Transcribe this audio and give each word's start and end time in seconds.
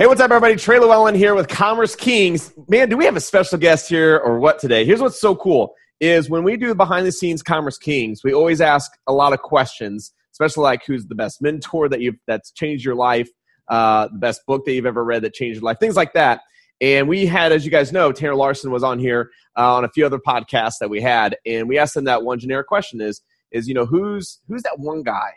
Hey, 0.00 0.06
what's 0.06 0.22
up, 0.22 0.30
everybody? 0.30 0.56
Trey 0.56 0.78
Lewellen 0.78 1.14
here 1.14 1.34
with 1.34 1.46
Commerce 1.46 1.94
Kings. 1.94 2.54
Man, 2.68 2.88
do 2.88 2.96
we 2.96 3.04
have 3.04 3.16
a 3.16 3.20
special 3.20 3.58
guest 3.58 3.86
here 3.86 4.16
or 4.16 4.40
what 4.40 4.58
today? 4.58 4.82
Here's 4.86 5.02
what's 5.02 5.20
so 5.20 5.36
cool 5.36 5.74
is 6.00 6.30
when 6.30 6.42
we 6.42 6.56
do 6.56 6.74
behind 6.74 7.06
the 7.06 7.12
scenes 7.12 7.42
Commerce 7.42 7.76
Kings, 7.76 8.24
we 8.24 8.32
always 8.32 8.62
ask 8.62 8.90
a 9.06 9.12
lot 9.12 9.34
of 9.34 9.40
questions, 9.40 10.14
especially 10.32 10.62
like 10.62 10.86
who's 10.86 11.04
the 11.04 11.14
best 11.14 11.42
mentor 11.42 11.86
that 11.90 12.00
you've 12.00 12.14
that's 12.26 12.50
changed 12.50 12.82
your 12.82 12.94
life, 12.94 13.28
uh, 13.68 14.08
the 14.08 14.18
best 14.18 14.40
book 14.46 14.64
that 14.64 14.72
you've 14.72 14.86
ever 14.86 15.04
read 15.04 15.20
that 15.20 15.34
changed 15.34 15.56
your 15.56 15.64
life, 15.64 15.76
things 15.78 15.96
like 15.96 16.14
that. 16.14 16.40
And 16.80 17.06
we 17.06 17.26
had, 17.26 17.52
as 17.52 17.66
you 17.66 17.70
guys 17.70 17.92
know, 17.92 18.10
Tanner 18.10 18.34
Larson 18.34 18.70
was 18.70 18.82
on 18.82 18.98
here 18.98 19.30
uh, 19.58 19.74
on 19.74 19.84
a 19.84 19.90
few 19.90 20.06
other 20.06 20.18
podcasts 20.18 20.78
that 20.80 20.88
we 20.88 21.02
had, 21.02 21.36
and 21.44 21.68
we 21.68 21.76
asked 21.76 21.94
him 21.94 22.04
that 22.04 22.22
one 22.22 22.38
generic 22.38 22.68
question: 22.68 23.02
is 23.02 23.20
is 23.50 23.68
you 23.68 23.74
know 23.74 23.84
who's 23.84 24.40
who's 24.48 24.62
that 24.62 24.78
one 24.78 25.02
guy 25.02 25.32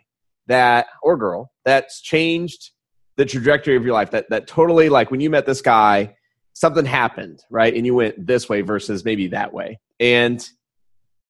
that 0.48 0.88
or 1.02 1.18
girl 1.18 1.52
that's 1.66 2.02
changed 2.02 2.72
the 3.16 3.26
trajectory 3.26 3.76
of 3.76 3.84
your 3.84 3.94
life 3.94 4.12
that 4.12 4.30
that 4.30 4.48
totally 4.48 4.90
like 4.90 5.12
when 5.12 5.22
you 5.22 5.30
met 5.30 5.46
this 5.46 5.62
guy 5.62 6.16
something 6.54 6.86
happened 6.86 7.44
right 7.50 7.74
and 7.76 7.86
you 7.86 7.94
went 7.94 8.26
this 8.26 8.48
way 8.50 8.62
versus 8.62 9.04
maybe 9.06 9.28
that 9.28 9.54
way 9.54 9.80
and 10.00 10.50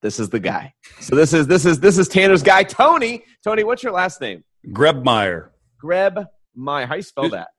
this 0.02 0.20
is 0.20 0.30
the 0.30 0.40
guy 0.40 0.74
so 1.00 1.16
this 1.16 1.34
is 1.34 1.48
this 1.48 1.66
is 1.66 1.80
this 1.80 1.98
is 1.98 2.08
tanner's 2.08 2.44
guy 2.44 2.64
tony 2.64 3.24
tony 3.44 3.64
what's 3.64 3.84
your 3.84 3.94
last 3.94 4.20
name 4.22 4.44
Grebmeier. 4.68 5.50
greb 5.78 6.26
my 6.56 6.86
how 6.86 6.96
you 6.96 7.02
spell 7.02 7.30
that 7.30 7.50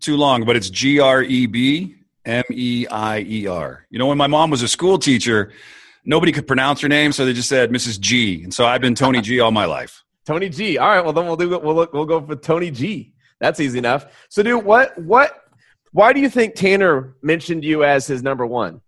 Too 0.00 0.16
long, 0.16 0.44
but 0.44 0.56
it's 0.56 0.70
G 0.70 0.98
R 0.98 1.22
E 1.22 1.46
B 1.46 1.94
M 2.24 2.44
E 2.50 2.86
I 2.90 3.20
E 3.20 3.46
R. 3.46 3.86
You 3.90 3.98
know, 3.98 4.06
when 4.06 4.18
my 4.18 4.26
mom 4.26 4.50
was 4.50 4.62
a 4.62 4.68
school 4.68 4.98
teacher, 4.98 5.52
nobody 6.04 6.32
could 6.32 6.46
pronounce 6.46 6.80
her 6.80 6.88
name, 6.88 7.12
so 7.12 7.24
they 7.24 7.32
just 7.32 7.48
said 7.48 7.70
Mrs. 7.70 8.00
G. 8.00 8.42
And 8.42 8.52
so 8.52 8.66
I've 8.66 8.80
been 8.80 8.94
Tony 8.94 9.20
G 9.20 9.40
all 9.40 9.52
my 9.52 9.66
life. 9.66 10.02
tony 10.26 10.48
g 10.48 10.78
all 10.78 10.88
right 10.88 11.04
well 11.04 11.12
then 11.12 11.26
we'll 11.26 11.36
do 11.36 11.48
we'll 11.50 11.74
look, 11.74 11.92
we'll 11.92 12.06
go 12.06 12.20
for 12.20 12.34
tony 12.34 12.70
g 12.70 13.13
that's 13.44 13.60
easy 13.60 13.78
enough 13.78 14.06
so 14.28 14.42
dude 14.42 14.64
what 14.64 14.96
what 14.98 15.42
why 15.92 16.12
do 16.12 16.20
you 16.20 16.28
think 16.28 16.54
tanner 16.54 17.14
mentioned 17.22 17.62
you 17.64 17.84
as 17.84 18.06
his 18.06 18.22
number 18.22 18.46
one 18.46 18.80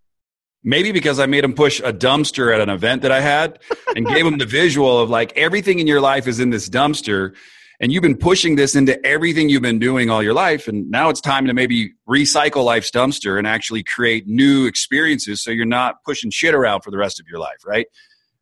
Maybe 0.67 0.91
because 0.91 1.21
I 1.21 1.27
made 1.27 1.45
him 1.45 1.55
push 1.55 1.79
a 1.79 1.93
dumpster 1.93 2.53
at 2.53 2.61
an 2.61 2.69
event 2.69 3.03
that 3.03 3.13
I 3.13 3.21
had 3.21 3.61
and 3.95 4.05
gave 4.05 4.27
him 4.27 4.39
the 4.39 4.45
visual 4.45 4.98
of 4.98 5.09
like 5.09 5.33
everything 5.37 5.79
in 5.79 5.87
your 5.87 6.01
life 6.01 6.27
is 6.27 6.41
in 6.41 6.51
this 6.51 6.69
dumpster. 6.69 7.37
And 7.79 7.93
you've 7.93 8.03
been 8.03 8.17
pushing 8.17 8.57
this 8.57 8.75
into 8.75 9.01
everything 9.07 9.48
you've 9.48 9.63
been 9.63 9.79
doing 9.79 10.11
all 10.11 10.25
your 10.25 10.35
life. 10.35 10.67
And 10.67 10.91
now 10.91 11.09
it's 11.09 11.20
time 11.20 11.47
to 11.47 11.55
maybe 11.55 11.93
recycle 12.09 12.65
life's 12.65 12.91
dumpster 12.91 13.39
and 13.39 13.47
actually 13.47 13.85
create 13.85 14.27
new 14.27 14.67
experiences 14.67 15.41
so 15.41 15.53
you're 15.53 15.67
not 15.67 16.03
pushing 16.05 16.33
shit 16.33 16.53
around 16.53 16.81
for 16.81 16.91
the 16.91 16.98
rest 16.98 17.20
of 17.20 17.27
your 17.31 17.39
life, 17.39 17.59
right? 17.65 17.87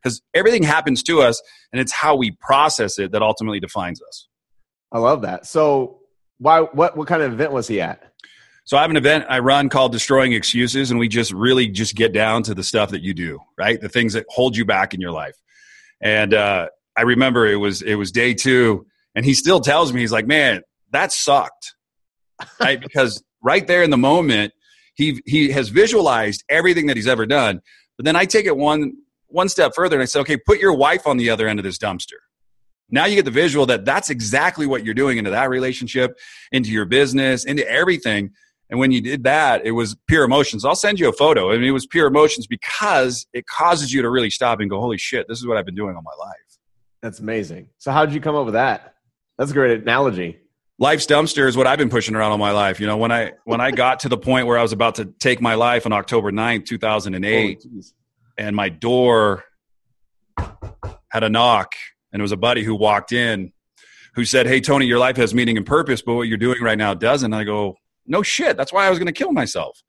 Because 0.01 0.19
everything 0.33 0.63
happens 0.63 1.03
to 1.03 1.21
us 1.21 1.39
and 1.71 1.79
it's 1.79 1.91
how 1.91 2.15
we 2.15 2.31
process 2.31 2.97
it 2.97 3.11
that 3.11 3.21
ultimately 3.21 3.59
defines 3.59 4.01
us. 4.01 4.27
i 4.91 4.97
love 4.97 5.21
that 5.21 5.45
so 5.45 5.99
why 6.37 6.61
what 6.61 6.97
what 6.97 7.07
kind 7.07 7.21
of 7.21 7.33
event 7.33 7.51
was 7.51 7.67
he 7.67 7.81
at 7.81 8.11
So 8.65 8.77
I 8.77 8.81
have 8.81 8.89
an 8.89 8.97
event 8.97 9.25
I 9.29 9.39
run 9.39 9.69
called 9.69 9.91
Destroying 9.91 10.33
Excuses, 10.33 10.91
and 10.91 10.99
we 10.99 11.07
just 11.07 11.31
really 11.31 11.67
just 11.67 11.95
get 11.95 12.13
down 12.13 12.43
to 12.43 12.53
the 12.53 12.63
stuff 12.63 12.91
that 12.91 13.01
you 13.01 13.13
do, 13.13 13.39
right? 13.57 13.79
The 13.79 13.89
things 13.89 14.13
that 14.13 14.25
hold 14.29 14.57
you 14.57 14.65
back 14.65 14.93
in 14.93 15.01
your 15.01 15.11
life. 15.11 15.35
And 16.01 16.33
uh, 16.33 16.67
I 16.97 17.01
remember 17.03 17.45
it 17.45 17.55
was 17.55 17.81
it 17.81 17.95
was 17.95 18.11
day 18.11 18.33
two, 18.33 18.85
and 19.15 19.25
he 19.25 19.33
still 19.33 19.59
tells 19.59 19.93
me 19.93 20.01
he's 20.01 20.11
like, 20.11 20.27
"Man, 20.27 20.61
that 20.91 21.11
sucked," 21.11 21.75
right? 22.59 22.79
because 22.79 23.23
right 23.41 23.65
there 23.65 23.83
in 23.83 23.89
the 23.89 23.97
moment, 23.97 24.53
he 24.95 25.21
he 25.25 25.51
has 25.51 25.69
visualized 25.69 26.43
everything 26.49 26.87
that 26.87 26.97
he's 26.97 27.07
ever 27.07 27.25
done. 27.25 27.61
But 27.97 28.05
then 28.05 28.15
I 28.15 28.25
take 28.25 28.45
it 28.45 28.57
one 28.57 28.93
one 29.27 29.49
step 29.49 29.73
further, 29.75 29.95
and 29.95 30.03
I 30.03 30.05
said, 30.05 30.21
"Okay, 30.21 30.37
put 30.37 30.59
your 30.59 30.73
wife 30.73 31.07
on 31.07 31.17
the 31.17 31.29
other 31.29 31.47
end 31.47 31.59
of 31.59 31.63
this 31.63 31.77
dumpster." 31.77 32.19
Now 32.89 33.05
you 33.05 33.15
get 33.15 33.25
the 33.25 33.31
visual 33.31 33.65
that 33.67 33.85
that's 33.85 34.09
exactly 34.09 34.65
what 34.65 34.85
you're 34.85 34.93
doing 34.93 35.17
into 35.17 35.31
that 35.31 35.49
relationship, 35.49 36.17
into 36.51 36.69
your 36.71 36.85
business, 36.85 37.43
into 37.43 37.67
everything. 37.69 38.31
And 38.69 38.79
when 38.79 38.91
you 38.91 39.01
did 39.01 39.23
that, 39.23 39.65
it 39.65 39.71
was 39.71 39.95
pure 40.07 40.23
emotions. 40.23 40.65
I'll 40.65 40.75
send 40.75 40.99
you 40.99 41.07
a 41.07 41.13
photo. 41.13 41.51
I 41.51 41.57
mean, 41.57 41.65
it 41.65 41.71
was 41.71 41.85
pure 41.85 42.07
emotions 42.07 42.47
because 42.47 43.27
it 43.33 43.45
causes 43.47 43.93
you 43.93 44.01
to 44.01 44.09
really 44.09 44.29
stop 44.29 44.59
and 44.59 44.69
go, 44.69 44.79
holy 44.79 44.97
shit, 44.97 45.27
this 45.27 45.39
is 45.39 45.47
what 45.47 45.57
I've 45.57 45.65
been 45.65 45.75
doing 45.75 45.95
all 45.95 46.01
my 46.01 46.25
life. 46.25 46.35
That's 47.01 47.19
amazing. 47.19 47.69
So 47.77 47.91
how 47.91 48.05
did 48.05 48.15
you 48.15 48.21
come 48.21 48.35
up 48.35 48.45
with 48.45 48.55
that? 48.55 48.95
That's 49.37 49.51
a 49.51 49.53
great 49.53 49.81
analogy. 49.81 50.39
Life's 50.79 51.05
dumpster 51.05 51.47
is 51.47 51.55
what 51.55 51.67
I've 51.67 51.77
been 51.77 51.89
pushing 51.89 52.15
around 52.15 52.31
all 52.31 52.37
my 52.37 52.51
life. 52.51 52.79
You 52.79 52.87
know, 52.87 52.97
when 52.97 53.11
I 53.11 53.33
when 53.45 53.61
I 53.61 53.71
got 53.71 54.01
to 54.01 54.09
the 54.09 54.17
point 54.17 54.47
where 54.47 54.57
I 54.57 54.61
was 54.61 54.73
about 54.73 54.95
to 54.95 55.05
take 55.05 55.39
my 55.39 55.53
life 55.55 55.85
on 55.85 55.93
October 55.93 56.31
9th, 56.31 56.65
2008, 56.65 57.63
Oh, 57.65 57.81
and 58.37 58.55
my 58.55 58.69
door 58.69 59.45
had 61.09 61.23
a 61.23 61.29
knock 61.29 61.75
and 62.15 62.21
it 62.21 62.23
was 62.23 62.31
a 62.31 62.37
buddy 62.37 62.63
who 62.63 62.73
walked 62.73 63.11
in 63.11 63.51
who 64.13 64.23
said 64.23 64.47
hey 64.47 64.61
tony 64.61 64.85
your 64.85 64.97
life 64.97 65.17
has 65.17 65.33
meaning 65.33 65.57
and 65.57 65.65
purpose 65.65 66.01
but 66.01 66.13
what 66.13 66.29
you're 66.29 66.37
doing 66.37 66.61
right 66.61 66.77
now 66.77 66.93
doesn't. 66.93 67.33
And 67.33 67.35
i 67.35 67.43
go 67.43 67.75
no 68.07 68.23
shit. 68.23 68.55
That's 68.55 68.71
why 68.71 68.85
i 68.85 68.89
was 68.89 68.97
going 68.97 69.07
to 69.07 69.11
kill 69.11 69.33
myself. 69.33 69.83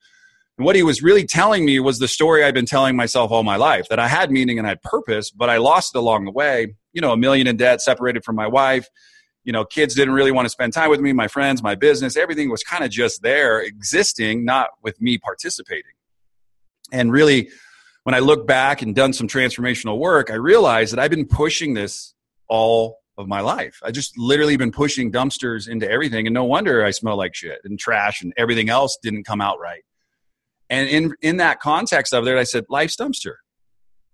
And 0.58 0.64
what 0.64 0.74
he 0.74 0.82
was 0.82 1.02
really 1.02 1.24
telling 1.24 1.64
me 1.64 1.78
was 1.78 2.00
the 2.00 2.08
story 2.08 2.42
i've 2.42 2.52
been 2.52 2.66
telling 2.66 2.96
myself 2.96 3.30
all 3.30 3.44
my 3.44 3.54
life 3.54 3.86
that 3.90 4.00
i 4.00 4.08
had 4.08 4.32
meaning 4.32 4.58
and 4.58 4.66
i 4.66 4.70
had 4.70 4.82
purpose 4.82 5.30
but 5.30 5.48
i 5.48 5.58
lost 5.58 5.94
it 5.94 5.98
along 5.98 6.24
the 6.24 6.32
way 6.32 6.74
you 6.92 7.00
know 7.00 7.12
a 7.12 7.16
million 7.16 7.46
in 7.46 7.56
debt 7.56 7.80
separated 7.80 8.24
from 8.24 8.34
my 8.34 8.48
wife 8.48 8.88
you 9.44 9.52
know 9.52 9.64
kids 9.64 9.94
didn't 9.94 10.14
really 10.14 10.32
want 10.32 10.46
to 10.46 10.50
spend 10.50 10.72
time 10.72 10.90
with 10.90 11.00
me 11.00 11.12
my 11.12 11.28
friends 11.28 11.62
my 11.62 11.76
business 11.76 12.16
everything 12.16 12.50
was 12.50 12.64
kind 12.64 12.82
of 12.82 12.90
just 12.90 13.22
there 13.22 13.60
existing 13.60 14.44
not 14.44 14.70
with 14.82 15.00
me 15.00 15.16
participating. 15.16 15.92
And 16.90 17.12
really 17.12 17.50
when 18.06 18.14
I 18.14 18.20
look 18.20 18.46
back 18.46 18.82
and 18.82 18.94
done 18.94 19.12
some 19.12 19.26
transformational 19.26 19.98
work, 19.98 20.30
I 20.30 20.34
realized 20.34 20.92
that 20.92 21.00
I've 21.00 21.10
been 21.10 21.26
pushing 21.26 21.74
this 21.74 22.14
all 22.48 22.98
of 23.18 23.28
my 23.28 23.40
life. 23.40 23.78
I 23.82 23.90
just 23.90 24.16
literally 24.18 24.56
been 24.56 24.72
pushing 24.72 25.10
dumpsters 25.10 25.68
into 25.68 25.90
everything, 25.90 26.26
and 26.26 26.34
no 26.34 26.44
wonder 26.44 26.84
I 26.84 26.90
smell 26.90 27.16
like 27.16 27.34
shit 27.34 27.60
and 27.64 27.78
trash 27.78 28.22
and 28.22 28.32
everything 28.36 28.68
else 28.68 28.98
didn't 29.02 29.24
come 29.24 29.40
out 29.40 29.58
right. 29.60 29.82
And 30.68 30.88
in 30.88 31.14
in 31.22 31.36
that 31.38 31.60
context 31.60 32.12
of 32.12 32.26
it, 32.26 32.36
I 32.36 32.44
said, 32.44 32.64
life's 32.68 32.96
dumpster. 32.96 33.34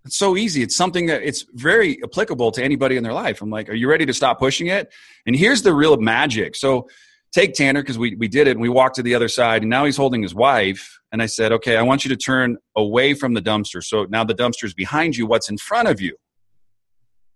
It's 0.05 0.17
so 0.17 0.37
easy. 0.37 0.63
It's 0.63 0.77
something 0.77 1.07
that 1.07 1.23
it's 1.23 1.47
very 1.53 2.03
applicable 2.03 2.51
to 2.53 2.63
anybody 2.63 2.97
in 2.97 3.05
their 3.05 3.13
life. 3.13 3.41
I'm 3.41 3.51
like, 3.51 3.69
are 3.69 3.75
you 3.75 3.89
ready 3.89 4.05
to 4.07 4.13
stop 4.13 4.39
pushing 4.39 4.67
it? 4.67 4.93
And 5.27 5.37
here's 5.37 5.63
the 5.63 5.73
real 5.73 5.97
magic. 5.97 6.57
So 6.57 6.89
take 7.33 7.55
Tanner 7.55 7.83
because 7.83 7.99
we, 7.99 8.17
we 8.17 8.27
did 8.27 8.49
it 8.49 8.53
and 8.53 8.61
we 8.61 8.69
walked 8.69 8.97
to 8.97 9.03
the 9.03 9.15
other 9.15 9.29
side 9.29 9.63
and 9.63 9.71
now 9.71 9.85
he's 9.85 9.97
holding 9.97 10.23
his 10.23 10.35
wife. 10.35 10.99
And 11.13 11.23
I 11.23 11.27
said, 11.27 11.53
okay, 11.53 11.77
I 11.77 11.83
want 11.83 12.05
you 12.05 12.09
to 12.09 12.17
turn 12.17 12.57
away 12.77 13.15
from 13.15 13.35
the 13.35 13.41
dumpster. 13.41 13.83
So 13.83 14.05
now 14.09 14.25
the 14.25 14.35
dumpster 14.35 14.65
is 14.65 14.75
behind 14.75 15.17
you. 15.17 15.27
What's 15.27 15.49
in 15.49 15.59
front 15.59 15.87
of 15.87 16.01
you? 16.01 16.17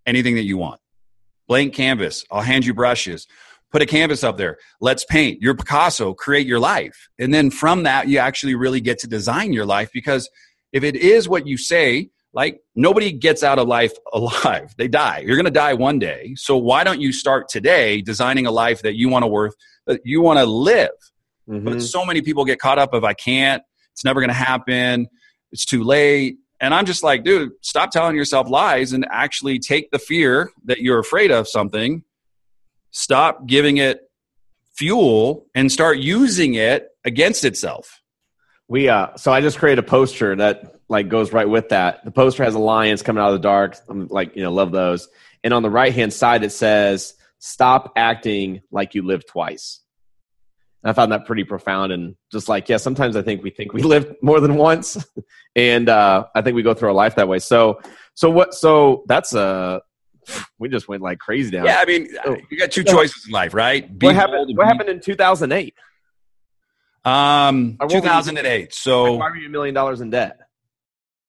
Anything 0.05 0.35
that 0.35 0.45
you 0.45 0.57
want. 0.57 0.81
Blank 1.49 1.75
canvas. 1.75 2.25
I'll 2.31 2.43
hand 2.43 2.67
you 2.67 2.75
brushes. 2.75 3.27
Put 3.73 3.83
a 3.83 3.87
canvas 3.87 4.25
up 4.25 4.37
there. 4.37 4.59
Let's 4.81 5.05
paint. 5.05 5.43
Your 5.43 5.55
Picasso, 5.55 6.15
create 6.15 6.47
your 6.47 6.61
life. 6.61 7.09
And 7.19 7.35
then 7.35 7.51
from 7.51 7.83
that, 7.83 8.09
you 8.09 8.19
actually 8.19 8.55
really 8.55 8.81
get 8.81 8.99
to 9.01 9.07
design 9.07 9.53
your 9.53 9.67
life 9.67 9.91
because 9.93 10.29
if 10.73 10.85
it 10.85 10.97
is 10.97 11.29
what 11.29 11.47
you 11.47 11.57
say, 11.59 12.11
like 12.33 12.61
nobody 12.75 13.13
gets 13.13 13.43
out 13.43 13.59
of 13.59 13.67
life 13.67 13.93
alive. 14.13 14.75
They 14.77 14.89
die. 14.89 15.25
You're 15.27 15.37
going 15.37 15.47
to 15.47 15.51
die 15.51 15.75
one 15.75 15.99
day. 15.99 16.35
So 16.37 16.57
why 16.57 16.85
don't 16.85 17.01
you 17.01 17.13
start 17.13 17.49
today 17.49 18.03
designing 18.03 18.47
a 18.47 18.51
life 18.51 18.83
that 18.83 18.95
you 18.95 19.09
want 19.09 19.25
to 19.25 19.27
worth 19.27 19.55
that 19.87 20.01
you 20.05 20.21
want 20.21 20.39
to 20.39 20.47
live? 20.47 20.91
Mhm. 21.49 21.65
But 21.65 21.83
so 21.83 22.05
many 22.05 22.23
people 22.23 22.45
get 22.45 22.59
caught 22.59 22.79
up 22.79 22.93
of 22.93 23.05
I 23.05 23.15
can't, 23.15 23.63
it's 23.93 24.05
never 24.05 24.21
going 24.21 24.29
to 24.29 24.35
happen, 24.35 25.07
it's 25.51 25.65
too 25.65 25.83
late. 25.83 26.37
And 26.61 26.73
I'm 26.75 26.87
just 26.87 27.03
like, 27.03 27.25
dude, 27.25 27.53
stop 27.61 27.91
telling 27.91 28.17
yourself 28.17 28.49
lies 28.49 28.93
and 28.93 29.07
actually 29.11 29.59
take 29.59 29.91
the 29.91 29.99
fear 29.99 30.51
that 30.65 30.79
you're 30.79 30.99
afraid 30.99 31.31
of 31.31 31.49
something, 31.49 32.03
stop 32.91 33.47
giving 33.47 33.77
it 33.77 34.01
fuel 34.75 35.47
and 35.55 35.71
start 35.71 35.99
using 35.99 36.55
it 36.55 36.89
against 37.05 37.45
itself. 37.45 38.01
We 38.69 38.89
uh 38.89 39.17
so 39.17 39.33
I 39.33 39.41
just 39.41 39.59
created 39.59 39.85
a 39.85 39.87
poster 39.87 40.35
that 40.37 40.77
like 40.89 41.09
goes 41.09 41.33
right 41.33 41.49
with 41.49 41.69
that. 41.71 42.05
The 42.05 42.11
poster 42.11 42.45
has 42.45 42.55
a 42.55 42.59
lion 42.59 42.93
it's 42.93 43.03
coming 43.03 43.23
out 43.23 43.29
of 43.29 43.35
the 43.35 43.47
dark. 43.47 43.77
I'm 43.89 44.09
like, 44.09 44.35
you 44.37 44.43
know, 44.43 44.53
love 44.53 44.73
those. 44.73 45.09
And 45.45 45.55
on 45.55 45.63
the 45.63 45.71
right 45.71 45.95
hand 45.95 46.13
side 46.13 46.43
it 46.43 46.53
says, 46.53 47.15
Stop 47.39 47.93
acting 47.97 48.63
like 48.71 48.95
you 48.95 49.03
live 49.03 49.27
twice. 49.27 49.81
I 50.89 50.93
found 50.93 51.11
that 51.13 51.27
pretty 51.27 51.45
profound 51.45 51.93
and 51.93 52.15
just 52.31 52.49
like, 52.49 52.69
yeah, 52.69 52.77
sometimes 52.77 53.17
I 53.17 53.23
think 53.23 53.43
we 53.43 53.51
think 53.51 53.73
we 53.73 53.83
live 53.95 54.15
more 54.23 54.41
than 54.41 54.57
once. 54.57 54.97
and 55.57 55.89
uh 55.89 56.27
I 56.35 56.43
think 56.43 56.55
we 56.57 56.63
go 56.63 56.75
through 56.75 56.89
our 56.89 56.95
life 56.95 57.15
that 57.17 57.29
way. 57.29 57.39
So 57.39 57.81
so 58.15 58.31
what 58.31 58.55
so 58.55 59.05
that's 59.07 59.35
uh 59.35 59.81
we 60.59 60.69
just 60.69 60.89
went 60.89 61.03
like 61.03 61.19
crazy 61.19 61.51
down. 61.51 61.67
Yeah, 61.67 61.79
I 61.81 61.85
mean, 61.85 62.09
Oh. 62.27 62.37
you 62.51 62.59
got 62.59 62.71
two 62.73 62.83
choices 62.83 63.27
in 63.27 63.33
life, 63.33 63.55
right? 63.55 63.97
Be 63.99 64.07
what 64.07 64.15
happened 64.17 64.57
what 64.57 64.65
be- 64.65 64.69
happened 64.69 64.89
in 64.89 65.01
2008? 65.01 65.75
Um, 67.05 67.77
Or 67.79 67.87
what 67.87 67.91
were 67.93 67.97
you- 67.97 68.03
2008. 68.03 68.75
So 68.75 69.13
Why 69.15 69.31
were 69.31 69.37
you 69.37 69.47
a 69.47 69.51
million 69.51 69.75
dollars 69.75 70.01
in 70.01 70.11
debt? 70.11 70.39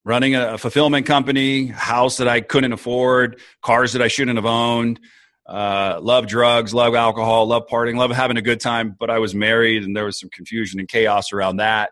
running 0.03 0.35
a, 0.35 0.53
a 0.53 0.57
fulfillment 0.57 1.05
company, 1.05 1.67
house 1.67 2.15
that 2.15 2.29
I 2.29 2.39
couldn't 2.39 2.71
afford, 2.71 3.41
cars 3.61 3.91
that 3.91 4.01
I 4.01 4.07
shouldn't 4.07 4.37
have 4.37 4.45
owned. 4.45 5.01
Uh, 5.47 5.99
love 6.01 6.27
drugs, 6.27 6.73
love 6.73 6.93
alcohol, 6.93 7.47
love 7.47 7.67
partying, 7.67 7.95
love 7.95 8.11
having 8.11 8.37
a 8.37 8.41
good 8.41 8.59
time. 8.59 8.95
But 8.99 9.09
I 9.09 9.19
was 9.19 9.33
married, 9.33 9.83
and 9.83 9.95
there 9.95 10.05
was 10.05 10.19
some 10.19 10.29
confusion 10.29 10.79
and 10.79 10.89
chaos 10.89 11.31
around 11.31 11.57
that. 11.57 11.91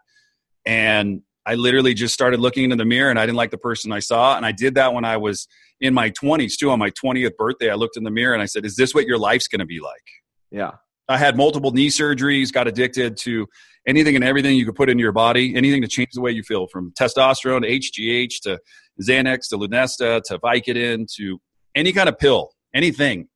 And 0.65 1.21
I 1.45 1.55
literally 1.55 1.93
just 1.93 2.13
started 2.13 2.39
looking 2.39 2.65
into 2.65 2.75
the 2.75 2.85
mirror, 2.85 3.09
and 3.09 3.19
I 3.19 3.25
didn't 3.25 3.37
like 3.37 3.51
the 3.51 3.57
person 3.57 3.91
I 3.91 3.99
saw. 3.99 4.35
And 4.35 4.45
I 4.45 4.51
did 4.51 4.75
that 4.75 4.93
when 4.93 5.05
I 5.05 5.17
was 5.17 5.47
in 5.79 5.93
my 5.93 6.09
20s 6.11 6.57
too. 6.57 6.71
On 6.71 6.79
my 6.79 6.91
20th 6.91 7.37
birthday, 7.37 7.69
I 7.69 7.75
looked 7.75 7.97
in 7.97 8.03
the 8.03 8.11
mirror 8.11 8.33
and 8.33 8.41
I 8.41 8.45
said, 8.45 8.65
"Is 8.65 8.75
this 8.75 8.93
what 8.93 9.05
your 9.05 9.17
life's 9.17 9.47
going 9.47 9.59
to 9.59 9.65
be 9.65 9.79
like?" 9.79 10.03
Yeah. 10.51 10.71
I 11.07 11.17
had 11.17 11.37
multiple 11.37 11.71
knee 11.71 11.89
surgeries, 11.89 12.51
got 12.51 12.67
addicted 12.67 13.15
to 13.17 13.47
anything 13.87 14.15
and 14.15 14.23
everything 14.23 14.55
you 14.55 14.65
could 14.65 14.75
put 14.75 14.89
into 14.89 15.03
your 15.03 15.11
body, 15.11 15.55
anything 15.55 15.81
to 15.83 15.87
change 15.87 16.09
the 16.13 16.21
way 16.21 16.31
you 16.31 16.41
feel, 16.41 16.67
from 16.67 16.91
testosterone 16.99 17.61
to 17.61 17.69
HGH 17.69 18.41
to 18.41 18.59
Xanax 19.01 19.49
to 19.49 19.57
Lunesta 19.57 20.21
to 20.23 20.39
Vicodin 20.39 21.05
to 21.15 21.39
any 21.75 21.93
kind 21.93 22.09
of 22.09 22.17
pill, 22.17 22.51
anything. 22.73 23.27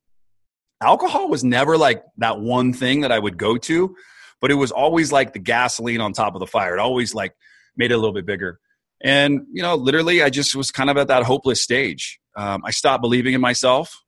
Alcohol 0.81 1.28
was 1.28 1.44
never 1.44 1.78
like 1.78 2.04
that 2.18 2.40
one 2.40 2.74
thing 2.74 3.02
that 3.02 3.12
I 3.12 3.20
would 3.20 3.38
go 3.38 3.58
to, 3.58 3.96
but 4.42 4.52
it 4.52 4.56
was 4.56 4.72
always 4.72 5.12
like 5.12 5.34
the 5.34 5.40
gasoline 5.40 6.02
on 6.02 6.14
top 6.14 6.36
of 6.36 6.40
the 6.40 6.48
fire. 6.48 6.78
It 6.78 6.80
always 6.80 7.14
like 7.14 7.34
made 7.76 7.92
it 7.92 7.96
a 7.96 7.98
little 7.98 8.14
bit 8.14 8.26
bigger. 8.26 8.60
And, 9.02 9.42
you 9.52 9.62
know, 9.62 9.76
literally, 9.76 10.22
I 10.22 10.30
just 10.30 10.56
was 10.56 10.72
kind 10.72 10.90
of 10.90 10.98
at 10.98 11.08
that 11.08 11.24
hopeless 11.24 11.62
stage. 11.62 12.20
Um, 12.36 12.64
I 12.66 12.72
stopped 12.72 13.02
believing 13.02 13.34
in 13.34 13.42
myself, 13.42 14.04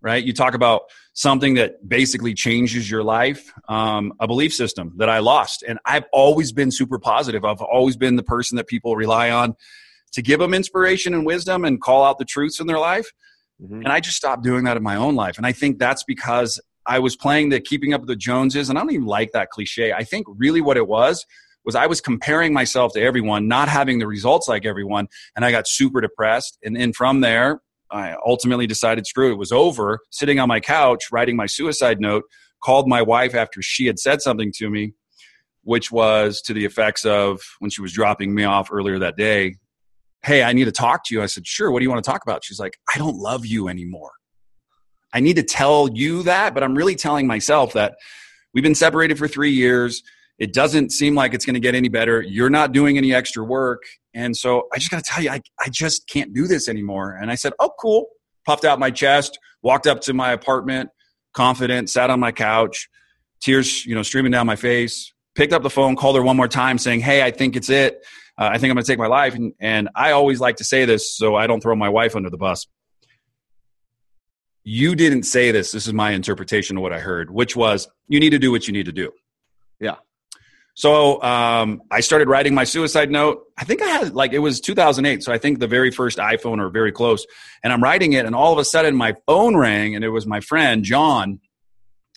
right? 0.00 0.22
You 0.22 0.32
talk 0.32 0.54
about 0.54 0.82
something 1.14 1.54
that 1.54 1.88
basically 1.88 2.34
changes 2.34 2.90
your 2.90 3.02
life, 3.02 3.52
um, 3.68 4.12
a 4.20 4.26
belief 4.26 4.52
system 4.52 4.92
that 4.96 5.08
I 5.08 5.20
lost. 5.20 5.62
And 5.66 5.78
I've 5.86 6.04
always 6.12 6.52
been 6.52 6.70
super 6.70 6.98
positive. 6.98 7.44
I've 7.44 7.62
always 7.62 7.96
been 7.96 8.16
the 8.16 8.22
person 8.22 8.56
that 8.56 8.66
people 8.66 8.96
rely 8.96 9.30
on 9.30 9.54
to 10.12 10.22
give 10.22 10.40
them 10.40 10.54
inspiration 10.54 11.14
and 11.14 11.24
wisdom 11.24 11.64
and 11.64 11.80
call 11.80 12.04
out 12.04 12.18
the 12.18 12.24
truths 12.24 12.60
in 12.60 12.66
their 12.66 12.78
life. 12.78 13.10
Mm-hmm. 13.62 13.82
And 13.82 13.88
I 13.88 14.00
just 14.00 14.16
stopped 14.16 14.42
doing 14.42 14.64
that 14.64 14.76
in 14.76 14.82
my 14.82 14.96
own 14.96 15.14
life. 15.14 15.36
And 15.36 15.46
I 15.46 15.52
think 15.52 15.78
that's 15.78 16.04
because 16.04 16.60
I 16.86 16.98
was 16.98 17.16
playing 17.16 17.48
the 17.48 17.60
keeping 17.60 17.94
up 17.94 18.02
with 18.02 18.08
the 18.08 18.16
Joneses. 18.16 18.68
And 18.68 18.78
I 18.78 18.82
don't 18.82 18.92
even 18.92 19.06
like 19.06 19.32
that 19.32 19.50
cliche. 19.50 19.92
I 19.92 20.04
think 20.04 20.26
really 20.28 20.60
what 20.60 20.76
it 20.76 20.86
was 20.86 21.24
was 21.64 21.74
I 21.74 21.86
was 21.86 22.00
comparing 22.00 22.52
myself 22.52 22.92
to 22.92 23.00
everyone, 23.00 23.48
not 23.48 23.68
having 23.68 23.98
the 23.98 24.06
results 24.06 24.48
like 24.48 24.66
everyone, 24.66 25.08
and 25.34 25.44
I 25.44 25.50
got 25.50 25.66
super 25.66 26.00
depressed. 26.00 26.58
And 26.62 26.76
then 26.76 26.92
from 26.92 27.20
there, 27.20 27.62
I 27.90 28.16
ultimately 28.26 28.66
decided, 28.66 29.06
screw 29.06 29.30
it, 29.30 29.32
it 29.32 29.38
was 29.38 29.52
over. 29.52 30.00
Sitting 30.10 30.38
on 30.38 30.48
my 30.48 30.60
couch, 30.60 31.04
writing 31.10 31.36
my 31.36 31.46
suicide 31.46 32.00
note, 32.00 32.24
called 32.62 32.88
my 32.88 33.02
wife 33.02 33.34
after 33.34 33.62
she 33.62 33.86
had 33.86 33.98
said 33.98 34.20
something 34.20 34.52
to 34.56 34.68
me, 34.68 34.92
which 35.62 35.90
was 35.90 36.42
to 36.42 36.52
the 36.52 36.64
effects 36.64 37.04
of 37.04 37.40
when 37.60 37.70
she 37.70 37.80
was 37.80 37.92
dropping 37.92 38.34
me 38.34 38.44
off 38.44 38.68
earlier 38.70 38.98
that 38.98 39.16
day. 39.16 39.56
Hey, 40.24 40.42
I 40.42 40.52
need 40.52 40.64
to 40.64 40.72
talk 40.72 41.04
to 41.04 41.14
you. 41.14 41.22
I 41.22 41.26
said, 41.26 41.46
sure. 41.46 41.70
What 41.70 41.80
do 41.80 41.84
you 41.84 41.90
want 41.90 42.02
to 42.02 42.10
talk 42.10 42.22
about? 42.22 42.44
She's 42.44 42.58
like, 42.58 42.78
I 42.94 42.98
don't 42.98 43.16
love 43.16 43.44
you 43.44 43.68
anymore. 43.68 44.12
I 45.12 45.20
need 45.20 45.36
to 45.36 45.42
tell 45.42 45.88
you 45.92 46.22
that, 46.24 46.54
but 46.54 46.62
I'm 46.62 46.74
really 46.74 46.96
telling 46.96 47.26
myself 47.26 47.74
that 47.74 47.94
we've 48.52 48.64
been 48.64 48.74
separated 48.74 49.18
for 49.18 49.28
three 49.28 49.52
years. 49.52 50.02
It 50.38 50.52
doesn't 50.52 50.90
seem 50.90 51.14
like 51.14 51.34
it's 51.34 51.44
going 51.44 51.54
to 51.54 51.60
get 51.60 51.74
any 51.74 51.88
better. 51.88 52.22
You're 52.22 52.50
not 52.50 52.72
doing 52.72 52.98
any 52.98 53.14
extra 53.14 53.44
work. 53.44 53.82
And 54.14 54.36
so 54.36 54.66
I 54.72 54.78
just 54.78 54.90
got 54.90 55.04
to 55.04 55.08
tell 55.08 55.22
you, 55.22 55.30
I, 55.30 55.40
I 55.60 55.68
just 55.68 56.08
can't 56.08 56.32
do 56.32 56.46
this 56.46 56.68
anymore. 56.68 57.18
And 57.20 57.30
I 57.30 57.34
said, 57.34 57.52
Oh, 57.60 57.70
cool. 57.78 58.06
Puffed 58.46 58.64
out 58.64 58.78
my 58.78 58.90
chest, 58.90 59.38
walked 59.62 59.86
up 59.86 60.00
to 60.02 60.12
my 60.12 60.32
apartment, 60.32 60.90
confident, 61.32 61.88
sat 61.88 62.10
on 62.10 62.20
my 62.20 62.32
couch, 62.32 62.88
tears, 63.40 63.86
you 63.86 63.94
know, 63.94 64.02
streaming 64.02 64.32
down 64.32 64.46
my 64.46 64.56
face, 64.56 65.12
picked 65.34 65.52
up 65.52 65.62
the 65.62 65.70
phone, 65.70 65.96
called 65.96 66.16
her 66.16 66.22
one 66.22 66.36
more 66.36 66.48
time 66.48 66.78
saying, 66.78 67.00
Hey, 67.00 67.22
I 67.22 67.30
think 67.30 67.56
it's 67.56 67.70
it. 67.70 68.04
Uh, 68.36 68.50
I 68.52 68.58
think 68.58 68.70
I'm 68.70 68.76
going 68.76 68.84
to 68.84 68.90
take 68.90 68.98
my 68.98 69.06
life. 69.06 69.34
And, 69.34 69.52
and 69.60 69.88
I 69.94 70.12
always 70.12 70.40
like 70.40 70.56
to 70.56 70.64
say 70.64 70.84
this 70.84 71.16
so 71.16 71.36
I 71.36 71.46
don't 71.46 71.60
throw 71.60 71.76
my 71.76 71.88
wife 71.88 72.16
under 72.16 72.30
the 72.30 72.36
bus. 72.36 72.66
You 74.64 74.94
didn't 74.96 75.24
say 75.24 75.52
this. 75.52 75.72
This 75.72 75.86
is 75.86 75.92
my 75.92 76.12
interpretation 76.12 76.76
of 76.76 76.82
what 76.82 76.92
I 76.92 76.98
heard, 76.98 77.30
which 77.30 77.54
was 77.54 77.88
you 78.08 78.18
need 78.18 78.30
to 78.30 78.38
do 78.38 78.50
what 78.50 78.66
you 78.66 78.72
need 78.72 78.86
to 78.86 78.92
do. 78.92 79.12
Yeah. 79.78 79.96
So 80.74 81.22
um, 81.22 81.82
I 81.90 82.00
started 82.00 82.28
writing 82.28 82.54
my 82.54 82.64
suicide 82.64 83.10
note. 83.10 83.44
I 83.56 83.64
think 83.64 83.80
I 83.80 83.86
had 83.86 84.14
like 84.14 84.32
it 84.32 84.40
was 84.40 84.60
2008, 84.60 85.22
so 85.22 85.32
I 85.32 85.38
think 85.38 85.60
the 85.60 85.68
very 85.68 85.92
first 85.92 86.18
iPhone 86.18 86.60
or 86.60 86.68
very 86.68 86.90
close. 86.90 87.24
And 87.62 87.72
I'm 87.72 87.82
writing 87.82 88.14
it, 88.14 88.26
and 88.26 88.34
all 88.34 88.52
of 88.52 88.58
a 88.58 88.64
sudden 88.64 88.96
my 88.96 89.14
phone 89.26 89.56
rang, 89.56 89.94
and 89.94 90.04
it 90.04 90.08
was 90.08 90.26
my 90.26 90.40
friend 90.40 90.82
John. 90.82 91.40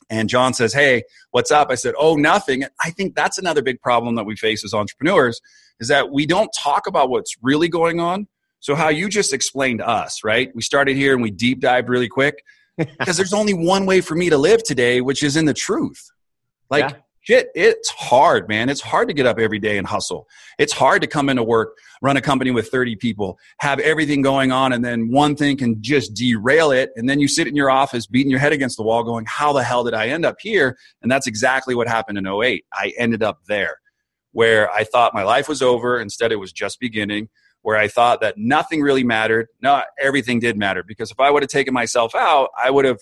And 0.10 0.30
John 0.30 0.54
says, 0.54 0.74
"Hey, 0.74 1.04
what's 1.32 1.52
up?" 1.52 1.70
I 1.70 1.76
said, 1.76 1.94
"Oh, 1.98 2.16
nothing." 2.16 2.64
I 2.84 2.92
think 2.92 3.16
that's 3.16 3.38
another 3.38 3.62
big 3.62 3.82
problem 3.82 4.16
that 4.16 4.26
we 4.26 4.36
face 4.36 4.64
as 4.64 4.74
entrepreneurs 4.74 5.42
is 5.80 5.90
that 5.90 6.12
we 6.12 6.26
don't 6.26 6.50
talk 6.58 6.88
about 6.88 7.10
what's 7.10 7.36
really 7.42 7.68
going 7.68 8.00
on. 8.00 8.28
So 8.60 8.74
how 8.74 8.90
you 8.90 9.10
just 9.10 9.34
explained 9.34 9.80
to 9.80 9.88
us, 9.88 10.24
right? 10.24 10.50
We 10.56 10.62
started 10.62 10.96
here 10.96 11.14
and 11.14 11.22
we 11.22 11.30
deep 11.30 11.60
dived 11.60 11.90
really 11.90 12.08
quick 12.08 12.44
because 12.78 13.18
there's 13.18 13.34
only 13.34 13.54
one 13.54 13.86
way 13.86 14.02
for 14.02 14.16
me 14.16 14.30
to 14.30 14.38
live 14.38 14.64
today, 14.64 15.02
which 15.02 15.24
is 15.24 15.36
in 15.36 15.46
the 15.46 15.54
truth. 15.54 16.10
Like. 16.70 16.90
Yeah 16.92 16.98
shit, 17.28 17.50
it's 17.56 17.90
hard, 17.90 18.48
man. 18.48 18.70
It's 18.70 18.80
hard 18.80 19.10
to 19.10 19.14
get 19.14 19.26
up 19.26 19.38
every 19.38 19.60
day 19.60 19.78
and 19.78 19.86
hustle. 19.86 20.30
It's 20.58 20.72
hard 20.72 21.02
to 21.02 21.08
come 21.08 21.28
into 21.28 21.44
work, 21.44 21.78
run 22.02 22.16
a 22.16 22.22
company 22.22 22.52
with 22.52 22.70
30 22.70 22.96
people, 22.96 23.38
have 23.60 23.80
everything 23.80 24.22
going 24.22 24.54
on, 24.54 24.72
and 24.72 24.84
then 24.84 25.10
one 25.10 25.36
thing 25.36 25.58
can 25.58 25.82
just 25.82 26.14
derail 26.14 26.72
it. 26.72 26.92
And 26.96 27.10
then 27.10 27.20
you 27.20 27.28
sit 27.28 27.46
in 27.46 27.54
your 27.54 27.70
office 27.70 28.08
beating 28.08 28.32
your 28.32 28.40
head 28.40 28.54
against 28.54 28.78
the 28.78 28.84
wall 28.84 29.04
going, 29.04 29.26
How 29.28 29.52
the 29.52 29.62
hell 29.62 29.84
did 29.84 29.94
I 29.94 30.08
end 30.08 30.26
up 30.26 30.38
here? 30.40 30.78
And 31.02 31.12
that's 31.12 31.28
exactly 31.28 31.76
what 31.76 31.90
happened 31.90 32.18
in 32.18 32.26
08. 32.26 32.64
I 32.72 32.94
ended 32.98 33.22
up 33.22 33.40
there 33.46 33.76
where 34.32 34.72
I 34.72 34.86
thought 34.86 35.14
my 35.14 35.24
life 35.24 35.50
was 35.50 35.62
over. 35.62 36.00
Instead, 36.00 36.32
it 36.32 36.38
was 36.38 36.54
just 36.54 36.80
beginning. 36.80 37.28
Where 37.62 37.76
I 37.76 37.90
thought 37.90 38.22
that 38.22 38.36
nothing 38.38 38.82
really 38.82 39.04
mattered. 39.04 39.48
No, 39.62 39.82
everything 40.00 40.40
did 40.40 40.58
matter 40.58 40.84
because 40.88 41.12
if 41.12 41.20
I 41.20 41.30
would 41.30 41.44
have 41.44 41.50
taken 41.50 41.74
myself 41.74 42.16
out, 42.16 42.52
I 42.58 42.70
would 42.70 42.86
have 42.86 43.00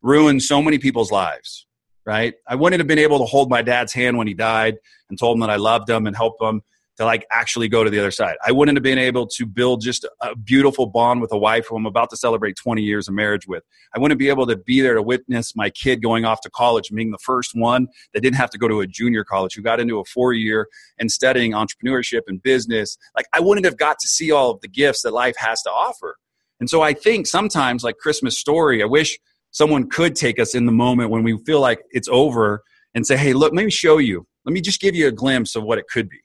ruined 0.00 0.44
so 0.44 0.62
many 0.62 0.78
people's 0.78 1.10
lives 1.10 1.66
right? 2.06 2.34
I 2.46 2.54
wouldn't 2.54 2.80
have 2.80 2.86
been 2.86 2.98
able 2.98 3.18
to 3.18 3.24
hold 3.24 3.50
my 3.50 3.62
dad's 3.62 3.92
hand 3.92 4.18
when 4.18 4.26
he 4.26 4.34
died 4.34 4.76
and 5.08 5.18
told 5.18 5.36
him 5.36 5.40
that 5.40 5.50
I 5.50 5.56
loved 5.56 5.88
him 5.88 6.06
and 6.06 6.14
helped 6.14 6.42
him 6.42 6.62
to 6.96 7.04
like 7.04 7.26
actually 7.30 7.68
go 7.68 7.82
to 7.82 7.90
the 7.90 7.98
other 7.98 8.10
side. 8.10 8.36
I 8.46 8.52
wouldn't 8.52 8.76
have 8.76 8.82
been 8.82 8.98
able 8.98 9.26
to 9.26 9.46
build 9.46 9.80
just 9.80 10.06
a 10.20 10.36
beautiful 10.36 10.86
bond 10.86 11.20
with 11.20 11.32
a 11.32 11.38
wife 11.38 11.66
who 11.68 11.76
I'm 11.76 11.86
about 11.86 12.10
to 12.10 12.16
celebrate 12.16 12.56
20 12.56 12.82
years 12.82 13.08
of 13.08 13.14
marriage 13.14 13.48
with. 13.48 13.64
I 13.94 13.98
wouldn't 13.98 14.18
be 14.18 14.28
able 14.28 14.46
to 14.46 14.56
be 14.56 14.80
there 14.80 14.94
to 14.94 15.02
witness 15.02 15.56
my 15.56 15.70
kid 15.70 16.02
going 16.02 16.24
off 16.24 16.40
to 16.42 16.50
college, 16.50 16.90
being 16.94 17.10
the 17.10 17.18
first 17.18 17.52
one 17.54 17.88
that 18.12 18.20
didn't 18.20 18.36
have 18.36 18.50
to 18.50 18.58
go 18.58 18.68
to 18.68 18.80
a 18.80 18.86
junior 18.86 19.24
college, 19.24 19.54
who 19.54 19.62
got 19.62 19.80
into 19.80 19.98
a 19.98 20.04
four 20.04 20.32
year 20.32 20.68
and 20.98 21.10
studying 21.10 21.52
entrepreneurship 21.52 22.22
and 22.28 22.42
business. 22.42 22.96
Like 23.16 23.26
I 23.32 23.40
wouldn't 23.40 23.64
have 23.64 23.76
got 23.76 23.98
to 23.98 24.06
see 24.06 24.30
all 24.30 24.52
of 24.52 24.60
the 24.60 24.68
gifts 24.68 25.02
that 25.02 25.12
life 25.12 25.34
has 25.38 25.62
to 25.62 25.70
offer. 25.70 26.16
And 26.60 26.70
so 26.70 26.82
I 26.82 26.92
think 26.92 27.26
sometimes 27.26 27.82
like 27.82 27.98
Christmas 27.98 28.38
story, 28.38 28.82
I 28.82 28.86
wish 28.86 29.18
someone 29.54 29.88
could 29.88 30.16
take 30.16 30.38
us 30.40 30.54
in 30.54 30.66
the 30.66 30.72
moment 30.72 31.10
when 31.10 31.22
we 31.22 31.38
feel 31.46 31.60
like 31.60 31.80
it's 31.92 32.08
over 32.08 32.62
and 32.94 33.06
say, 33.06 33.16
hey, 33.16 33.32
look, 33.32 33.54
let 33.54 33.64
me 33.64 33.70
show 33.70 33.98
you. 33.98 34.26
Let 34.44 34.52
me 34.52 34.60
just 34.60 34.80
give 34.80 34.94
you 34.96 35.06
a 35.06 35.12
glimpse 35.12 35.54
of 35.54 35.62
what 35.62 35.78
it 35.78 35.86
could 35.88 36.08
be. 36.08 36.20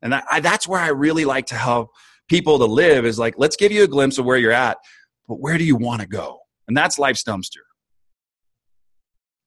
And 0.00 0.14
I, 0.14 0.22
I, 0.30 0.40
that's 0.40 0.66
where 0.66 0.80
I 0.80 0.88
really 0.88 1.24
like 1.24 1.46
to 1.46 1.56
help 1.56 1.90
people 2.28 2.58
to 2.60 2.64
live 2.64 3.04
is 3.04 3.18
like, 3.18 3.34
let's 3.36 3.56
give 3.56 3.72
you 3.72 3.82
a 3.82 3.88
glimpse 3.88 4.16
of 4.16 4.24
where 4.24 4.38
you're 4.38 4.52
at, 4.52 4.78
but 5.28 5.40
where 5.40 5.58
do 5.58 5.64
you 5.64 5.76
want 5.76 6.00
to 6.02 6.06
go? 6.06 6.38
And 6.68 6.76
that's 6.76 6.98
life's 6.98 7.24
dumpster. 7.24 7.64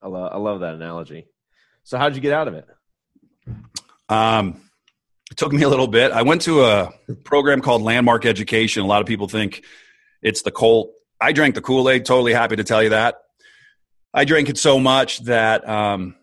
I 0.01 0.09
love, 0.09 0.33
I 0.33 0.37
love 0.37 0.59
that 0.59 0.75
analogy. 0.75 1.27
So 1.83 1.97
how'd 1.97 2.15
you 2.15 2.21
get 2.21 2.33
out 2.33 2.49
of 2.49 2.53
it? 2.55 2.67
Um, 4.09 4.61
it 5.31 5.37
took 5.37 5.53
me 5.53 5.63
a 5.63 5.69
little 5.69 5.87
bit. 5.87 6.11
I 6.11 6.23
went 6.23 6.41
to 6.43 6.65
a 6.65 6.91
program 7.23 7.61
called 7.61 7.81
Landmark 7.81 8.25
Education. 8.25 8.83
A 8.83 8.87
lot 8.87 9.01
of 9.01 9.07
people 9.07 9.29
think 9.29 9.63
it's 10.21 10.41
the 10.41 10.51
cult 10.51 10.91
I 11.23 11.31
drank 11.31 11.55
the 11.55 11.61
Kool 11.61 11.89
Aid. 11.89 12.03
Totally 12.03 12.33
happy 12.33 12.57
to 12.57 12.65
tell 12.65 12.83
you 12.83 12.89
that. 12.89 13.15
I 14.13 14.25
drank 14.25 14.49
it 14.49 14.57
so 14.57 14.77
much 14.77 15.19
that 15.19 15.67
um, 15.67 16.15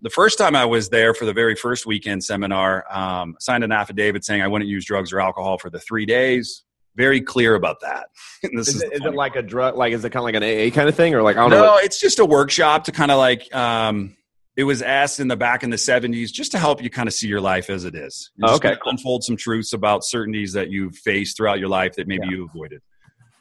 the 0.00 0.08
first 0.08 0.38
time 0.38 0.56
I 0.56 0.64
was 0.64 0.88
there 0.88 1.12
for 1.12 1.26
the 1.26 1.34
very 1.34 1.54
first 1.54 1.84
weekend 1.84 2.24
seminar, 2.24 2.86
um, 2.90 3.36
signed 3.38 3.64
an 3.64 3.70
affidavit 3.70 4.24
saying 4.24 4.40
I 4.40 4.48
wouldn't 4.48 4.70
use 4.70 4.86
drugs 4.86 5.12
or 5.12 5.20
alcohol 5.20 5.58
for 5.58 5.68
the 5.68 5.78
three 5.78 6.06
days. 6.06 6.64
Very 6.96 7.20
clear 7.20 7.54
about 7.54 7.82
that. 7.82 8.06
is, 8.44 8.68
is, 8.68 8.82
it, 8.82 8.94
is 8.94 9.04
it 9.04 9.14
like 9.14 9.36
a 9.36 9.42
drug? 9.42 9.76
Like 9.76 9.92
is 9.92 10.02
it 10.06 10.10
kind 10.10 10.20
of 10.20 10.24
like 10.24 10.34
an 10.36 10.42
AA 10.42 10.74
kind 10.74 10.88
of 10.88 10.94
thing, 10.94 11.14
or 11.14 11.22
like 11.22 11.36
I 11.36 11.40
don't 11.40 11.50
no, 11.50 11.60
know? 11.60 11.66
No, 11.74 11.76
it's 11.76 12.00
just 12.00 12.18
a 12.18 12.24
workshop 12.24 12.84
to 12.84 12.92
kind 12.92 13.10
of 13.10 13.18
like. 13.18 13.54
Um, 13.54 14.16
it 14.56 14.64
was 14.64 14.80
asked 14.80 15.20
in 15.20 15.28
the 15.28 15.36
back 15.36 15.64
in 15.64 15.68
the 15.68 15.76
70s 15.76 16.32
just 16.32 16.50
to 16.52 16.58
help 16.58 16.82
you 16.82 16.88
kind 16.88 17.06
of 17.06 17.12
see 17.12 17.28
your 17.28 17.42
life 17.42 17.68
as 17.68 17.84
it 17.84 17.94
is. 17.94 18.30
Oh, 18.42 18.54
okay. 18.54 18.74
Unfold 18.86 19.22
some 19.22 19.36
truths 19.36 19.74
about 19.74 20.02
certainties 20.02 20.54
that 20.54 20.70
you've 20.70 20.96
faced 20.96 21.36
throughout 21.36 21.58
your 21.58 21.68
life 21.68 21.96
that 21.96 22.08
maybe 22.08 22.22
yeah. 22.24 22.36
you 22.36 22.44
avoided. 22.46 22.80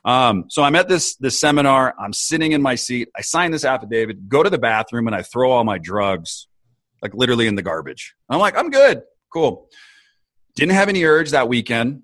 Um, 0.06 0.46
so 0.50 0.62
I'm 0.62 0.76
at 0.76 0.88
this 0.88 1.16
this 1.16 1.40
seminar. 1.40 1.96
I'm 2.00 2.14
sitting 2.14 2.52
in 2.52 2.62
my 2.62 2.76
seat. 2.76 3.10
I 3.18 3.22
sign 3.22 3.52
this 3.52 3.66
affidavit, 3.66 4.30
go 4.30 4.44
to 4.44 4.50
the 4.50 4.60
bathroom, 4.60 5.08
and 5.08 5.16
I 5.16 5.24
throw 5.24 5.52
all 5.52 5.64
my 5.64 5.80
drugs, 5.80 6.48
like 7.02 7.14
literally 7.16 7.48
in 7.48 7.56
the 7.56 7.64
garbage. 7.64 8.14
I'm 8.30 8.40
like, 8.40 8.56
I'm 8.56 8.70
good, 8.70 9.02
cool. 9.34 9.68
Didn't 10.56 10.74
have 10.74 10.90
any 10.90 11.04
urge 11.04 11.32
that 11.32 11.50
weekend. 11.50 12.04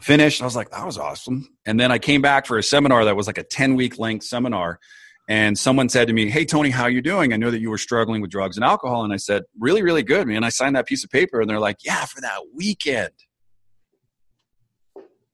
Finished. 0.00 0.42
I 0.42 0.44
was 0.44 0.54
like, 0.54 0.70
that 0.70 0.84
was 0.84 0.98
awesome. 0.98 1.48
And 1.64 1.80
then 1.80 1.90
I 1.90 1.98
came 1.98 2.20
back 2.20 2.44
for 2.44 2.58
a 2.58 2.62
seminar 2.62 3.06
that 3.06 3.16
was 3.16 3.26
like 3.26 3.38
a 3.38 3.42
10 3.42 3.76
week 3.76 3.98
length 3.98 4.24
seminar. 4.24 4.78
And 5.26 5.58
someone 5.58 5.88
said 5.88 6.06
to 6.08 6.12
me, 6.12 6.30
Hey, 6.30 6.44
Tony, 6.44 6.68
how 6.68 6.86
you 6.86 7.00
doing? 7.00 7.32
I 7.32 7.36
know 7.36 7.50
that 7.50 7.60
you 7.60 7.70
were 7.70 7.78
struggling 7.78 8.20
with 8.20 8.30
drugs 8.30 8.58
and 8.58 8.64
alcohol. 8.64 9.04
And 9.04 9.12
I 9.12 9.16
said, 9.16 9.44
Really, 9.58 9.82
really 9.82 10.02
good, 10.02 10.28
man. 10.28 10.44
I 10.44 10.50
signed 10.50 10.76
that 10.76 10.86
piece 10.86 11.02
of 11.02 11.10
paper. 11.10 11.40
And 11.40 11.48
they're 11.48 11.58
like, 11.58 11.78
Yeah, 11.82 12.04
for 12.04 12.20
that 12.20 12.40
weekend. 12.54 13.10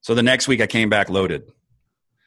So 0.00 0.14
the 0.14 0.22
next 0.22 0.46
week 0.46 0.60
I 0.60 0.66
came 0.66 0.88
back 0.88 1.10
loaded. 1.10 1.42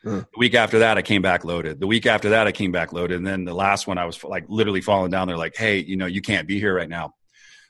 Hmm. 0.06 0.20
The 0.20 0.38
week 0.38 0.54
after 0.54 0.80
that, 0.80 1.00
I 1.00 1.02
came 1.02 1.24
back 1.24 1.44
loaded. 1.44 1.80
The 1.80 1.88
week 1.88 2.06
after 2.06 2.30
that, 2.30 2.46
I 2.46 2.52
came 2.52 2.72
back 2.72 2.94
loaded. 2.94 3.18
And 3.18 3.26
then 3.26 3.44
the 3.44 3.56
last 3.56 3.88
one, 3.88 3.98
I 3.98 4.06
was 4.06 4.24
like 4.24 4.46
literally 4.48 4.82
falling 4.82 5.10
down. 5.10 5.28
They're 5.28 5.36
like, 5.36 5.56
hey, 5.56 5.80
you 5.80 5.98
know, 5.98 6.06
you 6.06 6.22
can't 6.22 6.48
be 6.48 6.60
here 6.60 6.76
right 6.76 6.88
now. 6.88 7.16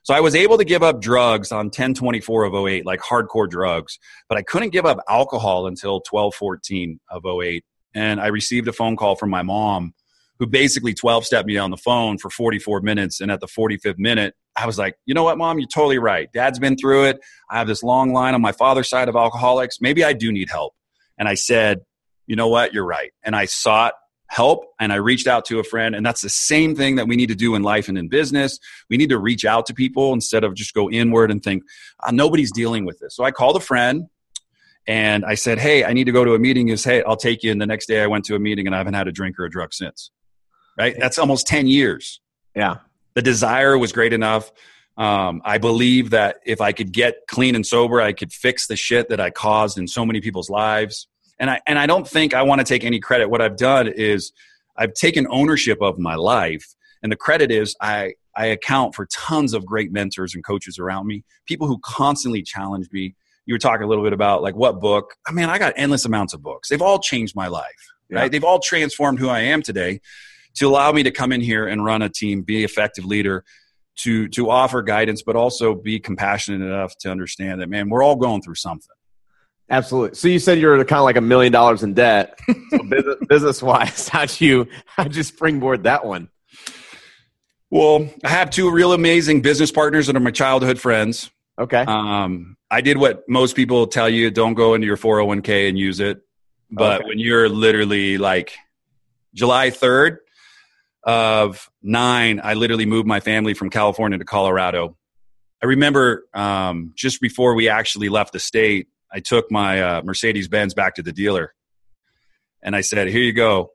So 0.04 0.14
I 0.14 0.20
was 0.20 0.36
able 0.36 0.58
to 0.58 0.66
give 0.66 0.84
up 0.84 1.02
drugs 1.02 1.54
on 1.54 1.68
1024 1.68 2.44
of 2.44 2.54
08, 2.54 2.86
like 2.86 3.00
hardcore 3.00 3.50
drugs, 3.50 3.98
but 4.28 4.38
I 4.38 4.44
couldn't 4.44 4.70
give 4.70 4.86
up 4.86 5.00
alcohol 5.10 5.66
until 5.66 5.94
1214 5.94 7.00
of 7.10 7.24
08. 7.26 7.64
And 7.96 8.20
I 8.20 8.28
received 8.28 8.68
a 8.68 8.74
phone 8.74 8.98
call 8.98 9.16
from 9.16 9.30
my 9.30 9.42
mom 9.42 9.94
who 10.38 10.46
basically 10.46 10.94
12 10.94 11.26
stepped 11.26 11.48
me 11.48 11.58
on 11.58 11.72
the 11.72 11.78
phone 11.78 12.18
for 12.18 12.30
44 12.30 12.82
minutes. 12.82 13.22
And 13.22 13.32
at 13.32 13.40
the 13.40 13.48
45th 13.48 13.98
minute, 13.98 14.36
I 14.58 14.66
was 14.66 14.78
like, 14.78 14.96
you 15.06 15.14
know 15.14 15.24
what, 15.24 15.38
mom, 15.38 15.58
you're 15.58 15.70
totally 15.74 15.98
right. 15.98 16.30
Dad's 16.34 16.60
been 16.60 16.76
through 16.76 17.06
it. 17.06 17.20
I 17.50 17.58
have 17.58 17.68
this 17.68 17.82
long 17.82 18.14
line 18.14 18.36
on 18.36 18.42
my 18.42 18.52
father's 18.52 18.90
side 18.90 19.08
of 19.08 19.16
alcoholics. 19.16 19.80
Maybe 19.80 20.04
I 20.04 20.14
do 20.14 20.32
need 20.32 20.50
help. 20.50 20.74
And 21.18 21.28
I 21.28 21.34
said, 21.34 21.80
you 22.28 22.36
know 22.36 22.48
what, 22.48 22.74
you're 22.74 22.86
right. 22.86 23.12
And 23.24 23.36
I 23.36 23.46
sought 23.46 23.94
help 24.28 24.66
and 24.80 24.92
I 24.92 24.96
reached 24.96 25.28
out 25.28 25.46
to 25.46 25.60
a 25.60 25.64
friend. 25.64 25.96
And 25.96 26.06
that's 26.06 26.22
the 26.22 26.30
same 26.30 26.76
thing 26.76 26.96
that 26.96 27.08
we 27.08 27.16
need 27.16 27.30
to 27.30 27.36
do 27.36 27.56
in 27.56 27.64
life 27.64 27.88
and 27.88 27.98
in 27.98 28.10
business. 28.10 28.60
We 28.90 28.98
need 28.98 29.10
to 29.10 29.20
reach 29.20 29.46
out 29.46 29.66
to 29.68 29.74
people 29.74 30.14
instead 30.14 30.44
of 30.44 30.56
just 30.56 30.74
go 30.74 30.90
inward 30.90 31.32
and 31.32 31.44
think, 31.44 31.64
oh, 32.06 32.12
nobody's 32.12 32.52
dealing 32.52 32.86
with 32.86 33.00
this. 33.00 33.16
So 33.16 33.24
I 33.24 33.32
called 33.32 33.56
a 33.56 33.60
friend 33.60 34.06
and 34.88 35.26
I 35.26 35.36
said, 35.36 35.60
Hey, 35.60 35.84
I 35.84 35.94
need 35.94 36.06
to 36.06 36.12
go 36.12 36.24
to 36.24 36.34
a 36.34 36.40
meeting. 36.40 36.70
Is 36.70 36.84
hey, 36.84 37.04
I'll 37.04 37.16
take 37.16 37.44
you. 37.44 37.52
And 37.52 37.62
the 37.62 37.66
next 37.66 37.88
day 37.88 38.02
I 38.02 38.08
went 38.08 38.26
to 38.26 38.36
a 38.36 38.40
meeting 38.40 38.68
and 38.68 38.76
I 38.76 38.78
haven't 38.78 38.94
had 38.94 39.08
a 39.08 39.12
drink 39.12 39.40
or 39.40 39.46
a 39.46 39.50
drug 39.50 39.74
since. 39.74 40.12
Right? 40.78 40.96
That's 41.00 41.18
almost 41.18 41.48
10 41.48 41.68
years. 41.68 42.20
Yeah. 42.56 42.78
The 43.14 43.22
desire 43.22 43.78
was 43.78 43.94
great 43.94 44.12
enough. 44.12 44.52
Um, 44.98 45.42
I 45.46 45.58
believe 45.58 46.10
that 46.10 46.38
if 46.46 46.62
I 46.62 46.72
could 46.72 46.92
get 46.92 47.28
clean 47.28 47.56
and 47.56 47.66
sober, 47.66 48.02
I 48.02 48.14
could 48.14 48.32
fix 48.32 48.68
the 48.68 48.76
shit 48.76 49.10
that 49.10 49.20
I 49.20 49.30
caused 49.30 49.78
in 49.78 49.88
so 49.88 50.06
many 50.06 50.22
people's 50.22 50.50
lives 50.50 51.08
and 51.40 51.50
I 51.50 51.60
and 51.68 51.78
I 51.78 51.86
don't 51.86 52.08
think 52.08 52.34
I 52.34 52.44
want 52.44 52.60
to 52.60 52.66
take 52.66 52.84
any 52.84 53.00
credit. 53.00 53.30
What 53.30 53.42
I've 53.42 53.58
done 53.58 53.88
is 53.88 54.32
I've 54.78 54.94
taken 54.94 55.28
ownership 55.30 55.82
of 55.82 55.98
my 56.00 56.16
life, 56.16 56.66
and 57.04 57.12
the 57.12 57.16
credit 57.16 57.52
is 57.52 57.76
I 57.82 58.14
I 58.36 58.48
account 58.48 58.96
for 58.96 59.06
tons 59.08 59.54
of 59.54 59.66
great 59.66 59.92
mentors 59.92 60.36
and 60.36 60.44
coaches 60.44 60.80
around 60.80 61.08
me, 61.08 61.24
people 61.46 61.68
who 61.68 61.80
constantly 61.84 62.42
challenge 62.42 62.88
me. 62.92 63.16
You 63.46 63.54
were 63.54 63.60
talking 63.60 63.84
a 63.84 63.88
little 63.88 64.04
bit 64.04 64.14
about 64.14 64.42
like 64.42 64.56
what 64.56 64.80
book. 64.80 65.14
I 65.28 65.32
mean, 65.32 65.46
I 65.46 65.60
got 65.60 65.74
endless 65.76 66.06
amounts 66.06 66.34
of 66.34 66.42
books. 66.42 66.70
They've 66.70 66.82
all 66.82 67.00
changed 67.00 67.36
my 67.36 67.48
life, 67.48 67.64
right? 68.10 68.24
Yeah. 68.24 68.28
They've 68.30 68.44
all 68.44 68.60
transformed 68.60 69.20
who 69.20 69.30
I 69.30 69.42
am 69.42 69.62
today 69.62 70.02
to 70.56 70.68
allow 70.68 70.92
me 70.92 71.04
to 71.04 71.12
come 71.12 71.32
in 71.32 71.42
here 71.42 71.68
and 71.68 71.84
run 71.84 72.02
a 72.02 72.10
team, 72.10 72.42
be 72.42 72.64
effective 72.64 73.06
leader, 73.06 73.44
to 73.98 74.28
to 74.30 74.50
offer 74.50 74.82
guidance, 74.82 75.22
but 75.22 75.36
also 75.36 75.76
be 75.76 76.00
compassionate 76.00 76.62
enough 76.62 76.98
to 77.00 77.12
understand 77.12 77.62
that 77.62 77.70
man, 77.70 77.90
we're 77.90 78.04
all 78.04 78.16
going 78.16 78.42
through 78.42 78.56
something. 78.56 78.95
Absolutely. 79.70 80.16
So 80.16 80.28
you 80.28 80.40
said 80.40 80.60
you're 80.60 80.78
kind 80.86 81.00
of 81.00 81.06
like 81.06 81.18
a 81.18 81.22
million 81.22 81.52
dollars 81.52 81.84
in 81.84 81.94
debt. 81.94 82.40
So 82.70 82.84
business, 82.84 83.16
business 83.28 83.64
wise, 83.64 84.10
how'd 84.10 84.42
you 84.42 84.68
how'd 84.86 85.16
you 85.16 85.24
springboard 85.24 85.84
that 85.84 86.06
one? 86.06 86.30
Well, 87.70 88.10
I 88.24 88.30
have 88.30 88.50
two 88.50 88.70
real 88.72 88.94
amazing 88.94 89.42
business 89.42 89.72
partners 89.72 90.08
that 90.08 90.16
are 90.16 90.20
my 90.20 90.32
childhood 90.32 90.80
friends. 90.80 91.30
Okay. 91.60 91.84
Um, 91.88 92.58
I 92.70 92.82
did 92.82 92.98
what 92.98 93.24
most 93.30 93.56
people 93.56 93.88
tell 93.88 94.10
you: 94.10 94.30
don't 94.30 94.56
go 94.56 94.74
into 94.74 94.88
your 94.88 94.98
401k 94.98 95.70
and 95.70 95.78
use 95.78 96.00
it. 96.00 96.22
But 96.70 97.02
okay. 97.02 97.10
when 97.10 97.20
you're 97.20 97.48
literally 97.48 98.18
like 98.18 98.56
July 99.34 99.70
3rd 99.70 100.18
of 101.04 101.70
nine, 101.82 102.42
I 102.44 102.56
literally 102.56 102.86
moved 102.86 103.08
my 103.08 103.20
family 103.20 103.54
from 103.54 103.70
California 103.70 104.18
to 104.18 104.26
Colorado. 104.26 104.98
I 105.64 105.68
remember 105.68 106.26
um, 106.34 106.92
just 106.96 107.22
before 107.22 107.56
we 107.56 107.70
actually 107.70 108.10
left 108.10 108.34
the 108.34 108.40
state, 108.40 108.88
I 109.16 109.22
took 109.22 109.50
my 109.50 109.82
uh, 109.82 110.02
Mercedes 110.04 110.50
Benz 110.50 110.74
back 110.74 110.96
to 110.96 111.02
the 111.02 111.14
dealer 111.14 111.54
and 112.62 112.76
I 112.76 112.82
said, 112.82 113.08
Here 113.08 113.22
you 113.22 113.32
go. 113.32 113.72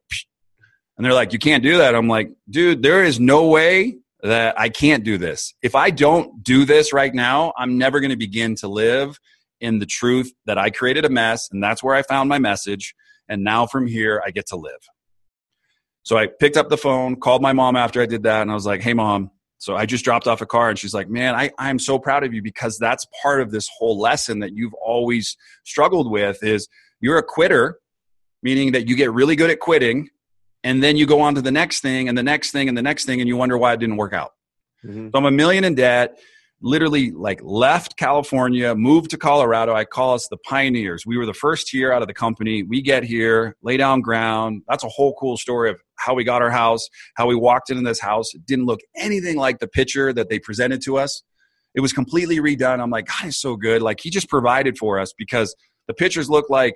And 0.96 1.04
they're 1.04 1.14
like, 1.14 1.32
You 1.32 1.38
can't 1.38 1.62
do 1.62 1.78
that. 1.78 1.94
I'm 1.94 2.08
like, 2.08 2.30
Dude, 2.50 2.82
there 2.82 3.02
is 3.02 3.18
no 3.18 3.46
way 3.46 3.96
that 4.22 4.60
I 4.60 4.68
can't 4.68 5.02
do 5.02 5.16
this. 5.16 5.54
If 5.62 5.74
I 5.74 5.88
don't 5.88 6.44
do 6.44 6.66
this 6.66 6.92
right 6.92 7.14
now, 7.14 7.54
I'm 7.56 7.78
never 7.78 8.00
going 8.00 8.10
to 8.10 8.18
begin 8.18 8.54
to 8.56 8.68
live 8.68 9.18
in 9.62 9.78
the 9.78 9.86
truth 9.86 10.30
that 10.44 10.58
I 10.58 10.68
created 10.68 11.06
a 11.06 11.08
mess 11.08 11.48
and 11.50 11.62
that's 11.62 11.82
where 11.82 11.94
I 11.94 12.02
found 12.02 12.28
my 12.28 12.38
message. 12.38 12.94
And 13.26 13.42
now 13.42 13.66
from 13.66 13.86
here, 13.86 14.22
I 14.26 14.32
get 14.32 14.48
to 14.48 14.56
live. 14.56 14.80
So 16.02 16.18
I 16.18 16.26
picked 16.26 16.58
up 16.58 16.68
the 16.68 16.76
phone, 16.76 17.16
called 17.16 17.40
my 17.40 17.54
mom 17.54 17.76
after 17.76 18.02
I 18.02 18.06
did 18.06 18.24
that, 18.24 18.42
and 18.42 18.50
I 18.50 18.54
was 18.54 18.66
like, 18.66 18.82
Hey, 18.82 18.92
mom, 18.92 19.30
so 19.60 19.76
I 19.76 19.84
just 19.84 20.06
dropped 20.06 20.26
off 20.26 20.40
a 20.40 20.46
car 20.46 20.70
and 20.70 20.78
she's 20.78 20.94
like, 20.94 21.10
Man, 21.10 21.34
I, 21.34 21.50
I'm 21.58 21.78
so 21.78 21.98
proud 21.98 22.24
of 22.24 22.32
you 22.32 22.40
because 22.42 22.78
that's 22.78 23.06
part 23.22 23.42
of 23.42 23.50
this 23.50 23.68
whole 23.78 23.98
lesson 23.98 24.38
that 24.40 24.54
you've 24.54 24.72
always 24.74 25.36
struggled 25.64 26.10
with 26.10 26.42
is 26.42 26.66
you're 27.00 27.18
a 27.18 27.22
quitter, 27.22 27.78
meaning 28.42 28.72
that 28.72 28.88
you 28.88 28.96
get 28.96 29.12
really 29.12 29.36
good 29.36 29.50
at 29.50 29.60
quitting 29.60 30.08
and 30.64 30.82
then 30.82 30.96
you 30.96 31.06
go 31.06 31.20
on 31.20 31.34
to 31.34 31.42
the 31.42 31.52
next 31.52 31.80
thing 31.80 32.08
and 32.08 32.16
the 32.16 32.22
next 32.22 32.52
thing 32.52 32.68
and 32.68 32.76
the 32.76 32.82
next 32.82 33.04
thing 33.04 33.20
and 33.20 33.28
you 33.28 33.36
wonder 33.36 33.58
why 33.58 33.74
it 33.74 33.80
didn't 33.80 33.98
work 33.98 34.14
out. 34.14 34.32
Mm-hmm. 34.82 35.08
So 35.08 35.18
I'm 35.18 35.26
a 35.26 35.30
million 35.30 35.64
in 35.64 35.74
debt 35.74 36.18
literally 36.62 37.10
like 37.10 37.40
left 37.42 37.96
California, 37.96 38.74
moved 38.74 39.10
to 39.10 39.18
Colorado. 39.18 39.74
I 39.74 39.84
call 39.84 40.14
us 40.14 40.28
the 40.28 40.36
pioneers. 40.38 41.06
We 41.06 41.16
were 41.16 41.26
the 41.26 41.34
first 41.34 41.72
year 41.72 41.92
out 41.92 42.02
of 42.02 42.08
the 42.08 42.14
company. 42.14 42.62
We 42.62 42.82
get 42.82 43.02
here, 43.02 43.56
lay 43.62 43.76
down 43.76 44.00
ground. 44.02 44.62
That's 44.68 44.84
a 44.84 44.88
whole 44.88 45.14
cool 45.14 45.36
story 45.36 45.70
of 45.70 45.80
how 45.96 46.14
we 46.14 46.24
got 46.24 46.42
our 46.42 46.50
house, 46.50 46.88
how 47.16 47.26
we 47.26 47.34
walked 47.34 47.70
into 47.70 47.82
this 47.82 48.00
house. 48.00 48.34
It 48.34 48.44
didn't 48.46 48.66
look 48.66 48.80
anything 48.96 49.36
like 49.36 49.58
the 49.58 49.68
picture 49.68 50.12
that 50.12 50.28
they 50.28 50.38
presented 50.38 50.82
to 50.82 50.98
us. 50.98 51.22
It 51.74 51.80
was 51.80 51.92
completely 51.92 52.38
redone. 52.38 52.80
I'm 52.80 52.90
like, 52.90 53.06
God 53.06 53.28
is 53.28 53.40
so 53.40 53.56
good. 53.56 53.80
Like 53.80 54.00
he 54.00 54.10
just 54.10 54.28
provided 54.28 54.76
for 54.76 54.98
us 54.98 55.12
because 55.16 55.54
the 55.86 55.94
pictures 55.94 56.28
look 56.28 56.50
like 56.50 56.74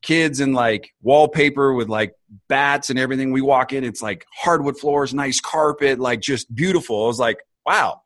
kids 0.00 0.40
in 0.40 0.52
like 0.52 0.90
wallpaper 1.02 1.74
with 1.74 1.88
like 1.88 2.14
bats 2.48 2.88
and 2.88 2.98
everything. 2.98 3.32
We 3.32 3.42
walk 3.42 3.72
in, 3.72 3.84
it's 3.84 4.00
like 4.00 4.24
hardwood 4.34 4.78
floors, 4.78 5.12
nice 5.12 5.40
carpet, 5.40 5.98
like 5.98 6.20
just 6.20 6.54
beautiful. 6.54 7.04
I 7.04 7.08
was 7.08 7.18
like, 7.18 7.38
wow 7.66 8.00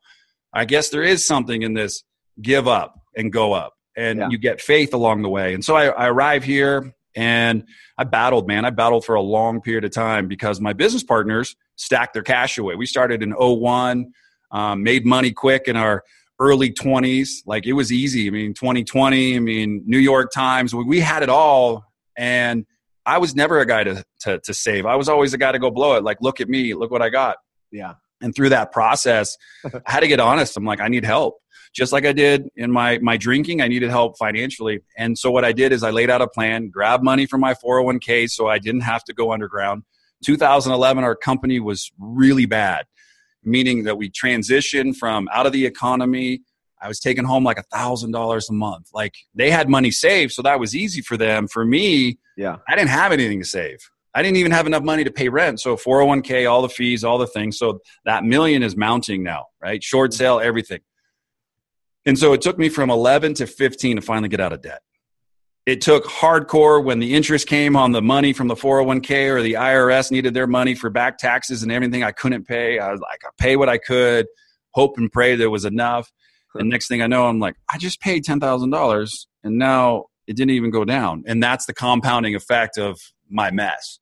I 0.53 0.65
guess 0.65 0.89
there 0.89 1.03
is 1.03 1.25
something 1.25 1.61
in 1.61 1.73
this 1.73 2.03
give 2.41 2.67
up 2.67 2.95
and 3.15 3.31
go 3.31 3.53
up. 3.53 3.73
And 3.95 4.19
yeah. 4.19 4.29
you 4.29 4.37
get 4.37 4.59
faith 4.59 4.93
along 4.93 5.21
the 5.21 5.29
way. 5.29 5.53
And 5.53 5.63
so 5.63 5.75
I, 5.75 5.87
I 5.87 6.07
arrive 6.07 6.43
here 6.43 6.93
and 7.15 7.63
I 7.97 8.05
battled, 8.05 8.47
man. 8.47 8.65
I 8.65 8.71
battled 8.71 9.05
for 9.05 9.15
a 9.15 9.21
long 9.21 9.61
period 9.61 9.85
of 9.85 9.91
time 9.91 10.27
because 10.27 10.59
my 10.59 10.73
business 10.73 11.03
partners 11.03 11.55
stacked 11.75 12.13
their 12.13 12.23
cash 12.23 12.57
away. 12.57 12.75
We 12.75 12.87
started 12.87 13.21
in 13.21 13.31
01, 13.31 14.11
um, 14.51 14.83
made 14.83 15.05
money 15.05 15.31
quick 15.31 15.67
in 15.67 15.75
our 15.75 16.03
early 16.39 16.71
20s. 16.71 17.43
Like 17.45 17.67
it 17.67 17.73
was 17.73 17.91
easy. 17.91 18.27
I 18.27 18.31
mean, 18.31 18.53
2020, 18.53 19.35
I 19.35 19.39
mean, 19.39 19.83
New 19.85 19.99
York 19.99 20.31
Times, 20.31 20.73
we, 20.73 20.83
we 20.83 20.99
had 20.99 21.21
it 21.21 21.29
all. 21.29 21.83
And 22.17 22.65
I 23.05 23.19
was 23.19 23.35
never 23.35 23.59
a 23.59 23.65
guy 23.65 23.83
to, 23.83 24.03
to, 24.21 24.39
to 24.39 24.53
save. 24.53 24.85
I 24.85 24.95
was 24.95 25.07
always 25.09 25.33
a 25.33 25.37
guy 25.37 25.51
to 25.51 25.59
go 25.59 25.69
blow 25.69 25.95
it. 25.97 26.03
Like, 26.03 26.17
look 26.21 26.41
at 26.41 26.49
me, 26.49 26.73
look 26.73 26.89
what 26.89 27.01
I 27.01 27.09
got. 27.09 27.37
Yeah. 27.71 27.93
And 28.23 28.35
through 28.35 28.49
that 28.49 28.71
process, 28.71 29.37
I 29.65 29.91
had 29.91 29.99
to 29.99 30.07
get 30.07 30.19
honest. 30.19 30.57
I'm 30.57 30.65
like, 30.65 30.79
I 30.79 30.87
need 30.87 31.05
help. 31.05 31.39
Just 31.73 31.91
like 31.91 32.05
I 32.05 32.13
did 32.13 32.49
in 32.55 32.71
my, 32.71 32.99
my 32.99 33.17
drinking, 33.17 33.61
I 33.61 33.67
needed 33.67 33.89
help 33.89 34.17
financially. 34.17 34.81
And 34.97 35.17
so 35.17 35.31
what 35.31 35.43
I 35.43 35.51
did 35.51 35.71
is 35.71 35.83
I 35.83 35.89
laid 35.89 36.09
out 36.09 36.21
a 36.21 36.27
plan, 36.27 36.69
grabbed 36.69 37.03
money 37.03 37.25
from 37.25 37.41
my 37.41 37.53
401k 37.55 38.29
so 38.29 38.47
I 38.47 38.59
didn't 38.59 38.81
have 38.81 39.03
to 39.05 39.13
go 39.13 39.31
underground. 39.31 39.83
2011, 40.23 41.03
our 41.03 41.15
company 41.15 41.59
was 41.59 41.91
really 41.99 42.45
bad, 42.45 42.85
meaning 43.43 43.83
that 43.83 43.97
we 43.97 44.09
transitioned 44.09 44.95
from 44.95 45.27
out 45.33 45.45
of 45.45 45.51
the 45.51 45.65
economy. 45.65 46.41
I 46.81 46.87
was 46.87 46.99
taking 46.99 47.23
home 47.23 47.43
like 47.43 47.57
a 47.57 47.63
thousand 47.63 48.11
dollars 48.11 48.49
a 48.49 48.53
month. 48.53 48.89
Like 48.93 49.15
they 49.33 49.49
had 49.49 49.69
money 49.69 49.91
saved, 49.91 50.33
so 50.33 50.41
that 50.43 50.59
was 50.59 50.75
easy 50.75 51.01
for 51.01 51.17
them. 51.17 51.47
For 51.47 51.65
me, 51.65 52.19
yeah, 52.37 52.57
I 52.67 52.75
didn't 52.75 52.89
have 52.89 53.11
anything 53.11 53.39
to 53.39 53.47
save. 53.47 53.79
I 54.15 54.21
didn't 54.21 54.37
even 54.37 54.51
have 54.51 54.67
enough 54.67 54.83
money 54.83 55.03
to 55.03 55.11
pay 55.11 55.29
rent. 55.29 55.59
So 55.59 55.75
401k, 55.75 56.49
all 56.49 56.61
the 56.61 56.69
fees, 56.69 57.03
all 57.03 57.17
the 57.17 57.27
things. 57.27 57.57
So 57.57 57.79
that 58.05 58.23
million 58.23 58.61
is 58.61 58.75
mounting 58.75 59.23
now, 59.23 59.47
right? 59.61 59.83
Short 59.83 60.11
mm-hmm. 60.11 60.17
sale, 60.17 60.39
everything. 60.39 60.81
And 62.05 62.17
so 62.19 62.33
it 62.33 62.41
took 62.41 62.57
me 62.57 62.69
from 62.69 62.89
11 62.89 63.35
to 63.35 63.47
15 63.47 63.97
to 63.97 64.01
finally 64.01 64.29
get 64.29 64.39
out 64.39 64.53
of 64.53 64.61
debt. 64.61 64.81
It 65.65 65.79
took 65.79 66.03
hardcore 66.03 66.83
when 66.83 66.99
the 66.99 67.13
interest 67.13 67.47
came 67.47 67.77
on 67.77 67.93
the 67.93 68.01
money 68.01 68.33
from 68.33 68.49
the 68.49 68.55
401k 68.55 69.29
or 69.29 69.41
the 69.41 69.53
IRS 69.53 70.11
needed 70.11 70.33
their 70.33 70.47
money 70.47 70.75
for 70.75 70.89
back 70.89 71.17
taxes 71.17 71.63
and 71.63 71.71
everything 71.71 72.03
I 72.03 72.11
couldn't 72.11 72.45
pay. 72.45 72.79
I 72.79 72.91
was 72.91 72.99
like, 72.99 73.21
I 73.25 73.29
pay 73.37 73.55
what 73.55 73.69
I 73.69 73.77
could, 73.77 74.27
hope 74.71 74.97
and 74.97 75.09
pray 75.09 75.37
there 75.37 75.49
was 75.49 75.63
enough. 75.63 76.11
And 76.53 76.69
next 76.69 76.89
thing 76.89 77.01
I 77.01 77.07
know, 77.07 77.27
I'm 77.27 77.39
like, 77.39 77.55
I 77.73 77.77
just 77.77 78.01
paid 78.01 78.25
$10,000 78.25 79.25
and 79.45 79.57
now 79.57 80.05
it 80.27 80.35
didn't 80.35 80.51
even 80.51 80.69
go 80.69 80.83
down. 80.83 81.23
And 81.25 81.41
that's 81.41 81.65
the 81.65 81.73
compounding 81.73 82.35
effect 82.35 82.77
of 82.77 82.99
my 83.29 83.49
mess. 83.49 83.99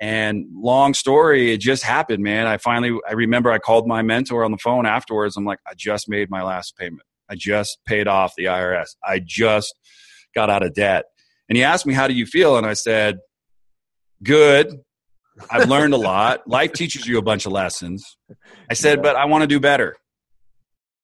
And 0.00 0.46
long 0.52 0.92
story, 0.94 1.52
it 1.52 1.58
just 1.58 1.82
happened, 1.82 2.22
man. 2.22 2.46
I 2.46 2.58
finally, 2.58 2.98
I 3.08 3.12
remember 3.12 3.50
I 3.52 3.58
called 3.58 3.86
my 3.86 4.02
mentor 4.02 4.44
on 4.44 4.50
the 4.50 4.58
phone 4.58 4.86
afterwards. 4.86 5.36
I'm 5.36 5.44
like, 5.44 5.60
I 5.66 5.74
just 5.76 6.08
made 6.08 6.30
my 6.30 6.42
last 6.42 6.76
payment. 6.76 7.02
I 7.30 7.36
just 7.36 7.78
paid 7.86 8.08
off 8.08 8.34
the 8.36 8.46
IRS. 8.46 8.96
I 9.06 9.20
just 9.24 9.74
got 10.34 10.50
out 10.50 10.64
of 10.64 10.74
debt. 10.74 11.04
And 11.48 11.56
he 11.56 11.64
asked 11.64 11.86
me, 11.86 11.94
How 11.94 12.08
do 12.08 12.14
you 12.14 12.26
feel? 12.26 12.56
And 12.56 12.66
I 12.66 12.74
said, 12.74 13.18
Good. 14.22 14.80
I've 15.50 15.68
learned 15.68 15.94
a 15.94 15.98
lot. 16.12 16.46
Life 16.48 16.72
teaches 16.72 17.06
you 17.06 17.18
a 17.18 17.22
bunch 17.22 17.46
of 17.46 17.52
lessons. 17.52 18.16
I 18.68 18.74
said, 18.74 19.02
But 19.02 19.16
I 19.16 19.26
want 19.26 19.42
to 19.42 19.48
do 19.48 19.60
better. 19.60 19.96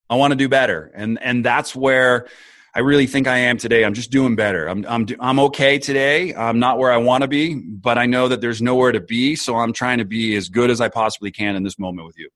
I 0.09 0.17
want 0.17 0.33
to 0.33 0.37
do 0.37 0.49
better. 0.49 0.91
And, 0.95 1.19
and 1.23 1.45
that's 1.45 1.75
where 1.75 2.27
I 2.75 2.81
really 2.81 3.07
think 3.07 3.27
I 3.27 3.39
am 3.39 3.59
today. 3.59 3.85
I'm 3.85 3.95
just 3.95 4.11
doing 4.11 4.37
better. 4.37 4.69
I'm 4.69 4.85
I'm 4.89 5.07
I'm 5.19 5.41
okay 5.41 5.79
today. 5.79 6.35
I'm 6.35 6.59
not 6.59 6.79
where 6.79 6.93
I 6.93 6.99
want 6.99 7.23
to 7.23 7.29
be, 7.29 7.55
but 7.55 7.99
I 7.99 8.07
know 8.07 8.29
that 8.29 8.41
there's 8.41 8.63
nowhere 8.63 8.93
to 8.93 9.01
be, 9.01 9.35
so 9.35 9.57
I'm 9.57 9.73
trying 9.73 9.99
to 9.99 10.05
be 10.05 10.37
as 10.37 10.49
good 10.49 10.71
as 10.71 10.81
I 10.81 10.89
possibly 10.89 11.33
can 11.33 11.57
in 11.57 11.65
this 11.65 11.79
moment 11.79 12.07
with 12.07 12.19
you. 12.19 12.29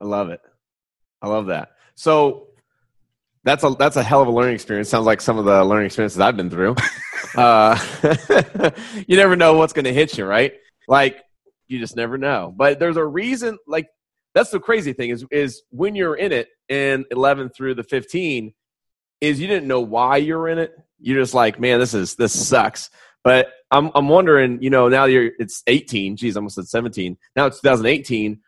I 0.00 0.04
love 0.04 0.28
it. 0.28 0.40
I 1.22 1.28
love 1.28 1.46
that. 1.46 1.70
So 1.94 2.48
that's 3.44 3.64
a 3.64 3.70
that's 3.70 3.96
a 3.96 4.02
hell 4.02 4.20
of 4.20 4.28
a 4.28 4.30
learning 4.30 4.54
experience. 4.54 4.90
Sounds 4.90 5.06
like 5.06 5.20
some 5.20 5.38
of 5.38 5.44
the 5.46 5.64
learning 5.64 5.86
experiences 5.86 6.20
I've 6.20 6.36
been 6.36 6.50
through. 6.50 6.76
uh, 7.36 7.78
you 9.06 9.16
never 9.16 9.36
know 9.36 9.54
what's 9.54 9.72
going 9.72 9.84
to 9.86 9.92
hit 9.92 10.18
you, 10.18 10.26
right? 10.26 10.52
Like 10.86 11.22
you 11.68 11.78
just 11.78 11.96
never 11.96 12.18
know. 12.18 12.52
But 12.54 12.78
there's 12.78 12.98
a 12.98 13.04
reason. 13.04 13.58
Like 13.66 13.88
that's 14.34 14.50
the 14.50 14.60
crazy 14.60 14.92
thing 14.92 15.10
is 15.10 15.24
is 15.30 15.62
when 15.70 15.94
you're 15.94 16.16
in 16.16 16.30
it 16.32 16.48
in 16.68 17.04
11 17.10 17.50
through 17.50 17.74
the 17.74 17.82
15, 17.82 18.52
is 19.22 19.40
you 19.40 19.46
didn't 19.46 19.68
know 19.68 19.80
why 19.80 20.18
you're 20.18 20.48
in 20.48 20.58
it. 20.58 20.76
You're 20.98 21.22
just 21.22 21.32
like, 21.32 21.58
man, 21.58 21.78
this 21.78 21.94
is 21.94 22.16
this 22.16 22.48
sucks. 22.48 22.90
But 23.24 23.52
I'm 23.70 23.90
I'm 23.94 24.08
wondering, 24.08 24.60
you 24.60 24.68
know, 24.68 24.88
now 24.88 25.04
you're 25.04 25.30
it's 25.38 25.62
18. 25.66 26.16
Geez, 26.16 26.36
I 26.36 26.40
almost 26.40 26.56
said 26.56 26.66
17. 26.66 27.16
Now 27.36 27.46
it's 27.46 27.60
2018. 27.60 28.40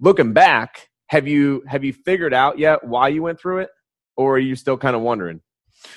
Looking 0.00 0.32
back, 0.32 0.88
have 1.08 1.28
you 1.28 1.62
have 1.68 1.84
you 1.84 1.92
figured 1.92 2.34
out 2.34 2.58
yet 2.58 2.82
why 2.82 3.08
you 3.08 3.22
went 3.22 3.38
through 3.38 3.58
it, 3.58 3.70
or 4.16 4.36
are 4.36 4.40
you 4.40 4.56
still 4.56 4.78
kind 4.78 4.96
of 4.96 5.02
wondering? 5.02 5.42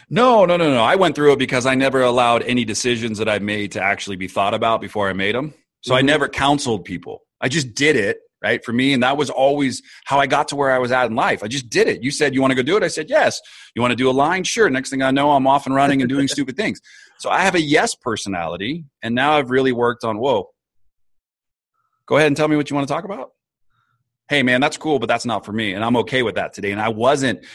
No, 0.09 0.45
no, 0.45 0.57
no, 0.57 0.69
no. 0.69 0.83
I 0.83 0.95
went 0.95 1.15
through 1.15 1.33
it 1.33 1.39
because 1.39 1.65
I 1.65 1.75
never 1.75 2.01
allowed 2.01 2.43
any 2.43 2.65
decisions 2.65 3.17
that 3.17 3.29
I 3.29 3.39
made 3.39 3.73
to 3.73 3.81
actually 3.81 4.15
be 4.17 4.27
thought 4.27 4.53
about 4.53 4.81
before 4.81 5.09
I 5.09 5.13
made 5.13 5.35
them. 5.35 5.53
So 5.81 5.91
mm-hmm. 5.91 5.99
I 5.99 6.01
never 6.01 6.27
counseled 6.27 6.85
people. 6.85 7.21
I 7.41 7.49
just 7.49 7.73
did 7.73 7.95
it, 7.95 8.19
right? 8.43 8.63
For 8.63 8.73
me. 8.73 8.93
And 8.93 9.01
that 9.01 9.17
was 9.17 9.29
always 9.29 9.81
how 10.05 10.19
I 10.19 10.27
got 10.27 10.49
to 10.49 10.55
where 10.55 10.71
I 10.71 10.77
was 10.77 10.91
at 10.91 11.07
in 11.07 11.15
life. 11.15 11.43
I 11.43 11.47
just 11.47 11.69
did 11.69 11.87
it. 11.87 12.03
You 12.03 12.11
said, 12.11 12.35
You 12.35 12.41
want 12.41 12.51
to 12.51 12.55
go 12.55 12.61
do 12.61 12.77
it? 12.77 12.83
I 12.83 12.89
said, 12.89 13.09
Yes. 13.09 13.39
You 13.75 13.81
want 13.81 13.93
to 13.93 13.95
do 13.95 14.09
a 14.09 14.11
line? 14.11 14.43
Sure. 14.43 14.69
Next 14.69 14.89
thing 14.89 15.01
I 15.01 15.11
know, 15.11 15.31
I'm 15.31 15.47
off 15.47 15.65
and 15.65 15.73
running 15.73 16.01
and 16.01 16.09
doing 16.09 16.27
stupid 16.27 16.57
things. 16.57 16.79
So 17.17 17.29
I 17.29 17.41
have 17.41 17.55
a 17.55 17.61
yes 17.61 17.95
personality. 17.95 18.85
And 19.01 19.15
now 19.15 19.37
I've 19.37 19.49
really 19.49 19.71
worked 19.71 20.03
on, 20.03 20.19
whoa, 20.19 20.49
go 22.05 22.17
ahead 22.17 22.27
and 22.27 22.37
tell 22.37 22.47
me 22.47 22.57
what 22.57 22.69
you 22.69 22.75
want 22.75 22.87
to 22.87 22.93
talk 22.93 23.05
about. 23.05 23.31
Hey, 24.29 24.43
man, 24.43 24.61
that's 24.61 24.77
cool, 24.77 24.99
but 24.99 25.07
that's 25.07 25.25
not 25.25 25.45
for 25.45 25.53
me. 25.53 25.73
And 25.73 25.83
I'm 25.83 25.97
okay 25.97 26.23
with 26.23 26.35
that 26.35 26.53
today. 26.53 26.71
And 26.71 26.81
I 26.81 26.89
wasn't 26.89 27.45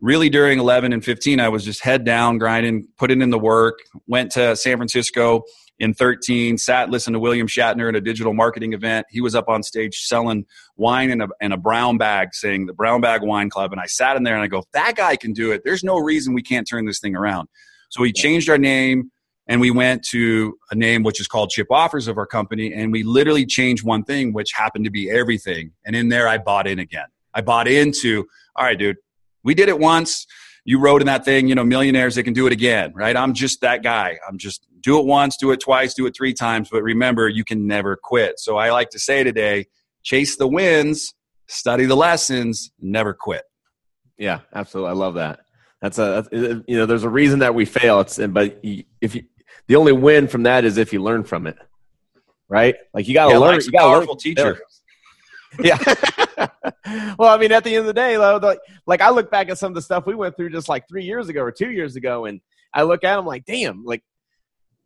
really 0.00 0.30
during 0.30 0.60
11 0.60 0.92
and 0.92 1.04
15 1.04 1.40
i 1.40 1.48
was 1.48 1.64
just 1.64 1.82
head 1.82 2.04
down 2.04 2.38
grinding 2.38 2.86
putting 2.98 3.20
in 3.20 3.30
the 3.30 3.38
work 3.38 3.80
went 4.06 4.30
to 4.30 4.54
san 4.54 4.76
francisco 4.76 5.42
in 5.78 5.94
13 5.94 6.58
sat 6.58 6.90
listened 6.90 7.14
to 7.14 7.20
william 7.20 7.46
shatner 7.46 7.88
at 7.88 7.96
a 7.96 8.00
digital 8.00 8.34
marketing 8.34 8.72
event. 8.72 9.06
He 9.10 9.20
was 9.20 9.34
up 9.34 9.48
on 9.48 9.62
stage 9.62 10.00
selling 10.00 10.44
wine 10.76 11.10
in 11.10 11.20
a, 11.20 11.28
in 11.40 11.52
a 11.52 11.56
brown 11.56 11.98
bag 11.98 12.34
saying 12.34 12.66
the 12.66 12.72
brown 12.72 13.00
bag 13.00 13.22
wine 13.22 13.50
club. 13.50 13.72
And 13.72 13.80
i 13.80 13.86
sat 13.86 14.16
in 14.16 14.22
there 14.22 14.34
and 14.34 14.42
i 14.42 14.46
go 14.46 14.64
that 14.72 14.96
guy 14.96 15.16
can 15.16 15.32
do 15.32 15.52
it. 15.52 15.62
There's 15.64 15.84
no 15.84 15.98
reason 15.98 16.34
we 16.34 16.42
can't 16.42 16.68
turn 16.68 16.86
this 16.86 17.00
thing 17.00 17.16
around. 17.16 17.48
So 17.90 18.02
we 18.02 18.12
changed 18.12 18.48
our 18.48 18.58
name 18.58 19.10
and 19.46 19.60
we 19.60 19.70
went 19.70 20.04
to 20.10 20.58
a 20.70 20.74
name 20.74 21.02
which 21.02 21.20
is 21.20 21.26
called 21.26 21.50
ShipOffers 21.56 22.06
of 22.06 22.18
our 22.18 22.26
company. 22.26 22.74
And 22.74 22.92
we 22.92 23.02
literally 23.02 23.46
changed 23.46 23.84
one 23.84 24.04
thing 24.04 24.32
which 24.32 24.52
happened 24.52 24.84
to 24.84 24.90
be 24.90 25.10
everything. 25.10 25.72
And 25.86 25.96
in 25.96 26.08
there 26.08 26.28
i 26.28 26.38
bought 26.38 26.66
in 26.66 26.78
again. 26.78 27.06
I 27.34 27.40
bought 27.40 27.68
into 27.68 28.26
all 28.56 28.64
right 28.64 28.78
dude 28.78 28.96
we 29.48 29.54
did 29.54 29.68
it 29.68 29.78
once. 29.78 30.26
You 30.64 30.78
wrote 30.78 31.00
in 31.00 31.06
that 31.06 31.24
thing, 31.24 31.48
you 31.48 31.54
know, 31.54 31.64
millionaires, 31.64 32.14
they 32.14 32.22
can 32.22 32.34
do 32.34 32.46
it 32.46 32.52
again, 32.52 32.92
right? 32.94 33.16
I'm 33.16 33.32
just 33.32 33.62
that 33.62 33.82
guy. 33.82 34.18
I'm 34.28 34.36
just 34.36 34.66
do 34.82 34.98
it 34.98 35.06
once, 35.06 35.36
do 35.36 35.50
it 35.50 35.60
twice, 35.60 35.94
do 35.94 36.06
it 36.06 36.16
three 36.16 36.34
times. 36.34 36.68
But 36.70 36.82
remember, 36.82 37.28
you 37.28 37.44
can 37.44 37.66
never 37.66 37.96
quit. 37.96 38.38
So 38.38 38.56
I 38.56 38.70
like 38.70 38.90
to 38.90 38.98
say 38.98 39.24
today 39.24 39.66
chase 40.02 40.36
the 40.36 40.48
wins, 40.48 41.14
study 41.48 41.84
the 41.84 41.96
lessons, 41.96 42.70
never 42.80 43.14
quit. 43.14 43.42
Yeah, 44.16 44.40
absolutely. 44.54 44.90
I 44.90 44.94
love 44.94 45.14
that. 45.14 45.40
That's 45.80 45.98
a, 45.98 46.26
you 46.32 46.76
know, 46.76 46.86
there's 46.86 47.04
a 47.04 47.08
reason 47.08 47.40
that 47.40 47.54
we 47.54 47.64
fail. 47.64 48.00
It's, 48.00 48.18
but 48.18 48.58
if 48.62 49.14
you, 49.14 49.24
the 49.68 49.76
only 49.76 49.92
win 49.92 50.26
from 50.26 50.42
that 50.42 50.64
is 50.64 50.76
if 50.76 50.92
you 50.92 51.02
learn 51.02 51.22
from 51.24 51.46
it, 51.46 51.56
right? 52.48 52.74
Like 52.92 53.06
you 53.06 53.14
got 53.14 53.26
to 53.26 53.34
yeah, 53.34 53.38
learn. 53.38 53.60
You 53.60 53.70
got 53.70 53.86
a 53.86 53.94
powerful 53.94 54.16
teacher. 54.16 54.60
Yeah. 55.60 55.78
well, 57.18 57.30
I 57.30 57.38
mean, 57.38 57.52
at 57.52 57.64
the 57.64 57.74
end 57.74 57.80
of 57.80 57.86
the 57.86 57.94
day, 57.94 58.16
though, 58.16 58.38
the, 58.38 58.58
like 58.86 59.00
I 59.00 59.08
look 59.10 59.30
back 59.30 59.48
at 59.48 59.58
some 59.58 59.70
of 59.70 59.74
the 59.74 59.82
stuff 59.82 60.06
we 60.06 60.14
went 60.14 60.36
through 60.36 60.50
just 60.50 60.68
like 60.68 60.86
three 60.86 61.04
years 61.04 61.30
ago 61.30 61.42
or 61.42 61.50
two 61.50 61.70
years 61.70 61.96
ago, 61.96 62.26
and 62.26 62.42
I 62.74 62.82
look 62.82 63.02
at 63.02 63.16
them 63.16 63.24
like, 63.24 63.44
damn, 63.46 63.82
like, 63.82 64.02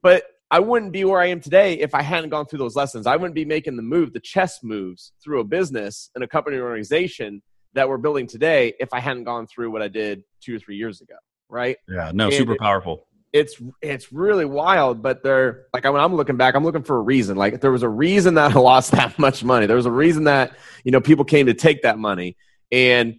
but 0.02 0.24
I 0.50 0.60
wouldn't 0.60 0.92
be 0.92 1.04
where 1.04 1.20
I 1.20 1.26
am 1.26 1.40
today 1.40 1.78
if 1.78 1.94
I 1.94 2.02
hadn't 2.02 2.30
gone 2.30 2.44
through 2.44 2.58
those 2.58 2.76
lessons. 2.76 3.06
I 3.06 3.16
wouldn't 3.16 3.34
be 3.34 3.46
making 3.46 3.76
the 3.76 3.82
move, 3.82 4.12
the 4.12 4.20
chess 4.20 4.62
moves 4.62 5.12
through 5.24 5.40
a 5.40 5.44
business 5.44 6.10
and 6.14 6.22
a 6.22 6.28
company 6.28 6.58
or 6.58 6.64
organization 6.64 7.42
that 7.72 7.88
we're 7.88 7.96
building 7.96 8.26
today 8.26 8.74
if 8.78 8.92
I 8.92 9.00
hadn't 9.00 9.24
gone 9.24 9.46
through 9.46 9.70
what 9.70 9.80
I 9.80 9.88
did 9.88 10.24
two 10.42 10.56
or 10.56 10.58
three 10.58 10.76
years 10.76 11.00
ago. 11.00 11.14
Right. 11.48 11.78
Yeah. 11.88 12.12
No, 12.14 12.26
and 12.26 12.34
super 12.34 12.56
powerful 12.56 13.06
it's 13.32 13.56
it's 13.80 14.12
really 14.12 14.44
wild 14.44 15.02
but 15.02 15.22
they're 15.22 15.64
like 15.72 15.84
when 15.84 15.96
i'm 15.96 16.14
looking 16.14 16.36
back 16.36 16.54
i'm 16.54 16.64
looking 16.64 16.82
for 16.82 16.96
a 16.96 17.00
reason 17.00 17.36
like 17.36 17.60
there 17.60 17.72
was 17.72 17.82
a 17.82 17.88
reason 17.88 18.34
that 18.34 18.54
i 18.54 18.60
lost 18.60 18.92
that 18.92 19.18
much 19.18 19.42
money 19.42 19.66
there 19.66 19.76
was 19.76 19.86
a 19.86 19.90
reason 19.90 20.24
that 20.24 20.54
you 20.84 20.92
know 20.92 21.00
people 21.00 21.24
came 21.24 21.46
to 21.46 21.54
take 21.54 21.82
that 21.82 21.98
money 21.98 22.36
and 22.70 23.18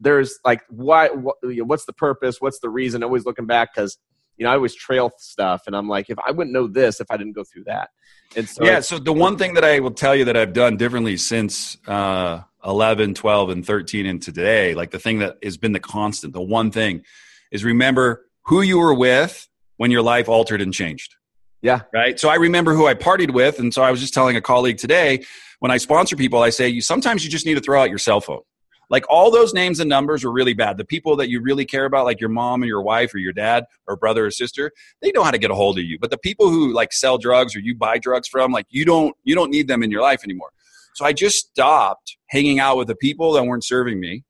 there's 0.00 0.38
like 0.44 0.60
why 0.68 1.08
what, 1.08 1.36
what's 1.42 1.86
the 1.86 1.92
purpose 1.94 2.40
what's 2.40 2.60
the 2.60 2.68
reason 2.68 3.02
always 3.02 3.24
looking 3.24 3.46
back 3.46 3.74
because 3.74 3.96
you 4.36 4.44
know 4.44 4.50
i 4.50 4.54
always 4.54 4.74
trail 4.74 5.10
stuff 5.18 5.62
and 5.66 5.76
i'm 5.76 5.88
like 5.88 6.10
if 6.10 6.18
i 6.26 6.30
wouldn't 6.30 6.52
know 6.52 6.66
this 6.66 7.00
if 7.00 7.06
i 7.10 7.16
didn't 7.16 7.34
go 7.34 7.44
through 7.44 7.64
that 7.64 7.90
and 8.36 8.48
so 8.48 8.64
yeah 8.64 8.80
so 8.80 8.98
the 8.98 9.12
one 9.12 9.36
thing 9.36 9.54
that 9.54 9.64
i 9.64 9.78
will 9.78 9.90
tell 9.90 10.14
you 10.14 10.24
that 10.24 10.36
i've 10.36 10.52
done 10.52 10.76
differently 10.76 11.16
since 11.16 11.76
uh 11.86 12.40
11 12.64 13.14
12 13.14 13.50
and 13.50 13.66
13 13.66 14.06
and 14.06 14.22
today 14.22 14.74
like 14.74 14.90
the 14.90 14.98
thing 14.98 15.18
that 15.18 15.36
has 15.42 15.56
been 15.56 15.72
the 15.72 15.80
constant 15.80 16.32
the 16.32 16.40
one 16.40 16.70
thing 16.70 17.02
is 17.50 17.64
remember 17.64 18.26
who 18.46 18.62
you 18.62 18.78
were 18.78 18.94
with 18.94 19.48
when 19.76 19.90
your 19.90 20.02
life 20.02 20.28
altered 20.28 20.60
and 20.60 20.72
changed. 20.72 21.16
Yeah. 21.62 21.82
Right. 21.92 22.20
So 22.20 22.28
I 22.28 22.34
remember 22.34 22.74
who 22.74 22.86
I 22.86 22.94
partied 22.94 23.32
with. 23.32 23.58
And 23.58 23.72
so 23.72 23.82
I 23.82 23.90
was 23.90 24.00
just 24.00 24.12
telling 24.12 24.36
a 24.36 24.40
colleague 24.40 24.76
today 24.76 25.24
when 25.60 25.70
I 25.70 25.78
sponsor 25.78 26.14
people, 26.14 26.42
I 26.42 26.50
say, 26.50 26.68
you 26.68 26.82
sometimes 26.82 27.24
you 27.24 27.30
just 27.30 27.46
need 27.46 27.54
to 27.54 27.60
throw 27.60 27.80
out 27.80 27.88
your 27.88 27.98
cell 27.98 28.20
phone. 28.20 28.42
Like 28.90 29.04
all 29.08 29.30
those 29.30 29.54
names 29.54 29.80
and 29.80 29.88
numbers 29.88 30.24
are 30.24 30.32
really 30.32 30.54
bad. 30.54 30.76
The 30.76 30.84
people 30.84 31.16
that 31.16 31.28
you 31.28 31.40
really 31.40 31.64
care 31.64 31.84
about, 31.84 32.04
like 32.04 32.20
your 32.20 32.30
mom 32.30 32.62
or 32.62 32.66
your 32.66 32.82
wife 32.82 33.14
or 33.14 33.18
your 33.18 33.32
dad 33.32 33.64
or 33.86 33.96
brother 33.96 34.26
or 34.26 34.30
sister, 34.30 34.70
they 35.00 35.10
know 35.12 35.22
how 35.22 35.30
to 35.30 35.38
get 35.38 35.50
a 35.50 35.54
hold 35.54 35.78
of 35.78 35.84
you. 35.84 35.98
But 35.98 36.10
the 36.10 36.18
people 36.18 36.48
who 36.50 36.72
like 36.72 36.92
sell 36.92 37.18
drugs 37.18 37.56
or 37.56 37.60
you 37.60 37.74
buy 37.74 37.98
drugs 37.98 38.28
from, 38.28 38.52
like 38.52 38.66
you 38.70 38.84
don't 38.84 39.16
you 39.24 39.34
don't 39.34 39.50
need 39.50 39.68
them 39.68 39.82
in 39.82 39.90
your 39.90 40.02
life 40.02 40.22
anymore. 40.24 40.50
So 40.94 41.04
I 41.04 41.12
just 41.12 41.48
stopped 41.48 42.16
hanging 42.28 42.60
out 42.60 42.76
with 42.76 42.88
the 42.88 42.94
people 42.94 43.32
that 43.32 43.44
weren't 43.44 43.64
serving 43.64 43.98
me, 43.98 44.24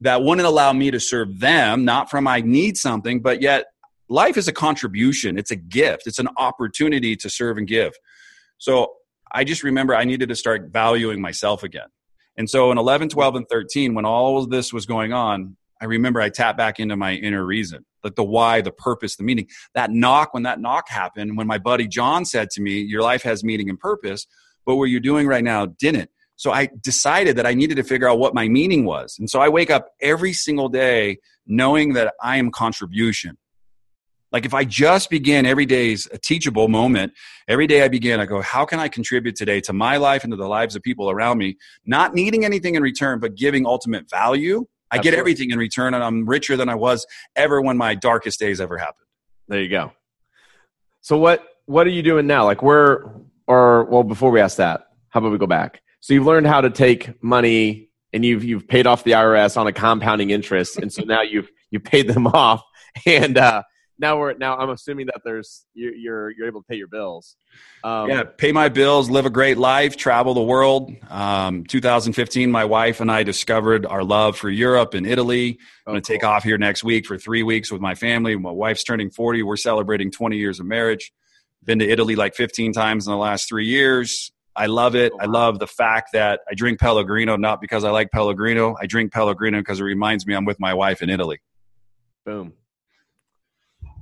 that 0.00 0.22
wouldn't 0.22 0.46
allow 0.46 0.72
me 0.72 0.90
to 0.90 1.00
serve 1.00 1.38
them, 1.40 1.84
not 1.84 2.10
from 2.10 2.26
I 2.26 2.40
need 2.40 2.76
something, 2.76 3.20
but 3.20 3.40
yet 3.40 3.66
life 4.08 4.36
is 4.36 4.48
a 4.48 4.52
contribution, 4.52 5.38
it's 5.38 5.50
a 5.50 5.56
gift, 5.56 6.06
it's 6.06 6.18
an 6.18 6.28
opportunity 6.36 7.14
to 7.16 7.30
serve 7.30 7.58
and 7.58 7.66
give. 7.66 7.92
So 8.58 8.94
I 9.32 9.44
just 9.44 9.62
remember 9.62 9.94
I 9.94 10.04
needed 10.04 10.28
to 10.30 10.36
start 10.36 10.70
valuing 10.72 11.20
myself 11.20 11.62
again. 11.62 11.88
And 12.38 12.48
so 12.48 12.70
in 12.70 12.78
11, 12.78 13.08
12, 13.10 13.34
and 13.34 13.48
13, 13.48 13.94
when 13.94 14.04
all 14.06 14.38
of 14.38 14.48
this 14.48 14.72
was 14.72 14.86
going 14.86 15.12
on, 15.12 15.56
I 15.80 15.86
remember 15.86 16.20
I 16.20 16.30
tapped 16.30 16.56
back 16.56 16.80
into 16.80 16.96
my 16.96 17.14
inner 17.14 17.44
reason, 17.44 17.84
like 18.02 18.14
the 18.14 18.24
why, 18.24 18.60
the 18.60 18.72
purpose, 18.72 19.16
the 19.16 19.24
meaning. 19.24 19.48
That 19.74 19.90
knock, 19.90 20.34
when 20.34 20.44
that 20.44 20.60
knock 20.60 20.88
happened, 20.88 21.36
when 21.36 21.48
my 21.48 21.58
buddy 21.58 21.86
John 21.88 22.24
said 22.24 22.50
to 22.50 22.62
me, 22.62 22.80
Your 22.80 23.02
life 23.02 23.22
has 23.24 23.44
meaning 23.44 23.68
and 23.68 23.78
purpose, 23.78 24.26
but 24.64 24.76
what 24.76 24.84
you're 24.84 25.00
doing 25.00 25.26
right 25.26 25.44
now 25.44 25.66
didn't. 25.66 26.10
So 26.36 26.52
I 26.52 26.68
decided 26.80 27.36
that 27.36 27.46
I 27.46 27.54
needed 27.54 27.76
to 27.76 27.82
figure 27.82 28.08
out 28.08 28.20
what 28.20 28.34
my 28.34 28.46
meaning 28.46 28.84
was. 28.84 29.16
And 29.18 29.28
so 29.28 29.40
I 29.40 29.48
wake 29.48 29.70
up 29.70 29.88
every 30.00 30.32
single 30.32 30.68
day 30.68 31.18
knowing 31.46 31.94
that 31.94 32.14
I 32.22 32.36
am 32.36 32.52
contribution. 32.52 33.36
Like 34.30 34.44
if 34.44 34.52
I 34.52 34.64
just 34.64 35.08
begin 35.08 35.46
every 35.46 35.64
day's 35.64 36.06
a 36.12 36.18
teachable 36.18 36.68
moment, 36.68 37.12
every 37.46 37.66
day 37.66 37.82
I 37.82 37.88
begin, 37.88 38.20
I 38.20 38.26
go, 38.26 38.42
how 38.42 38.64
can 38.64 38.78
I 38.78 38.88
contribute 38.88 39.36
today 39.36 39.60
to 39.62 39.72
my 39.72 39.96
life 39.96 40.22
and 40.22 40.32
to 40.32 40.36
the 40.36 40.48
lives 40.48 40.76
of 40.76 40.82
people 40.82 41.10
around 41.10 41.38
me, 41.38 41.56
not 41.86 42.14
needing 42.14 42.44
anything 42.44 42.74
in 42.74 42.82
return, 42.82 43.20
but 43.20 43.34
giving 43.34 43.66
ultimate 43.66 44.08
value. 44.10 44.66
I 44.90 44.96
Absolutely. 44.96 45.10
get 45.10 45.18
everything 45.18 45.50
in 45.50 45.58
return 45.58 45.94
and 45.94 46.02
I'm 46.02 46.26
richer 46.26 46.56
than 46.56 46.68
I 46.68 46.74
was 46.74 47.06
ever 47.36 47.60
when 47.60 47.76
my 47.76 47.94
darkest 47.94 48.38
days 48.38 48.60
ever 48.60 48.78
happened. 48.78 49.06
There 49.48 49.60
you 49.60 49.68
go. 49.68 49.92
So 51.00 51.16
what 51.18 51.42
what 51.66 51.86
are 51.86 51.90
you 51.90 52.02
doing 52.02 52.26
now? 52.26 52.44
Like 52.44 52.62
where 52.62 53.04
or 53.46 53.84
well 53.84 54.02
before 54.02 54.30
we 54.30 54.40
ask 54.40 54.56
that, 54.56 54.88
how 55.10 55.20
about 55.20 55.32
we 55.32 55.38
go 55.38 55.46
back? 55.46 55.82
So 56.00 56.14
you've 56.14 56.26
learned 56.26 56.46
how 56.46 56.60
to 56.60 56.70
take 56.70 57.22
money 57.22 57.90
and 58.12 58.24
you've 58.24 58.44
you've 58.44 58.68
paid 58.68 58.86
off 58.86 59.04
the 59.04 59.12
IRS 59.12 59.56
on 59.56 59.66
a 59.66 59.72
compounding 59.72 60.30
interest 60.30 60.78
and 60.78 60.92
so 60.92 61.02
now 61.02 61.22
you've 61.22 61.50
you 61.70 61.80
paid 61.80 62.08
them 62.08 62.26
off 62.34 62.62
and 63.06 63.36
uh 63.36 63.62
now 63.98 64.18
we're 64.18 64.34
now 64.34 64.56
I'm 64.56 64.70
assuming 64.70 65.06
that 65.06 65.22
there's 65.24 65.66
you're 65.74 65.94
you're, 65.94 66.30
you're 66.30 66.46
able 66.46 66.60
to 66.60 66.66
pay 66.66 66.76
your 66.76 66.86
bills. 66.86 67.36
Um, 67.82 68.08
yeah, 68.08 68.22
pay 68.24 68.52
my 68.52 68.68
bills, 68.68 69.10
live 69.10 69.26
a 69.26 69.30
great 69.30 69.58
life, 69.58 69.96
travel 69.96 70.34
the 70.34 70.42
world. 70.42 70.92
Um, 71.10 71.64
2015, 71.64 72.50
my 72.50 72.64
wife 72.64 73.00
and 73.00 73.10
I 73.10 73.22
discovered 73.22 73.86
our 73.86 74.04
love 74.04 74.36
for 74.36 74.50
Europe 74.50 74.94
and 74.94 75.06
Italy. 75.06 75.58
I'm 75.86 75.92
going 75.92 76.02
to 76.02 76.12
take 76.12 76.24
off 76.24 76.44
here 76.44 76.58
next 76.58 76.84
week 76.84 77.06
for 77.06 77.18
three 77.18 77.42
weeks 77.42 77.72
with 77.72 77.80
my 77.80 77.94
family. 77.94 78.36
My 78.36 78.50
wife's 78.50 78.84
turning 78.84 79.10
40. 79.10 79.42
We're 79.42 79.56
celebrating 79.56 80.10
20 80.10 80.36
years 80.36 80.60
of 80.60 80.66
marriage. 80.66 81.12
Been 81.64 81.80
to 81.80 81.88
Italy 81.88 82.14
like 82.14 82.34
15 82.34 82.72
times 82.72 83.06
in 83.06 83.10
the 83.10 83.18
last 83.18 83.48
three 83.48 83.66
years. 83.66 84.30
I 84.54 84.66
love 84.66 84.96
it. 84.96 85.12
I 85.20 85.26
love 85.26 85.60
the 85.60 85.68
fact 85.68 86.10
that 86.14 86.40
I 86.50 86.54
drink 86.54 86.80
Pellegrino 86.80 87.36
not 87.36 87.60
because 87.60 87.84
I 87.84 87.90
like 87.90 88.10
Pellegrino. 88.10 88.76
I 88.80 88.86
drink 88.86 89.12
Pellegrino 89.12 89.58
because 89.58 89.78
it 89.78 89.84
reminds 89.84 90.26
me 90.26 90.34
I'm 90.34 90.44
with 90.44 90.58
my 90.58 90.74
wife 90.74 91.00
in 91.00 91.10
Italy. 91.10 91.38
Boom. 92.26 92.52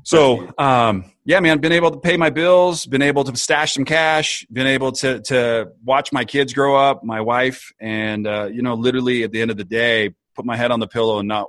So, 0.07 0.49
um, 0.57 1.05
yeah, 1.25 1.41
man, 1.41 1.59
been 1.59 1.73
able 1.73 1.91
to 1.91 1.99
pay 1.99 2.17
my 2.17 2.31
bills, 2.31 2.87
been 2.87 3.03
able 3.03 3.25
to 3.25 3.37
stash 3.37 3.75
some 3.75 3.85
cash, 3.85 4.47
been 4.53 4.69
able 4.69 4.93
to 4.93 5.21
to 5.23 5.73
watch 5.85 6.13
my 6.13 6.25
kids 6.25 6.53
grow 6.53 6.77
up, 6.77 7.03
my 7.03 7.21
wife, 7.21 7.73
and 7.81 8.25
uh, 8.25 8.49
you 8.53 8.63
know, 8.63 8.75
literally 8.75 9.25
at 9.25 9.33
the 9.33 9.43
end 9.43 9.51
of 9.51 9.57
the 9.57 9.65
day, 9.65 10.15
put 10.37 10.45
my 10.45 10.55
head 10.57 10.71
on 10.71 10.79
the 10.79 10.87
pillow 10.87 11.19
and 11.19 11.27
not. 11.27 11.49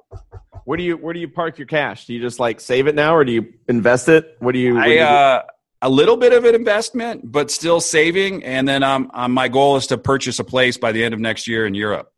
Where 0.65 0.75
do 0.75 0.83
you 0.83 0.97
where 0.97 1.13
do 1.13 1.19
you 1.19 1.29
park 1.29 1.59
your 1.59 1.67
cash? 1.67 2.07
Do 2.07 2.15
you 2.15 2.19
just 2.19 2.39
like 2.39 2.59
save 2.59 2.87
it 2.87 2.95
now, 2.95 3.15
or 3.15 3.23
do 3.23 3.31
you 3.31 3.53
invest 3.67 4.09
it? 4.09 4.35
What 4.39 4.53
do 4.53 4.59
you? 4.59 4.73
What 4.73 4.85
I 4.85 4.87
do 4.87 4.93
you 4.95 5.01
uh, 5.01 5.43
a 5.83 5.89
little 5.89 6.17
bit 6.17 6.33
of 6.33 6.43
an 6.43 6.55
investment, 6.55 7.31
but 7.31 7.51
still 7.51 7.79
saving. 7.79 8.43
And 8.43 8.67
then 8.67 8.81
um, 8.81 9.11
um, 9.13 9.33
my 9.33 9.49
goal 9.49 9.75
is 9.75 9.85
to 9.87 9.99
purchase 9.99 10.39
a 10.39 10.43
place 10.43 10.77
by 10.77 10.93
the 10.93 11.03
end 11.03 11.13
of 11.13 11.19
next 11.19 11.47
year 11.47 11.67
in 11.67 11.75
Europe. 11.75 12.11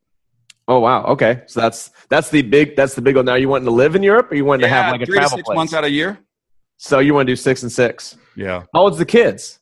Oh 0.70 0.80
wow. 0.80 1.04
Okay. 1.04 1.42
So 1.48 1.60
that's 1.60 1.92
that's 2.08 2.30
the 2.30 2.44
big 2.44 2.78
that's 2.78 2.94
the 2.94 3.02
big 3.02 3.18
one. 3.18 3.26
Now 3.26 3.36
you 3.36 3.50
wanting 3.50 3.66
to 3.66 3.72
live 3.72 3.96
in 3.96 4.04
Europe, 4.04 4.32
or 4.32 4.36
you 4.36 4.46
wanting 4.46 4.62
yeah, 4.62 4.68
to 4.68 4.84
have 4.84 4.92
like 4.94 5.02
a 5.02 5.06
three 5.06 5.18
travel 5.18 5.32
to 5.32 5.36
six 5.38 5.46
place? 5.48 5.56
months 5.58 5.74
out 5.74 5.84
of 5.84 5.90
a 5.90 5.92
year. 5.92 6.18
So 6.82 7.00
you 7.00 7.14
want 7.14 7.28
to 7.28 7.32
do 7.34 7.36
six 7.36 7.62
and 7.62 7.72
six? 7.72 8.16
Yeah. 8.38 8.64
How 8.74 8.84
old's 8.84 8.98
the 8.98 9.06
kids? 9.06 9.60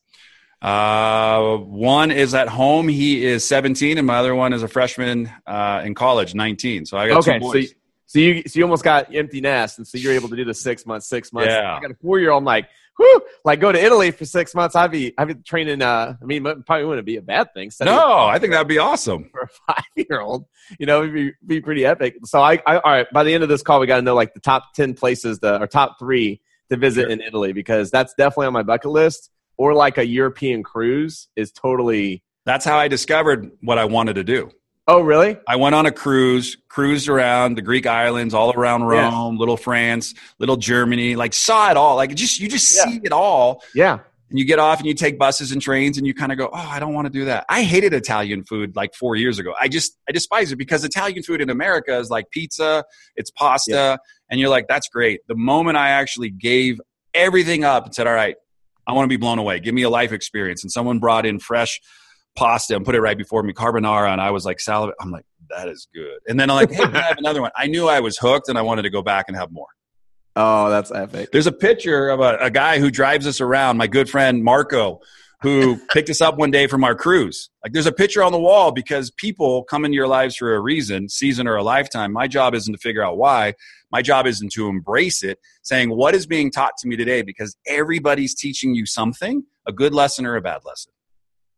Uh, 0.62 1.56
one 1.56 2.12
is 2.12 2.32
at 2.32 2.46
home. 2.46 2.86
He 2.86 3.24
is 3.24 3.46
17, 3.46 3.98
and 3.98 4.06
my 4.06 4.18
other 4.18 4.36
one 4.36 4.52
is 4.52 4.62
a 4.62 4.68
freshman 4.68 5.28
uh, 5.44 5.82
in 5.84 5.96
college, 5.96 6.36
19. 6.36 6.86
So 6.86 6.96
I 6.96 7.08
got 7.08 7.18
Okay, 7.18 7.40
two 7.40 7.50
so 7.50 7.58
you, 7.58 7.68
so 8.06 8.18
you 8.20 8.42
so 8.46 8.58
you 8.60 8.62
almost 8.64 8.84
got 8.84 9.12
empty 9.12 9.40
nest, 9.40 9.78
and 9.78 9.86
so 9.86 9.98
you're 9.98 10.12
able 10.12 10.28
to 10.28 10.36
do 10.36 10.44
the 10.44 10.54
six 10.54 10.86
months, 10.86 11.08
six 11.08 11.32
months. 11.32 11.48
Yeah. 11.50 11.74
I 11.74 11.80
got 11.80 11.90
a 11.90 11.96
four 12.00 12.20
year 12.20 12.30
old. 12.30 12.42
I'm 12.42 12.44
like, 12.44 12.68
whoo, 12.96 13.20
like 13.44 13.58
go 13.58 13.72
to 13.72 13.84
Italy 13.84 14.12
for 14.12 14.24
six 14.24 14.54
months. 14.54 14.76
I'd 14.76 14.92
be 14.92 15.12
I'd 15.18 15.26
be 15.26 15.34
training. 15.34 15.82
Uh, 15.82 16.14
I 16.22 16.24
mean, 16.24 16.44
probably 16.44 16.84
wouldn't 16.84 17.06
be 17.06 17.16
a 17.16 17.22
bad 17.22 17.52
thing. 17.52 17.72
no, 17.82 18.26
I 18.26 18.38
think 18.38 18.52
that'd 18.52 18.68
be 18.68 18.78
awesome. 18.78 19.28
for 19.32 19.40
a 19.40 19.48
five 19.66 20.06
year 20.08 20.20
old. 20.20 20.44
You 20.78 20.86
know, 20.86 21.02
it'd 21.02 21.14
be, 21.14 21.32
be 21.44 21.60
pretty 21.60 21.84
epic. 21.84 22.14
So 22.26 22.40
I, 22.40 22.62
I 22.64 22.76
all 22.76 22.92
right. 22.92 23.06
By 23.12 23.24
the 23.24 23.34
end 23.34 23.42
of 23.42 23.48
this 23.48 23.62
call, 23.62 23.80
we 23.80 23.88
got 23.88 23.96
to 23.96 24.02
know 24.02 24.14
like 24.14 24.34
the 24.34 24.40
top 24.40 24.74
ten 24.74 24.94
places, 24.94 25.40
the 25.40 25.60
or 25.60 25.66
top 25.66 25.98
three 25.98 26.42
to 26.70 26.76
visit 26.76 27.02
Sure. 27.02 27.10
in 27.10 27.20
Italy 27.20 27.52
because 27.52 27.90
that's 27.90 28.14
definitely 28.14 28.46
on 28.46 28.52
my 28.52 28.62
bucket 28.62 28.90
list. 28.90 29.30
Or 29.56 29.74
like 29.74 29.98
a 29.98 30.06
European 30.06 30.62
cruise 30.62 31.28
is 31.34 31.50
totally. 31.50 32.22
That's 32.46 32.64
how 32.64 32.78
I 32.78 32.86
discovered 32.88 33.50
what 33.60 33.76
I 33.76 33.86
wanted 33.86 34.14
to 34.14 34.24
do. 34.24 34.50
Oh, 34.86 35.00
really? 35.00 35.36
I 35.46 35.56
went 35.56 35.74
on 35.74 35.84
a 35.84 35.90
cruise, 35.90 36.56
cruised 36.68 37.08
around 37.08 37.56
the 37.56 37.62
Greek 37.62 37.84
islands, 37.86 38.32
all 38.34 38.52
around 38.52 38.82
Yeah. 38.82 39.10
Rome, 39.10 39.36
little 39.36 39.56
France, 39.56 40.14
little 40.38 40.56
Germany, 40.56 41.16
like 41.16 41.34
saw 41.34 41.70
it 41.70 41.76
all. 41.76 41.96
Like 41.96 42.14
just 42.14 42.38
you 42.40 42.48
just 42.48 42.74
Yeah. 42.76 42.84
see 42.84 43.00
it 43.02 43.12
all. 43.12 43.62
Yeah. 43.74 43.98
And 44.30 44.38
you 44.38 44.44
get 44.44 44.58
off 44.58 44.78
and 44.78 44.86
you 44.86 44.94
take 44.94 45.18
buses 45.18 45.52
and 45.52 45.62
trains 45.62 45.96
and 45.96 46.06
you 46.06 46.12
kind 46.12 46.32
of 46.32 46.38
go, 46.38 46.50
Oh, 46.52 46.56
I 46.56 46.78
don't 46.78 46.94
want 46.94 47.06
to 47.06 47.10
do 47.10 47.24
that. 47.26 47.46
I 47.48 47.62
hated 47.62 47.94
Italian 47.94 48.44
food 48.44 48.76
like 48.76 48.94
four 48.94 49.16
years 49.16 49.38
ago. 49.38 49.54
I 49.58 49.68
just 49.68 49.96
I 50.08 50.12
despise 50.12 50.52
it 50.52 50.56
because 50.56 50.84
Italian 50.84 51.22
food 51.22 51.40
in 51.40 51.50
America 51.50 51.98
is 51.98 52.10
like 52.10 52.30
pizza, 52.30 52.84
it's 53.16 53.30
pasta, 53.30 53.98
and 54.30 54.38
you're 54.38 54.50
like, 54.50 54.68
that's 54.68 54.88
great. 54.88 55.20
The 55.28 55.36
moment 55.36 55.76
I 55.76 55.90
actually 55.90 56.30
gave 56.30 56.80
everything 57.14 57.64
up 57.64 57.86
and 57.86 57.94
said, 57.94 58.06
All 58.06 58.14
right, 58.14 58.36
I 58.86 58.92
want 58.92 59.04
to 59.04 59.08
be 59.08 59.16
blown 59.16 59.38
away. 59.38 59.60
Give 59.60 59.74
me 59.74 59.82
a 59.82 59.90
life 59.90 60.12
experience. 60.12 60.62
And 60.62 60.70
someone 60.70 60.98
brought 60.98 61.26
in 61.26 61.38
fresh 61.38 61.80
pasta 62.36 62.76
and 62.76 62.84
put 62.84 62.94
it 62.94 63.00
right 63.00 63.18
before 63.18 63.42
me, 63.42 63.52
carbonara, 63.52 64.10
and 64.10 64.20
I 64.20 64.30
was 64.30 64.44
like 64.44 64.60
salivate. 64.60 64.94
I'm 65.00 65.10
like, 65.10 65.24
that 65.50 65.68
is 65.68 65.88
good. 65.94 66.20
And 66.28 66.38
then 66.38 66.50
I'm 66.50 66.56
like, 66.56 66.70
hey, 66.70 66.84
can 66.84 66.96
I 66.96 67.02
have 67.02 67.18
another 67.18 67.42
one? 67.42 67.50
I 67.56 67.66
knew 67.66 67.88
I 67.88 68.00
was 68.00 68.16
hooked 68.18 68.48
and 68.48 68.56
I 68.56 68.62
wanted 68.62 68.82
to 68.82 68.90
go 68.90 69.02
back 69.02 69.26
and 69.28 69.36
have 69.36 69.50
more. 69.50 69.66
Oh, 70.40 70.70
that's 70.70 70.92
epic. 70.92 71.30
There's 71.32 71.48
a 71.48 71.52
picture 71.52 72.10
of 72.10 72.20
a, 72.20 72.36
a 72.36 72.48
guy 72.48 72.78
who 72.78 72.92
drives 72.92 73.26
us 73.26 73.40
around, 73.40 73.76
my 73.76 73.88
good 73.88 74.08
friend 74.08 74.44
Marco, 74.44 75.00
who 75.40 75.80
picked 75.92 76.08
us 76.10 76.20
up 76.20 76.38
one 76.38 76.52
day 76.52 76.68
from 76.68 76.84
our 76.84 76.94
cruise. 76.94 77.50
Like 77.64 77.72
there's 77.72 77.86
a 77.86 77.92
picture 77.92 78.22
on 78.22 78.30
the 78.30 78.38
wall 78.38 78.70
because 78.70 79.10
people 79.10 79.64
come 79.64 79.84
into 79.84 79.96
your 79.96 80.06
lives 80.06 80.36
for 80.36 80.54
a 80.54 80.60
reason, 80.60 81.08
season 81.08 81.48
or 81.48 81.56
a 81.56 81.64
lifetime. 81.64 82.12
My 82.12 82.28
job 82.28 82.54
isn't 82.54 82.72
to 82.72 82.78
figure 82.78 83.04
out 83.04 83.18
why. 83.18 83.54
My 83.90 84.00
job 84.00 84.28
isn't 84.28 84.52
to 84.52 84.68
embrace 84.68 85.24
it, 85.24 85.40
saying 85.62 85.90
what 85.90 86.14
is 86.14 86.24
being 86.24 86.52
taught 86.52 86.74
to 86.78 86.88
me 86.88 86.94
today 86.94 87.22
because 87.22 87.56
everybody's 87.66 88.32
teaching 88.32 88.76
you 88.76 88.86
something, 88.86 89.42
a 89.66 89.72
good 89.72 89.92
lesson 89.92 90.24
or 90.24 90.36
a 90.36 90.40
bad 90.40 90.60
lesson. 90.64 90.92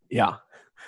Yeah, 0.08 0.36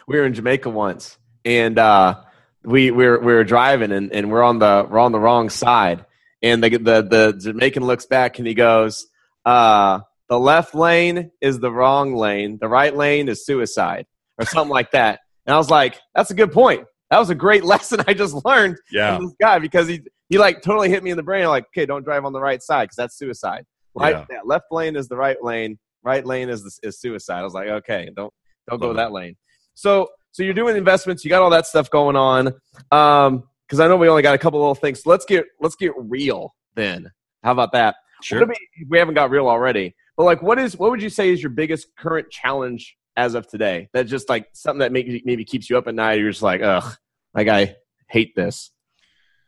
we 0.09 0.17
were 0.17 0.25
in 0.25 0.33
Jamaica 0.33 0.71
once, 0.71 1.19
and 1.45 1.79
uh, 1.79 2.23
we 2.65 2.91
we 2.91 3.05
were, 3.05 3.19
we 3.19 3.35
were 3.35 3.45
driving, 3.45 3.93
and, 3.93 4.11
and 4.13 4.31
we're 4.31 4.43
on 4.43 4.61
the 4.61 4.87
we're 4.89 4.99
on 4.99 5.13
the 5.13 5.21
wrong 5.21 5.51
side, 5.51 6.07
and 6.43 6.63
the 6.63 6.71
the 6.71 7.03
the 7.03 7.35
Jamaican 7.39 7.85
looks 7.85 8.07
back 8.07 8.39
and 8.39 8.47
he 8.47 8.55
goes, 8.55 9.07
uh, 9.45 10.01
"The 10.29 10.39
left 10.39 10.75
lane 10.75 11.31
is 11.41 11.61
the 11.61 11.71
wrong 11.71 12.15
lane. 12.15 12.59
The 12.61 12.69
right 12.69 12.95
lane 12.95 13.29
is 13.29 13.45
suicide, 13.47 14.07
or 14.39 14.45
something 14.47 14.73
like 14.73 14.91
that." 14.93 15.21
And 15.47 15.55
I 15.55 15.59
was 15.59 15.71
like, 15.71 15.99
"That's 16.15 16.31
a 16.31 16.35
good 16.35 16.53
point. 16.53 16.85
That 17.11 17.19
was 17.19 17.31
a 17.31 17.35
great 17.35 17.65
lesson 17.73 18.01
I 18.07 18.15
just 18.15 18.45
learned 18.45 18.77
Yeah. 18.91 19.17
from 19.17 19.27
this 19.27 19.35
guy 19.41 19.59
because 19.59 19.89
he 19.89 20.03
he 20.29 20.39
like 20.39 20.63
totally 20.63 20.89
hit 20.89 21.03
me 21.03 21.11
in 21.11 21.17
the 21.17 21.23
brain. 21.23 21.47
Like, 21.47 21.67
okay, 21.67 21.85
don't 21.87 22.05
drive 22.05 22.25
on 22.25 22.33
the 22.33 22.41
right 22.41 22.63
side 22.63 22.85
because 22.85 22.97
that's 22.97 23.17
suicide. 23.19 23.65
Right, 23.95 24.15
Yeah. 24.17 24.25
yeah, 24.31 24.39
left 24.45 24.67
lane 24.71 24.97
is 24.97 25.09
the 25.09 25.17
right 25.17 25.37
lane. 25.43 25.79
Right 26.05 26.25
lane 26.25 26.49
is 26.49 26.63
the, 26.65 26.89
is 26.89 26.99
suicide. 27.01 27.41
I 27.41 27.45
was 27.45 27.53
like, 27.55 27.69
okay, 27.69 28.09
don't 28.17 28.33
don't 28.69 28.81
go 28.81 28.87
Love 28.89 28.97
it. 28.97 28.99
that 28.99 29.13
lane. 29.13 29.37
So 29.75 30.09
so 30.33 30.43
you're 30.43 30.55
doing 30.55 30.77
investments. 30.77 31.25
You 31.25 31.29
got 31.29 31.43
all 31.43 31.51
that 31.51 31.67
stuff 31.67 31.91
going 31.91 32.17
on. 32.17 32.55
Um, 32.91 33.45
because 33.67 33.81
I 33.81 33.89
know 33.89 33.97
we 33.97 34.09
only 34.09 34.23
got 34.23 34.35
a 34.35 34.39
couple 34.39 34.61
little 34.61 34.75
things. 34.75 35.03
So 35.03 35.11
let's 35.11 35.25
get 35.25 35.47
let's 35.61 35.77
get 35.77 35.93
real 35.97 36.55
then. 36.75 37.11
How 37.43 37.53
about 37.53 37.73
that? 37.73 37.97
Sure. 38.23 38.47
We, 38.89 38.99
haven't 38.99 39.15
got 39.15 39.31
real 39.31 39.49
already. 39.49 39.97
But 40.17 40.25
like, 40.25 40.43
what 40.43 40.59
is 40.59 40.77
what 40.77 40.91
would 40.91 41.03
you 41.03 41.11
say 41.11 41.31
is 41.31 41.43
your 41.43 41.51
biggest 41.51 41.89
current 41.99 42.31
challenge 42.31 42.97
as 43.17 43.35
of 43.35 43.49
today? 43.49 43.89
That 43.93 44.07
just 44.07 44.29
like 44.29 44.47
something 44.53 44.81
that 44.81 44.93
maybe 44.93 45.23
maybe 45.25 45.45
keeps 45.45 45.69
you 45.69 45.77
up 45.79 45.89
at 45.89 45.95
night. 45.95 46.21
You're 46.21 46.31
just 46.31 46.43
like, 46.43 46.63
ugh, 46.63 46.97
like 47.35 47.49
I 47.49 47.77
hate 48.09 48.37
this. 48.37 48.71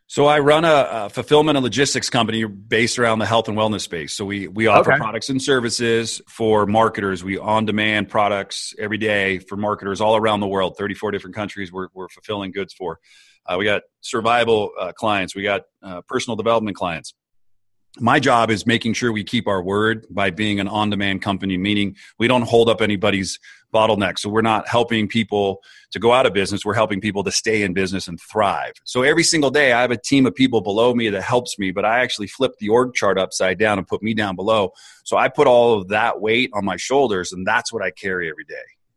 So 0.07 0.27
I 0.27 0.41
run 0.41 0.65
a, 0.67 0.89
a 0.91 1.09
fulfillment 1.09 1.57
and 1.57 1.65
logistics 1.65 2.11
company 2.11 2.45
based 2.45 2.99
around 2.99 3.21
the 3.21 3.27
health 3.27 3.49
and 3.49 3.57
wellness 3.57 3.81
space. 3.81 4.13
So 4.13 4.25
we 4.25 4.49
we 4.49 4.67
offer 4.67 4.93
Okay. 4.93 4.99
products 4.99 5.31
and 5.31 5.41
services 5.41 6.21
for 6.29 6.67
marketers. 6.67 7.25
We 7.25 7.39
on 7.39 7.65
demand 7.65 8.09
products 8.11 8.75
every 8.79 8.99
day 8.99 9.39
for 9.39 9.57
marketers 9.57 10.01
all 10.01 10.17
around 10.17 10.41
the 10.41 10.47
world. 10.49 10.77
Thirty 10.77 10.95
four 10.95 11.11
different 11.11 11.37
countries 11.37 11.73
we're 11.73 11.89
we're 11.95 12.09
fulfilling 12.09 12.53
goods 12.53 12.75
for. 12.75 12.99
Uh, 13.47 13.57
we 13.59 13.65
got 13.65 13.83
survival 14.01 14.71
uh, 14.79 14.93
clients. 14.93 15.35
We 15.35 15.43
got 15.43 15.63
uh, 15.83 16.03
personal 16.03 16.37
development 16.37 16.77
clients. 16.77 17.15
My 18.01 18.19
job 18.19 18.51
is 18.51 18.67
making 18.67 18.95
sure 18.95 19.13
we 19.13 19.23
keep 19.23 19.47
our 19.47 19.63
word 19.63 20.07
by 20.11 20.31
being 20.31 20.59
an 20.59 20.67
on 20.67 20.91
demand 20.91 21.23
company, 21.23 21.57
meaning 21.57 21.95
we 22.19 22.27
don't 22.27 22.43
hold 22.43 22.69
up 22.69 22.81
anybody's 22.81 23.39
bottleneck. 23.73 24.19
So 24.19 24.29
we're 24.29 24.43
not 24.43 24.67
helping 24.67 25.07
people 25.07 25.61
to 25.93 26.01
go 26.01 26.13
out 26.13 26.27
of 26.27 26.33
business. 26.33 26.65
We're 26.65 26.75
helping 26.75 27.01
people 27.01 27.23
to 27.25 27.31
stay 27.31 27.63
in 27.63 27.73
business 27.73 28.09
and 28.09 28.19
thrive. 28.21 28.73
So 28.85 29.03
every 29.03 29.23
single 29.23 29.51
day, 29.51 29.73
I 29.73 29.81
have 29.81 29.93
a 29.93 29.97
team 29.97 30.27
of 30.27 30.35
people 30.35 30.61
below 30.61 30.95
me 30.95 31.09
that 31.11 31.23
helps 31.23 31.59
me, 31.59 31.71
but 31.71 31.85
I 31.85 32.01
actually 32.01 32.29
flip 32.29 32.53
the 32.59 32.69
org 32.69 32.95
chart 32.95 33.19
upside 33.19 33.59
down 33.59 33.79
and 33.79 33.87
put 33.87 34.03
me 34.03 34.15
down 34.15 34.35
below. 34.35 34.73
So 35.05 35.17
I 35.17 35.29
put 35.29 35.47
all 35.47 35.81
of 35.81 35.89
that 35.89 36.21
weight 36.21 36.51
on 36.53 36.65
my 36.65 36.77
shoulders, 36.77 37.33
and 37.33 37.47
that's 37.47 37.73
what 37.73 37.83
I 37.83 37.91
carry 37.91 38.29
every 38.31 38.45
day. 38.45 38.55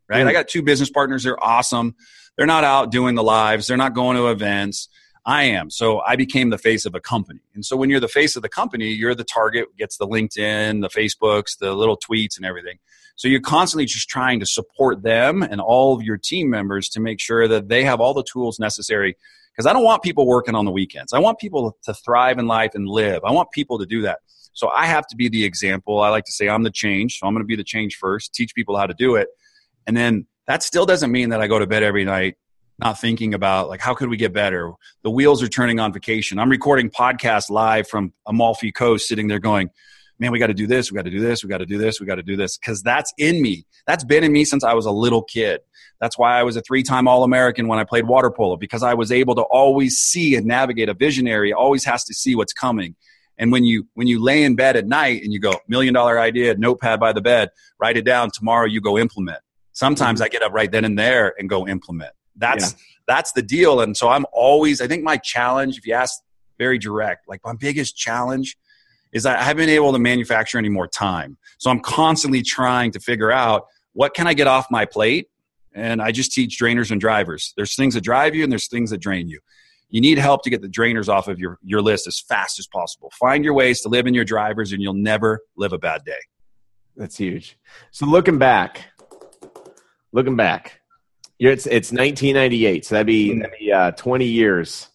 Right? 0.08 0.24
Mm. 0.24 0.28
I 0.28 0.32
got 0.32 0.48
two 0.48 0.62
business 0.62 0.90
partners. 0.90 1.22
They're 1.22 1.42
awesome. 1.42 1.94
They're 2.38 2.46
not 2.46 2.62
out 2.62 2.92
doing 2.92 3.16
the 3.16 3.22
lives. 3.22 3.66
They're 3.66 3.76
not 3.76 3.94
going 3.94 4.16
to 4.16 4.28
events. 4.28 4.88
I 5.26 5.42
am. 5.42 5.70
So 5.70 6.00
I 6.00 6.14
became 6.14 6.50
the 6.50 6.56
face 6.56 6.86
of 6.86 6.94
a 6.94 7.00
company. 7.00 7.40
And 7.54 7.66
so 7.66 7.76
when 7.76 7.90
you're 7.90 8.00
the 8.00 8.06
face 8.06 8.36
of 8.36 8.42
the 8.42 8.48
company, 8.48 8.90
you're 8.90 9.16
the 9.16 9.24
target, 9.24 9.66
gets 9.76 9.98
the 9.98 10.06
LinkedIn, 10.06 10.80
the 10.80 10.88
Facebooks, 10.88 11.58
the 11.58 11.74
little 11.74 11.98
tweets 11.98 12.36
and 12.36 12.46
everything. 12.46 12.78
So 13.16 13.26
you're 13.26 13.40
constantly 13.40 13.86
just 13.86 14.08
trying 14.08 14.38
to 14.38 14.46
support 14.46 15.02
them 15.02 15.42
and 15.42 15.60
all 15.60 15.96
of 15.96 16.02
your 16.02 16.16
team 16.16 16.48
members 16.48 16.88
to 16.90 17.00
make 17.00 17.18
sure 17.18 17.48
that 17.48 17.68
they 17.68 17.82
have 17.82 18.00
all 18.00 18.14
the 18.14 18.22
tools 18.22 18.60
necessary. 18.60 19.16
Because 19.52 19.66
I 19.66 19.72
don't 19.72 19.82
want 19.82 20.04
people 20.04 20.24
working 20.24 20.54
on 20.54 20.64
the 20.64 20.70
weekends. 20.70 21.12
I 21.12 21.18
want 21.18 21.40
people 21.40 21.76
to 21.82 21.92
thrive 21.92 22.38
in 22.38 22.46
life 22.46 22.76
and 22.76 22.88
live. 22.88 23.24
I 23.24 23.32
want 23.32 23.50
people 23.50 23.80
to 23.80 23.86
do 23.86 24.02
that. 24.02 24.20
So 24.52 24.68
I 24.68 24.86
have 24.86 25.08
to 25.08 25.16
be 25.16 25.28
the 25.28 25.44
example. 25.44 26.00
I 26.00 26.10
like 26.10 26.24
to 26.26 26.32
say 26.32 26.48
I'm 26.48 26.62
the 26.62 26.70
change. 26.70 27.18
So 27.18 27.26
I'm 27.26 27.34
going 27.34 27.42
to 27.42 27.48
be 27.48 27.56
the 27.56 27.64
change 27.64 27.96
first, 27.96 28.32
teach 28.32 28.54
people 28.54 28.76
how 28.76 28.86
to 28.86 28.94
do 28.94 29.16
it. 29.16 29.26
And 29.88 29.96
then 29.96 30.26
that 30.48 30.62
still 30.62 30.86
doesn't 30.86 31.12
mean 31.12 31.28
that 31.28 31.40
I 31.40 31.46
go 31.46 31.58
to 31.58 31.66
bed 31.66 31.84
every 31.84 32.04
night 32.04 32.36
not 32.80 33.00
thinking 33.00 33.34
about 33.34 33.68
like 33.68 33.80
how 33.80 33.94
could 33.94 34.08
we 34.08 34.16
get 34.16 34.32
better? 34.32 34.72
The 35.02 35.10
wheels 35.10 35.42
are 35.42 35.48
turning 35.48 35.78
on 35.78 35.92
vacation. 35.92 36.38
I'm 36.38 36.48
recording 36.48 36.90
podcasts 36.90 37.50
live 37.50 37.86
from 37.86 38.12
amalfi 38.26 38.72
coast 38.72 39.06
sitting 39.06 39.28
there 39.28 39.38
going 39.38 39.70
man 40.18 40.32
we 40.32 40.38
got 40.40 40.48
to 40.48 40.54
do 40.54 40.66
this 40.66 40.90
we 40.90 40.96
got 40.96 41.04
to 41.04 41.12
do 41.12 41.20
this 41.20 41.44
we 41.44 41.48
got 41.48 41.58
to 41.58 41.66
do 41.66 41.78
this 41.78 42.00
we 42.00 42.06
got 42.06 42.16
to 42.16 42.22
do 42.22 42.34
this. 42.36 42.56
Because 42.58 42.82
that's 42.82 43.12
in 43.18 43.40
me. 43.42 43.66
That's 43.86 44.04
been 44.04 44.24
in 44.24 44.32
me 44.32 44.44
since 44.44 44.64
i 44.64 44.72
was 44.74 44.86
a 44.86 44.90
little 44.90 45.22
kid. 45.22 45.60
That's 46.00 46.18
why 46.18 46.38
i 46.38 46.42
was 46.42 46.56
a 46.56 46.62
three-time 46.62 47.06
all-american 47.06 47.68
when 47.68 47.78
i 47.78 47.84
played 47.84 48.06
water 48.06 48.30
polo 48.30 48.56
because 48.56 48.82
i 48.82 48.94
was 48.94 49.12
able 49.12 49.34
to 49.34 49.42
always 49.42 49.98
see 49.98 50.34
and 50.34 50.46
navigate 50.46 50.88
a 50.88 50.94
visionary 50.94 51.52
always 51.52 51.84
has 51.84 52.04
to 52.04 52.14
see 52.14 52.34
what's 52.34 52.54
coming. 52.54 52.96
And 53.36 53.52
when 53.52 53.64
you 53.64 53.86
when 53.94 54.06
you 54.06 54.22
lay 54.22 54.42
in 54.44 54.56
bed 54.56 54.76
at 54.76 54.86
night 54.86 55.22
and 55.22 55.32
you 55.32 55.40
go 55.40 55.54
million 55.68 55.92
dollar 55.92 56.18
idea 56.18 56.54
notepad 56.54 56.98
by 56.98 57.12
the 57.12 57.20
bed 57.20 57.50
write 57.78 57.96
it 57.96 58.04
down 58.04 58.30
tomorrow 58.32 58.66
you 58.66 58.80
go 58.80 58.96
implement 58.98 59.40
sometimes 59.78 60.20
mm-hmm. 60.20 60.24
i 60.24 60.28
get 60.28 60.42
up 60.42 60.52
right 60.52 60.72
then 60.72 60.84
and 60.84 60.98
there 60.98 61.34
and 61.38 61.48
go 61.48 61.66
implement. 61.66 62.12
That's 62.36 62.74
that's 63.06 63.32
the 63.32 63.42
deal. 63.42 63.80
And 63.80 63.96
so 63.96 64.08
i'm 64.08 64.26
always 64.32 64.80
i 64.80 64.86
think 64.86 65.02
my 65.02 65.16
challenge 65.16 65.78
if 65.78 65.86
you 65.86 65.94
ask 65.94 66.20
very 66.58 66.78
direct 66.78 67.28
like 67.28 67.40
my 67.44 67.54
biggest 67.54 67.96
challenge 67.96 68.56
is 69.12 69.22
that 69.22 69.38
i 69.38 69.42
haven't 69.42 69.62
been 69.66 69.74
able 69.74 69.92
to 69.92 69.98
manufacture 69.98 70.58
any 70.58 70.68
more 70.68 70.88
time. 70.88 71.38
So 71.58 71.70
i'm 71.70 71.80
constantly 71.80 72.42
trying 72.42 72.90
to 72.92 73.00
figure 73.00 73.32
out 73.32 73.66
what 73.92 74.14
can 74.14 74.26
i 74.26 74.34
get 74.34 74.46
off 74.46 74.66
my 74.70 74.84
plate? 74.84 75.28
And 75.74 76.02
i 76.02 76.10
just 76.12 76.32
teach 76.32 76.58
drainers 76.60 76.90
and 76.90 77.00
drivers. 77.00 77.54
There's 77.56 77.74
things 77.76 77.94
that 77.94 78.02
drive 78.02 78.34
you 78.34 78.42
and 78.42 78.52
there's 78.52 78.68
things 78.68 78.90
that 78.90 78.98
drain 78.98 79.28
you. 79.28 79.40
You 79.90 80.02
need 80.02 80.18
help 80.18 80.42
to 80.42 80.50
get 80.50 80.60
the 80.60 80.68
drainers 80.68 81.08
off 81.08 81.28
of 81.28 81.38
your, 81.38 81.58
your 81.62 81.80
list 81.80 82.06
as 82.06 82.20
fast 82.20 82.58
as 82.58 82.66
possible. 82.66 83.10
Find 83.18 83.42
your 83.42 83.54
ways 83.54 83.80
to 83.82 83.88
live 83.88 84.06
in 84.06 84.12
your 84.12 84.24
drivers 84.24 84.72
and 84.72 84.82
you'll 84.82 84.92
never 84.92 85.40
live 85.56 85.72
a 85.72 85.78
bad 85.78 86.04
day. 86.04 86.20
That's 86.94 87.16
huge. 87.16 87.56
So 87.90 88.04
looking 88.04 88.38
back, 88.38 88.82
looking 90.12 90.36
back, 90.36 90.80
you're, 91.38 91.52
it's 91.52 91.66
it's 91.66 91.92
1998. 91.92 92.84
So 92.84 92.94
that'd 92.94 93.06
be, 93.06 93.38
that'd 93.38 93.58
be 93.58 93.72
uh, 93.72 93.92
20 93.92 94.24
years 94.26 94.88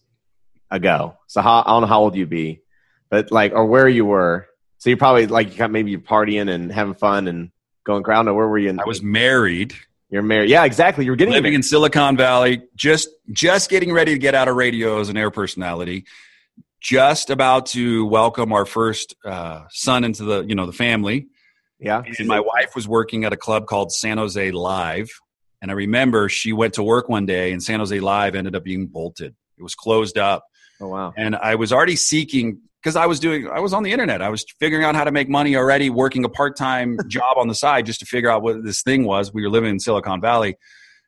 ago. 0.70 1.16
So 1.26 1.40
how, 1.40 1.62
I 1.64 1.70
don't 1.70 1.82
know 1.82 1.86
how 1.86 2.00
old 2.00 2.14
you'd 2.14 2.30
be, 2.30 2.62
but 3.10 3.32
like 3.32 3.52
or 3.52 3.66
where 3.66 3.88
you 3.88 4.04
were. 4.04 4.48
So 4.78 4.90
you're 4.90 4.98
probably 4.98 5.26
like 5.26 5.52
you 5.52 5.56
got 5.56 5.70
maybe 5.70 5.90
you're 5.90 6.00
partying 6.00 6.50
and 6.50 6.70
having 6.70 6.94
fun 6.94 7.28
and 7.28 7.50
going 7.84 8.02
ground. 8.02 8.26
Where 8.26 8.48
were 8.48 8.58
you? 8.58 8.70
In, 8.70 8.80
I 8.80 8.84
was 8.84 9.02
married. 9.02 9.74
You're 10.10 10.22
married. 10.22 10.50
Yeah, 10.50 10.64
exactly. 10.64 11.04
You're 11.04 11.16
getting 11.16 11.32
living 11.32 11.44
married. 11.44 11.56
in 11.56 11.62
Silicon 11.62 12.16
Valley, 12.16 12.62
just 12.76 13.08
just 13.32 13.70
getting 13.70 13.92
ready 13.92 14.12
to 14.12 14.18
get 14.18 14.34
out 14.34 14.48
of 14.48 14.56
radio 14.56 15.00
as 15.00 15.08
an 15.08 15.16
air 15.16 15.30
personality, 15.30 16.04
just 16.80 17.30
about 17.30 17.66
to 17.66 18.04
welcome 18.06 18.52
our 18.52 18.66
first 18.66 19.16
uh, 19.24 19.64
son 19.70 20.04
into 20.04 20.24
the 20.24 20.42
you 20.42 20.54
know 20.54 20.66
the 20.66 20.72
family. 20.72 21.28
Yeah. 21.78 22.02
And 22.18 22.28
my 22.28 22.40
wife 22.40 22.74
was 22.74 22.86
working 22.88 23.24
at 23.24 23.32
a 23.32 23.36
club 23.36 23.66
called 23.66 23.92
San 23.92 24.18
Jose 24.18 24.50
Live, 24.50 25.08
and 25.60 25.70
I 25.70 25.74
remember 25.74 26.28
she 26.28 26.52
went 26.52 26.74
to 26.74 26.82
work 26.82 27.08
one 27.08 27.26
day, 27.26 27.52
and 27.52 27.62
San 27.62 27.78
Jose 27.80 27.98
Live 27.98 28.34
ended 28.34 28.54
up 28.54 28.64
being 28.64 28.86
bolted. 28.86 29.34
It 29.58 29.62
was 29.62 29.74
closed 29.74 30.18
up, 30.18 30.44
Oh 30.80 30.88
wow. 30.88 31.12
and 31.16 31.36
I 31.36 31.54
was 31.54 31.72
already 31.72 31.96
seeking 31.96 32.60
because 32.82 32.96
I 32.96 33.06
was 33.06 33.18
doing 33.18 33.48
I 33.48 33.60
was 33.60 33.72
on 33.72 33.82
the 33.82 33.92
internet. 33.92 34.20
I 34.22 34.28
was 34.28 34.44
figuring 34.60 34.84
out 34.84 34.94
how 34.94 35.04
to 35.04 35.12
make 35.12 35.28
money 35.28 35.56
already, 35.56 35.90
working 35.90 36.24
a 36.24 36.28
part 36.28 36.56
time 36.56 36.98
job 37.08 37.36
on 37.38 37.48
the 37.48 37.54
side 37.54 37.86
just 37.86 38.00
to 38.00 38.06
figure 38.06 38.30
out 38.30 38.42
what 38.42 38.62
this 38.64 38.82
thing 38.82 39.04
was. 39.04 39.32
We 39.32 39.42
were 39.42 39.50
living 39.50 39.70
in 39.70 39.80
Silicon 39.80 40.20
Valley, 40.20 40.56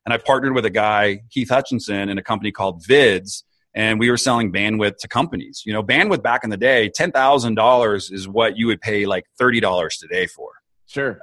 and 0.05 0.13
I 0.13 0.19
partnered 0.19 0.55
with 0.55 0.65
a 0.65 0.71
guy 0.71 1.21
Keith 1.31 1.49
Hutchinson 1.51 2.09
in 2.09 2.19
a 2.19 2.23
company 2.23 2.51
called 2.53 2.83
Vids, 2.85 3.43
and 3.77 4.01
we 4.01 4.11
were 4.11 4.17
selling 4.17 4.51
bandwidth 4.51 4.97
to 4.97 5.09
companies. 5.09 5.63
You 5.65 5.73
know, 5.75 5.83
bandwidth 5.83 6.23
back 6.23 6.43
in 6.43 6.51
the 6.51 6.57
day, 6.57 6.89
ten 6.89 7.13
thousand 7.13 7.55
dollars 7.55 8.11
is 8.11 8.27
what 8.27 8.57
you 8.57 8.67
would 8.67 8.81
pay 8.81 9.07
like 9.07 9.27
thirty 9.39 9.61
dollars 9.61 9.99
today 9.99 10.27
for. 10.27 10.51
Sure. 10.87 11.21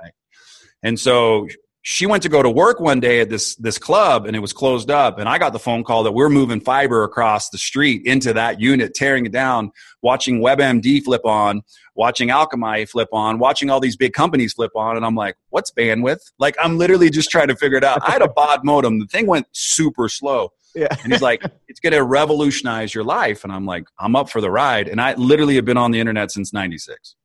And 0.83 0.99
so 0.99 1.47
she 1.85 2.05
went 2.05 2.23
to 2.23 2.29
go 2.29 2.41
to 2.41 2.49
work 2.49 2.79
one 2.79 3.01
day 3.01 3.19
at 3.19 3.29
this 3.29 3.55
this 3.55 3.77
club 3.77 4.25
and 4.25 4.35
it 4.35 4.39
was 4.39 4.53
closed 4.53 4.89
up 4.89 5.19
and 5.19 5.27
I 5.27 5.37
got 5.37 5.51
the 5.51 5.59
phone 5.59 5.83
call 5.83 6.03
that 6.03 6.13
we're 6.13 6.29
moving 6.29 6.61
fiber 6.61 7.03
across 7.03 7.49
the 7.49 7.57
street 7.57 8.05
into 8.05 8.31
that 8.33 8.61
unit 8.61 8.93
tearing 8.93 9.25
it 9.25 9.33
down 9.33 9.71
watching 10.01 10.39
WebMD 10.39 11.03
flip 11.03 11.25
on 11.25 11.61
watching 11.93 12.29
Alchemy 12.29 12.85
flip 12.85 13.09
on 13.11 13.37
watching 13.37 13.69
all 13.69 13.81
these 13.81 13.97
big 13.97 14.13
companies 14.13 14.53
flip 14.53 14.71
on 14.77 14.95
and 14.95 15.05
I'm 15.05 15.15
like 15.15 15.35
what's 15.49 15.71
bandwidth 15.71 16.21
like 16.39 16.55
I'm 16.61 16.77
literally 16.77 17.09
just 17.09 17.29
trying 17.29 17.49
to 17.49 17.55
figure 17.55 17.77
it 17.77 17.83
out 17.83 17.99
I 18.07 18.11
had 18.11 18.21
a 18.21 18.29
baud 18.33 18.61
modem 18.63 18.99
the 18.99 19.07
thing 19.07 19.27
went 19.27 19.47
super 19.51 20.07
slow 20.07 20.53
Yeah. 20.75 20.87
and 21.03 21.11
he's 21.13 21.21
like 21.21 21.43
it's 21.67 21.79
going 21.79 21.93
to 21.93 22.03
revolutionize 22.03 22.93
your 22.93 23.03
life 23.03 23.43
and 23.43 23.53
I'm 23.53 23.65
like 23.65 23.85
I'm 23.99 24.15
up 24.15 24.29
for 24.29 24.41
the 24.41 24.49
ride 24.49 24.87
and 24.87 24.99
I 24.99 25.13
literally 25.15 25.55
have 25.55 25.65
been 25.65 25.77
on 25.77 25.91
the 25.91 25.99
internet 25.99 26.31
since 26.31 26.53
96 26.53 27.15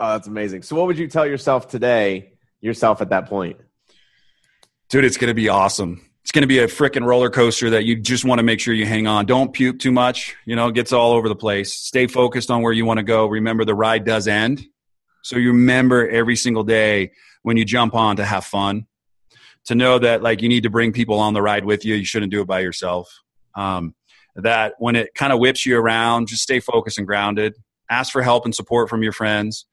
Oh, 0.00 0.12
that's 0.12 0.28
amazing. 0.28 0.62
So, 0.62 0.76
what 0.76 0.86
would 0.86 0.96
you 0.96 1.08
tell 1.08 1.26
yourself 1.26 1.66
today? 1.66 2.34
Yourself 2.60 3.02
at 3.02 3.10
that 3.10 3.26
point? 3.26 3.56
dude 4.88 5.04
it's 5.04 5.16
going 5.16 5.28
to 5.28 5.34
be 5.34 5.48
awesome 5.48 6.04
it's 6.22 6.32
going 6.32 6.42
to 6.42 6.48
be 6.48 6.58
a 6.58 6.66
freaking 6.66 7.04
roller 7.04 7.30
coaster 7.30 7.70
that 7.70 7.84
you 7.84 7.96
just 7.96 8.24
want 8.24 8.38
to 8.38 8.42
make 8.42 8.60
sure 8.60 8.74
you 8.74 8.86
hang 8.86 9.06
on 9.06 9.26
don't 9.26 9.52
puke 9.52 9.78
too 9.78 9.92
much 9.92 10.36
you 10.46 10.56
know 10.56 10.68
it 10.68 10.74
gets 10.74 10.92
all 10.92 11.12
over 11.12 11.28
the 11.28 11.36
place 11.36 11.74
stay 11.74 12.06
focused 12.06 12.50
on 12.50 12.62
where 12.62 12.72
you 12.72 12.84
want 12.84 12.98
to 12.98 13.04
go 13.04 13.26
remember 13.26 13.64
the 13.64 13.74
ride 13.74 14.04
does 14.04 14.26
end 14.26 14.64
so 15.22 15.36
you 15.36 15.48
remember 15.48 16.08
every 16.08 16.36
single 16.36 16.64
day 16.64 17.10
when 17.42 17.56
you 17.56 17.64
jump 17.64 17.94
on 17.94 18.16
to 18.16 18.24
have 18.24 18.44
fun 18.44 18.86
to 19.68 19.74
know 19.74 19.98
that 19.98 20.22
like 20.22 20.40
you 20.40 20.48
need 20.48 20.62
to 20.62 20.70
bring 20.70 20.92
people 20.92 21.18
on 21.18 21.34
the 21.34 21.42
ride 21.42 21.64
with 21.64 21.84
you. 21.84 21.94
You 21.94 22.04
shouldn't 22.04 22.32
do 22.32 22.40
it 22.40 22.46
by 22.46 22.60
yourself. 22.60 23.08
Um, 23.54 23.94
that 24.34 24.74
when 24.78 24.96
it 24.96 25.14
kind 25.14 25.30
of 25.32 25.38
whips 25.38 25.66
you 25.66 25.78
around 25.78 26.28
just 26.28 26.42
stay 26.42 26.58
focused 26.58 26.96
and 26.96 27.06
grounded. 27.06 27.54
Ask 27.90 28.12
for 28.12 28.22
help 28.22 28.44
and 28.46 28.54
support 28.54 28.88
from 28.88 29.02
your 29.02 29.12
friends. 29.12 29.66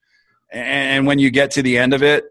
And 0.51 1.07
when 1.07 1.17
you 1.19 1.29
get 1.31 1.51
to 1.51 1.61
the 1.63 1.77
end 1.77 1.93
of 1.93 2.03
it 2.03 2.25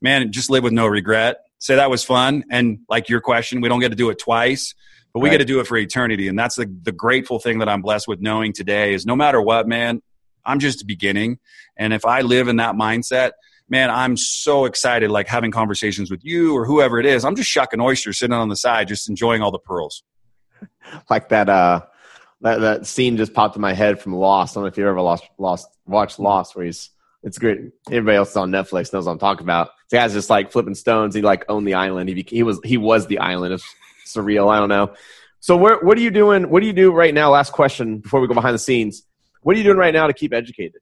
man 0.00 0.30
just 0.32 0.50
live 0.50 0.62
with 0.62 0.72
no 0.72 0.86
regret. 0.86 1.38
Say 1.58 1.76
that 1.76 1.88
was 1.90 2.04
fun. 2.04 2.44
And 2.50 2.78
like 2.88 3.08
your 3.08 3.20
question 3.20 3.60
we 3.60 3.68
don't 3.68 3.80
get 3.80 3.90
to 3.90 3.96
do 3.96 4.10
it 4.10 4.18
twice 4.18 4.74
but 5.12 5.20
we 5.20 5.28
Right. 5.28 5.34
get 5.34 5.38
to 5.38 5.44
do 5.44 5.60
it 5.60 5.66
for 5.66 5.76
eternity. 5.76 6.26
And 6.28 6.36
that's 6.38 6.56
the, 6.56 6.66
the 6.82 6.92
grateful 6.92 7.38
thing 7.40 7.58
that 7.58 7.68
i'm 7.68 7.82
blessed 7.82 8.06
with 8.06 8.20
knowing 8.20 8.52
today 8.52 8.94
is 8.94 9.04
no 9.04 9.16
matter 9.16 9.40
what 9.40 9.66
man 9.66 10.00
i'm 10.44 10.60
just 10.60 10.86
beginning. 10.86 11.38
And 11.76 11.92
if 11.92 12.04
i 12.04 12.20
live 12.20 12.46
in 12.48 12.56
that 12.56 12.76
mindset 12.76 13.32
man 13.68 13.90
i'm 13.90 14.16
so 14.16 14.64
excited 14.64 15.10
like 15.10 15.26
having 15.26 15.50
conversations 15.50 16.10
with 16.10 16.24
you 16.24 16.54
or 16.54 16.66
whoever 16.66 16.98
it 16.98 17.06
is 17.06 17.24
i'm 17.24 17.36
just 17.36 17.48
shucking 17.48 17.80
oysters 17.80 18.18
sitting 18.18 18.34
on 18.34 18.48
the 18.48 18.56
side 18.56 18.88
just 18.88 19.08
enjoying 19.08 19.42
all 19.42 19.50
the 19.50 19.58
pearls 19.58 20.02
Like 21.10 21.28
that. 21.30 21.48
Uh, 21.48 21.82
that 22.40 22.60
that 22.60 22.86
scene 22.86 23.16
just 23.16 23.32
popped 23.32 23.56
in 23.56 23.62
my 23.62 23.72
head 23.72 24.00
from 24.00 24.14
Lost. 24.14 24.54
I 24.54 24.54
don't 24.56 24.64
know 24.64 24.68
if 24.68 24.76
you 24.76 24.86
ever 24.86 25.00
lost 25.00 25.24
lost 25.38 25.68
watched 25.86 26.18
Lost, 26.18 26.54
where 26.54 26.66
he's 26.66 26.90
it's 27.22 27.38
great. 27.38 27.58
Everybody 27.90 28.16
else 28.16 28.36
on 28.36 28.50
Netflix 28.50 28.92
knows 28.92 29.06
what 29.06 29.12
I'm 29.12 29.18
talking 29.18 29.44
about. 29.44 29.70
The 29.90 29.96
guy's 29.96 30.12
just 30.12 30.28
like 30.28 30.52
flipping 30.52 30.74
stones. 30.74 31.14
He 31.14 31.22
like 31.22 31.44
owned 31.48 31.66
the 31.66 31.74
island. 31.74 32.10
He 32.10 32.24
he 32.28 32.42
was 32.42 32.60
he 32.62 32.76
was 32.76 33.06
the 33.06 33.18
island. 33.18 33.54
It's 33.54 33.66
surreal. 34.06 34.52
I 34.52 34.58
don't 34.58 34.68
know. 34.68 34.92
So 35.40 35.56
where 35.56 35.78
what 35.78 35.96
are 35.96 36.02
you 36.02 36.10
doing? 36.10 36.50
What 36.50 36.60
do 36.60 36.66
you 36.66 36.72
do 36.74 36.92
right 36.92 37.14
now? 37.14 37.30
Last 37.30 37.52
question 37.52 37.98
before 37.98 38.20
we 38.20 38.28
go 38.28 38.34
behind 38.34 38.54
the 38.54 38.58
scenes. 38.58 39.04
What 39.42 39.54
are 39.54 39.58
you 39.58 39.64
doing 39.64 39.78
right 39.78 39.94
now 39.94 40.06
to 40.06 40.12
keep 40.12 40.34
educated? 40.34 40.80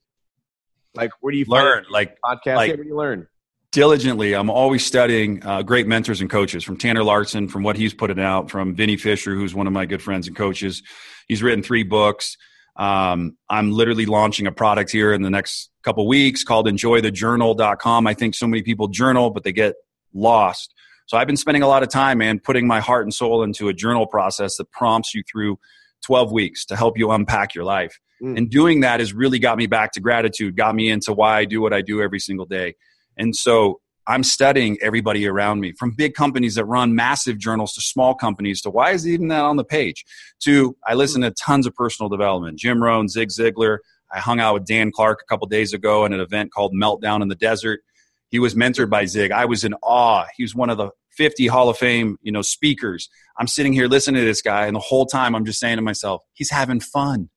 Like 0.95 1.11
where 1.21 1.33
do 1.33 1.39
you 1.39 1.45
find 1.45 1.65
learn 1.65 1.85
like 1.91 2.19
podcasts? 2.25 2.57
like- 2.57 2.69
yeah, 2.71 2.75
where 2.75 2.85
do 2.85 2.89
you 2.89 2.97
learn? 2.97 3.29
diligently. 3.73 4.35
I'm 4.35 4.51
always 4.51 4.85
studying 4.85 5.45
uh, 5.45 5.63
great 5.63 5.87
mentors 5.87 6.21
and 6.21 6.31
coaches 6.31 6.63
from 6.63 6.77
Tanner 6.77 7.03
Larson, 7.03 7.49
from 7.49 7.63
what 7.63 7.75
he's 7.75 7.95
putting 7.95 8.21
out, 8.21 8.51
from 8.51 8.75
Vinnie 8.75 8.99
Fisher, 8.99 9.35
who's 9.35 9.55
one 9.55 9.67
of 9.67 9.73
my 9.73 9.87
good 9.87 10.03
friends 10.03 10.29
and 10.29 10.37
coaches. 10.37 10.83
He's 11.27 11.43
written 11.43 11.63
three 11.63 11.83
books. 11.83 12.37
Um, 12.77 13.37
I'm 13.49 13.73
literally 13.73 14.07
launching 14.07 14.47
a 14.47 14.53
product 14.53 14.91
here 14.91 15.13
in 15.13 15.23
the 15.23 15.31
next 15.31 15.71
couple 15.83 16.07
weeks 16.07 16.45
called 16.45 16.67
enjoythejournal.com. 16.67 18.07
I 18.07 18.15
think 18.15 18.35
so 18.35 18.47
many 18.47 18.63
people 18.63 18.89
journal, 18.89 19.31
but 19.31 19.43
they 19.43 19.53
get 19.53 19.75
lost. 20.15 20.75
So 21.07 21.17
I've 21.17 21.27
been 21.27 21.37
spending 21.37 21.63
a 21.63 21.69
lot 21.69 21.83
of 21.83 21.89
time, 21.89 22.19
man, 22.19 22.39
putting 22.39 22.67
my 22.67 22.81
heart 22.81 23.05
and 23.05 23.13
soul 23.13 23.43
into 23.43 23.69
a 23.69 23.73
journal 23.73 24.07
process 24.07 24.57
that 24.57 24.71
prompts 24.71 25.15
you 25.15 25.23
through 25.31 25.59
12 26.05 26.31
weeks 26.31 26.65
to 26.67 26.77
help 26.77 26.99
you 26.99 27.11
unpack 27.11 27.55
your 27.55 27.65
life. 27.65 27.99
Mm. 28.23 28.39
And 28.39 28.51
doing 28.51 28.81
that 28.81 29.01
has 29.01 29.13
really 29.13 29.39
got 29.39 29.59
me 29.59 29.67
back 29.67 29.93
to 29.93 30.01
gratitude, 30.01 30.57
got 30.57 30.75
me 30.75 30.91
into 30.91 31.13
why 31.13 31.39
I 31.39 31.45
do 31.45 31.61
what 31.61 31.73
I 31.73 31.83
do 31.83 32.01
every 32.01 32.21
single 32.21 32.47
day. 32.47 32.75
And 33.17 33.35
so 33.35 33.81
I'm 34.07 34.25
studying 34.25 34.79
everybody 34.81 35.27
around 35.27 35.61
me 35.61 35.73
from 35.73 35.93
big 35.93 36.15
companies 36.15 36.57
that 36.57 36.65
run 36.65 36.95
massive 36.95 37.39
journals 37.39 37.73
to 37.75 37.81
small 37.81 38.15
companies 38.15 38.61
to 38.63 38.71
why 38.71 38.91
is 38.91 39.07
even 39.07 39.29
that 39.29 39.45
on 39.45 39.57
the 39.57 39.65
page 39.65 40.05
to 40.41 40.77
I 40.87 40.95
listen 40.95 41.23
to 41.23 41.31
tons 41.31 41.67
of 41.67 41.75
personal 41.75 42.09
development. 42.09 42.59
Jim 42.59 42.83
Rohn, 42.83 43.09
Zig 43.09 43.29
Ziglar. 43.29 43.79
I 44.15 44.19
hung 44.19 44.41
out 44.41 44.55
with 44.55 44.67
Dan 44.67 44.93
Clark 44.93 45.21
a 45.23 45.27
couple 45.27 45.47
days 45.47 45.73
ago 45.73 46.05
in 46.05 46.13
an 46.13 46.21
event 46.21 46.53
called 46.53 46.75
Meltdown 46.75 47.23
in 47.23 47.29
the 47.29 47.35
Desert. 47.35 47.81
He 48.29 48.39
was 48.39 48.55
mentored 48.55 48.91
by 48.91 49.07
Zig. 49.07 49.31
I 49.31 49.47
was 49.47 49.65
in 49.65 49.75
awe. 49.83 50.27
He 50.37 50.43
was 50.43 50.55
one 50.55 50.69
of 50.69 50.79
the 50.79 50.91
50 51.17 51.47
Hall 51.47 51.69
of 51.69 51.79
Fame, 51.79 52.19
you 52.23 52.33
know, 52.33 52.43
speakers. 52.43 53.09
I'm 53.39 53.47
sitting 53.47 53.73
here 53.73 53.87
listening 53.87 54.21
to 54.21 54.27
this 54.27 54.43
guy 54.43 54.67
and 54.67 54.75
the 54.75 54.81
whole 54.81 55.07
time 55.07 55.35
I'm 55.35 55.45
just 55.45 55.61
saying 55.61 55.77
to 55.77 55.83
myself, 55.83 56.23
he's 56.35 56.51
having 56.51 56.81
fun. 56.81 57.31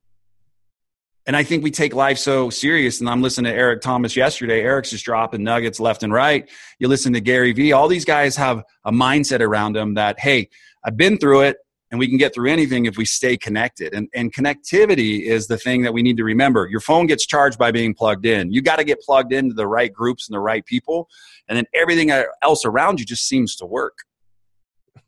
And 1.27 1.35
I 1.35 1.43
think 1.43 1.63
we 1.63 1.71
take 1.71 1.95
life 1.95 2.17
so 2.17 2.49
serious. 2.49 2.99
And 2.99 3.09
I'm 3.09 3.21
listening 3.21 3.51
to 3.51 3.57
Eric 3.57 3.81
Thomas 3.81 4.15
yesterday. 4.15 4.61
Eric's 4.61 4.91
just 4.91 5.05
dropping 5.05 5.43
nuggets 5.43 5.79
left 5.79 6.03
and 6.03 6.13
right. 6.13 6.49
You 6.79 6.87
listen 6.87 7.13
to 7.13 7.21
Gary 7.21 7.51
Vee. 7.51 7.71
All 7.71 7.87
these 7.87 8.05
guys 8.05 8.35
have 8.35 8.63
a 8.83 8.91
mindset 8.91 9.41
around 9.41 9.73
them 9.73 9.95
that, 9.95 10.19
hey, 10.19 10.49
I've 10.83 10.97
been 10.97 11.17
through 11.17 11.41
it 11.41 11.57
and 11.89 11.99
we 11.99 12.07
can 12.07 12.17
get 12.17 12.33
through 12.33 12.51
anything 12.51 12.85
if 12.85 12.97
we 12.97 13.05
stay 13.05 13.37
connected. 13.37 13.93
And, 13.93 14.07
and 14.13 14.33
connectivity 14.33 15.21
is 15.21 15.47
the 15.47 15.57
thing 15.57 15.81
that 15.81 15.93
we 15.93 16.03
need 16.03 16.17
to 16.17 16.23
remember. 16.23 16.67
Your 16.67 16.79
phone 16.79 17.07
gets 17.07 17.25
charged 17.25 17.57
by 17.57 17.71
being 17.71 17.93
plugged 17.95 18.25
in. 18.25 18.51
You 18.51 18.61
got 18.61 18.77
to 18.77 18.83
get 18.83 19.01
plugged 19.01 19.33
into 19.33 19.55
the 19.55 19.67
right 19.67 19.91
groups 19.91 20.27
and 20.27 20.35
the 20.35 20.39
right 20.39 20.65
people. 20.65 21.07
And 21.47 21.57
then 21.57 21.65
everything 21.73 22.11
else 22.43 22.65
around 22.65 22.99
you 22.99 23.05
just 23.05 23.27
seems 23.27 23.55
to 23.57 23.65
work. 23.65 23.97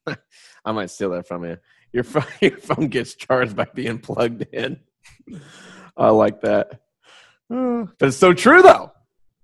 I 0.66 0.72
might 0.72 0.90
steal 0.90 1.12
that 1.12 1.28
from 1.28 1.46
you. 1.46 1.58
Your 1.94 2.04
phone, 2.04 2.26
your 2.42 2.58
phone 2.58 2.88
gets 2.88 3.16
charged 3.16 3.56
by 3.56 3.68
being 3.74 4.00
plugged 4.00 4.46
in. 4.54 4.80
I 5.98 6.10
like 6.10 6.42
that. 6.42 6.80
But 7.50 7.90
it's 8.02 8.18
so 8.18 8.34
true, 8.34 8.62
though. 8.62 8.92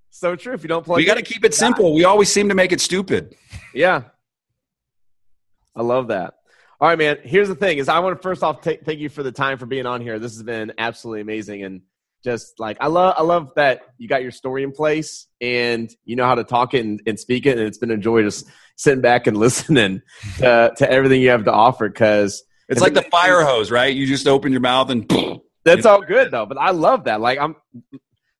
So 0.10 0.36
true. 0.36 0.54
If 0.54 0.64
you 0.64 0.70
don't 0.70 0.86
plug, 0.86 0.98
we 0.98 1.06
got 1.06 1.16
to 1.16 1.24
keep 1.24 1.44
it 1.44 1.54
simple. 1.54 1.94
We 1.94 2.04
always 2.04 2.32
seem 2.32 2.50
to 2.50 2.56
make 2.56 2.72
it 2.72 2.82
stupid. 2.82 3.36
Yeah, 3.74 4.04
I 5.76 5.82
love 5.82 6.10
that. 6.10 6.36
All 6.80 6.88
right, 6.88 6.98
man. 6.98 7.18
Here's 7.24 7.48
the 7.48 7.56
thing: 7.56 7.78
is 7.78 7.90
I 7.90 8.00
want 8.00 8.18
to 8.18 8.22
first 8.22 8.44
off 8.44 8.62
take, 8.62 8.84
thank 8.84 9.00
you 9.00 9.10
for 9.10 9.24
the 9.24 9.32
time 9.32 9.58
for 9.58 9.66
being 9.66 9.86
on 9.86 10.02
here. 10.02 10.20
This 10.20 10.34
has 10.34 10.44
been 10.44 10.74
absolutely 10.78 11.22
amazing, 11.22 11.64
and 11.64 11.82
just 12.24 12.60
like 12.60 12.78
I 12.80 12.88
love, 12.88 13.16
I 13.18 13.24
love 13.24 13.52
that 13.56 13.82
you 13.98 14.08
got 14.08 14.22
your 14.22 14.32
story 14.32 14.64
in 14.64 14.72
place 14.72 15.28
and 15.42 15.94
you 16.06 16.16
know 16.16 16.26
how 16.26 16.36
to 16.36 16.44
talk 16.44 16.74
it 16.74 16.86
and, 16.86 17.02
and 17.06 17.20
speak 17.20 17.46
it, 17.46 17.58
and 17.58 17.68
it's 17.68 17.78
been 17.78 17.92
a 17.92 17.98
joy 17.98 18.22
just 18.22 18.48
sitting 18.76 19.02
back 19.02 19.28
and 19.28 19.36
listening 19.46 20.02
to, 20.38 20.74
to 20.78 20.92
everything 20.92 21.22
you 21.22 21.30
have 21.30 21.46
to 21.46 21.52
offer 21.52 21.90
because 21.90 22.44
It's 22.70 22.82
like 22.82 22.94
the 22.94 23.02
fire 23.04 23.42
hose, 23.42 23.72
right? 23.72 23.94
You 23.94 24.06
just 24.06 24.28
open 24.28 24.52
your 24.52 24.62
mouth 24.62 24.90
and 24.90 25.10
That's 25.66 25.86
all 25.86 26.02
good 26.02 26.32
though, 26.32 26.46
but 26.46 26.58
I 26.58 26.72
love 26.72 27.06
that. 27.06 27.22
Like 27.22 27.40
I'm, 27.40 27.56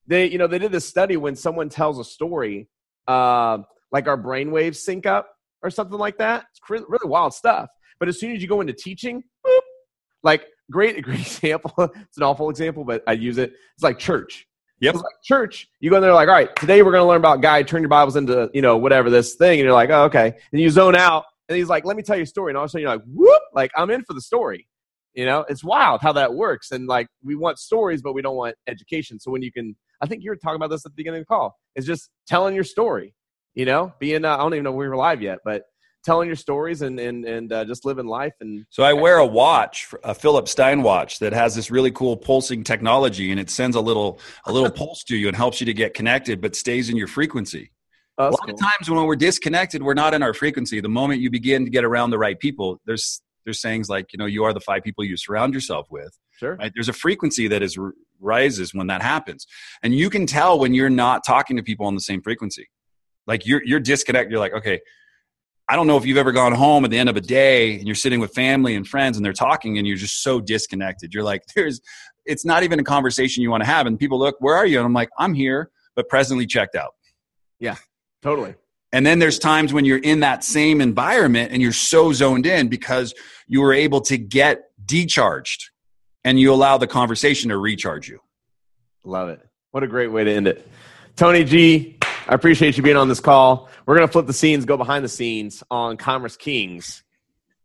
they 0.06 0.26
you 0.26 0.38
know 0.38 0.46
they 0.46 0.58
did 0.58 0.72
this 0.72 0.86
study 0.86 1.16
when 1.16 1.36
someone 1.36 1.68
tells 1.68 1.98
a 1.98 2.04
story, 2.04 2.68
uh, 3.06 3.58
like 3.92 4.06
our 4.06 4.16
brain 4.16 4.50
waves 4.50 4.82
sync 4.84 5.06
up 5.06 5.28
or 5.62 5.70
something 5.70 5.98
like 5.98 6.18
that. 6.18 6.44
It's 6.50 6.60
really 6.90 7.08
wild 7.08 7.34
stuff. 7.34 7.70
But 7.98 8.08
as 8.08 8.20
soon 8.20 8.32
as 8.32 8.42
you 8.42 8.48
go 8.48 8.60
into 8.60 8.72
teaching, 8.72 9.22
boop, 9.46 9.60
like 10.22 10.46
great 10.70 11.02
great 11.02 11.20
example. 11.20 11.72
it's 11.78 12.16
an 12.16 12.22
awful 12.22 12.50
example, 12.50 12.84
but 12.84 13.02
I 13.06 13.12
use 13.12 13.38
it. 13.38 13.52
It's 13.74 13.82
like 13.82 13.98
church. 13.98 14.46
Yep. 14.80 14.94
It's 14.94 15.04
like 15.04 15.14
church. 15.22 15.68
You 15.80 15.88
go 15.88 15.96
in 15.96 16.02
there 16.02 16.12
like, 16.12 16.28
all 16.28 16.34
right, 16.34 16.54
today 16.56 16.82
we're 16.82 16.90
going 16.90 17.02
to 17.02 17.08
learn 17.08 17.20
about 17.20 17.40
God. 17.40 17.66
Turn 17.66 17.80
your 17.80 17.88
Bibles 17.88 18.16
into 18.16 18.50
you 18.52 18.60
know 18.60 18.76
whatever 18.76 19.08
this 19.08 19.34
thing, 19.34 19.60
and 19.60 19.64
you're 19.64 19.72
like, 19.72 19.90
oh 19.90 20.04
okay. 20.04 20.34
And 20.52 20.60
you 20.60 20.68
zone 20.68 20.96
out, 20.96 21.24
and 21.48 21.56
he's 21.56 21.68
like, 21.68 21.84
let 21.84 21.96
me 21.96 22.02
tell 22.02 22.16
you 22.16 22.24
a 22.24 22.26
story, 22.26 22.50
and 22.50 22.58
all 22.58 22.64
of 22.64 22.68
a 22.68 22.70
sudden 22.70 22.82
you're 22.82 22.90
like, 22.90 23.04
whoop, 23.06 23.42
like 23.54 23.70
I'm 23.76 23.90
in 23.90 24.04
for 24.04 24.12
the 24.12 24.20
story. 24.20 24.66
You 25.14 25.26
know, 25.26 25.44
it's 25.48 25.62
wild 25.62 26.00
how 26.00 26.12
that 26.12 26.34
works. 26.34 26.72
And 26.72 26.86
like, 26.88 27.06
we 27.22 27.36
want 27.36 27.58
stories, 27.58 28.02
but 28.02 28.14
we 28.14 28.22
don't 28.22 28.36
want 28.36 28.56
education. 28.66 29.20
So 29.20 29.30
when 29.30 29.42
you 29.42 29.52
can, 29.52 29.76
I 30.00 30.06
think 30.06 30.24
you 30.24 30.30
were 30.30 30.36
talking 30.36 30.56
about 30.56 30.70
this 30.70 30.84
at 30.84 30.92
the 30.92 30.96
beginning 30.96 31.20
of 31.20 31.26
the 31.28 31.34
call, 31.34 31.56
is 31.76 31.86
just 31.86 32.10
telling 32.26 32.54
your 32.54 32.64
story. 32.64 33.14
You 33.54 33.64
know, 33.64 33.92
being 34.00 34.24
uh, 34.24 34.34
I 34.34 34.38
don't 34.38 34.54
even 34.54 34.64
know 34.64 34.72
we 34.72 34.88
were 34.88 34.96
live 34.96 35.22
yet, 35.22 35.38
but 35.44 35.62
telling 36.04 36.26
your 36.26 36.36
stories 36.36 36.82
and 36.82 37.00
and 37.00 37.24
and 37.24 37.52
uh, 37.52 37.64
just 37.64 37.84
living 37.84 38.06
life. 38.06 38.34
And 38.40 38.66
so 38.70 38.82
I 38.82 38.92
wear 38.92 39.18
a 39.18 39.26
watch, 39.26 39.88
a 40.04 40.14
Philip 40.14 40.48
Stein 40.48 40.82
watch 40.82 41.18
that 41.20 41.32
has 41.32 41.54
this 41.54 41.70
really 41.70 41.90
cool 41.90 42.16
pulsing 42.16 42.62
technology, 42.62 43.30
and 43.30 43.40
it 43.40 43.50
sends 43.50 43.76
a 43.76 43.80
little 43.80 44.20
a 44.46 44.52
little 44.52 44.70
pulse 44.72 45.02
to 45.04 45.16
you 45.16 45.28
and 45.28 45.36
helps 45.36 45.60
you 45.60 45.66
to 45.66 45.74
get 45.74 45.94
connected, 45.94 46.40
but 46.40 46.54
stays 46.54 46.90
in 46.90 46.96
your 46.96 47.06
frequency. 47.06 47.70
Oh, 48.16 48.28
a 48.28 48.30
lot 48.30 48.40
cool. 48.44 48.54
of 48.54 48.60
times 48.60 48.88
when 48.88 49.04
we're 49.06 49.16
disconnected, 49.16 49.82
we're 49.82 49.94
not 49.94 50.14
in 50.14 50.22
our 50.22 50.34
frequency. 50.34 50.80
The 50.80 50.88
moment 50.88 51.20
you 51.20 51.30
begin 51.30 51.64
to 51.64 51.70
get 51.70 51.84
around 51.84 52.10
the 52.10 52.18
right 52.18 52.38
people, 52.38 52.80
there's 52.86 53.20
there's 53.44 53.60
sayings 53.60 53.88
like 53.88 54.12
you 54.12 54.18
know 54.18 54.26
you 54.26 54.44
are 54.44 54.52
the 54.52 54.60
five 54.60 54.82
people 54.82 55.04
you 55.04 55.16
surround 55.16 55.54
yourself 55.54 55.88
with. 55.90 56.18
Sure. 56.38 56.56
Right? 56.56 56.72
There's 56.74 56.88
a 56.88 56.94
frequency 56.94 57.48
that 57.48 57.62
is 57.62 57.78
rises 58.20 58.74
when 58.74 58.86
that 58.88 59.02
happens, 59.02 59.46
and 59.82 59.94
you 59.94 60.10
can 60.10 60.26
tell 60.26 60.58
when 60.58 60.74
you're 60.74 60.90
not 60.90 61.24
talking 61.26 61.56
to 61.56 61.62
people 61.62 61.86
on 61.86 61.94
the 61.94 62.00
same 62.00 62.22
frequency. 62.22 62.68
Like 63.26 63.46
you're 63.46 63.62
you're 63.64 63.80
disconnected. 63.80 64.30
You're 64.30 64.40
like 64.40 64.54
okay 64.54 64.80
I 65.68 65.76
don't 65.76 65.86
know 65.86 65.96
if 65.96 66.04
you've 66.04 66.18
ever 66.18 66.32
gone 66.32 66.52
home 66.52 66.84
at 66.84 66.90
the 66.90 66.98
end 66.98 67.08
of 67.08 67.16
a 67.16 67.22
day 67.22 67.76
and 67.76 67.86
you're 67.86 67.94
sitting 67.94 68.20
with 68.20 68.34
family 68.34 68.74
and 68.74 68.86
friends 68.86 69.16
and 69.16 69.24
they're 69.24 69.32
talking 69.32 69.78
and 69.78 69.86
you're 69.86 69.96
just 69.96 70.22
so 70.22 70.40
disconnected. 70.40 71.14
You're 71.14 71.22
like, 71.22 71.42
there's, 71.54 71.80
it's 72.26 72.44
not 72.44 72.62
even 72.62 72.78
a 72.78 72.84
conversation 72.84 73.42
you 73.42 73.50
want 73.50 73.62
to 73.62 73.68
have. 73.68 73.86
And 73.86 73.98
people 73.98 74.18
look, 74.18 74.36
where 74.40 74.54
are 74.54 74.66
you? 74.66 74.78
And 74.78 74.86
I'm 74.86 74.92
like, 74.92 75.08
I'm 75.18 75.32
here, 75.32 75.70
but 75.96 76.08
presently 76.08 76.46
checked 76.46 76.74
out. 76.74 76.92
Yeah, 77.60 77.76
totally. 78.20 78.54
And 78.94 79.04
then 79.04 79.18
there's 79.18 79.40
times 79.40 79.72
when 79.72 79.84
you're 79.84 79.98
in 79.98 80.20
that 80.20 80.44
same 80.44 80.80
environment 80.80 81.50
and 81.50 81.60
you're 81.60 81.72
so 81.72 82.12
zoned 82.12 82.46
in 82.46 82.68
because 82.68 83.12
you 83.48 83.60
were 83.60 83.72
able 83.72 84.00
to 84.02 84.16
get 84.16 84.70
decharged 84.86 85.64
and 86.22 86.38
you 86.38 86.54
allow 86.54 86.78
the 86.78 86.86
conversation 86.86 87.50
to 87.50 87.58
recharge 87.58 88.08
you. 88.08 88.20
Love 89.02 89.30
it. 89.30 89.40
What 89.72 89.82
a 89.82 89.88
great 89.88 90.12
way 90.12 90.22
to 90.22 90.30
end 90.30 90.46
it. 90.46 90.64
Tony 91.16 91.42
G, 91.42 91.98
I 92.28 92.36
appreciate 92.36 92.76
you 92.76 92.84
being 92.84 92.96
on 92.96 93.08
this 93.08 93.18
call. 93.18 93.68
We're 93.84 93.96
going 93.96 94.06
to 94.06 94.12
flip 94.12 94.26
the 94.26 94.32
scenes, 94.32 94.64
go 94.64 94.76
behind 94.76 95.04
the 95.04 95.08
scenes 95.08 95.64
on 95.72 95.96
Commerce 95.96 96.36
Kings, 96.36 97.02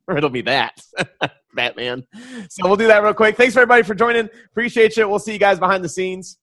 or 0.08 0.18
it'll 0.18 0.32
be 0.32 0.42
that. 0.42 0.82
Batman. 1.54 2.08
So 2.50 2.66
we'll 2.68 2.76
do 2.76 2.88
that 2.88 3.04
real 3.04 3.14
quick. 3.14 3.38
Thanks, 3.38 3.56
everybody, 3.56 3.84
for 3.84 3.94
joining. 3.94 4.30
Appreciate 4.48 4.98
you. 4.98 5.08
We'll 5.08 5.20
see 5.20 5.34
you 5.34 5.40
guys 5.40 5.60
behind 5.60 5.84
the 5.84 5.90
scenes. 5.90 6.40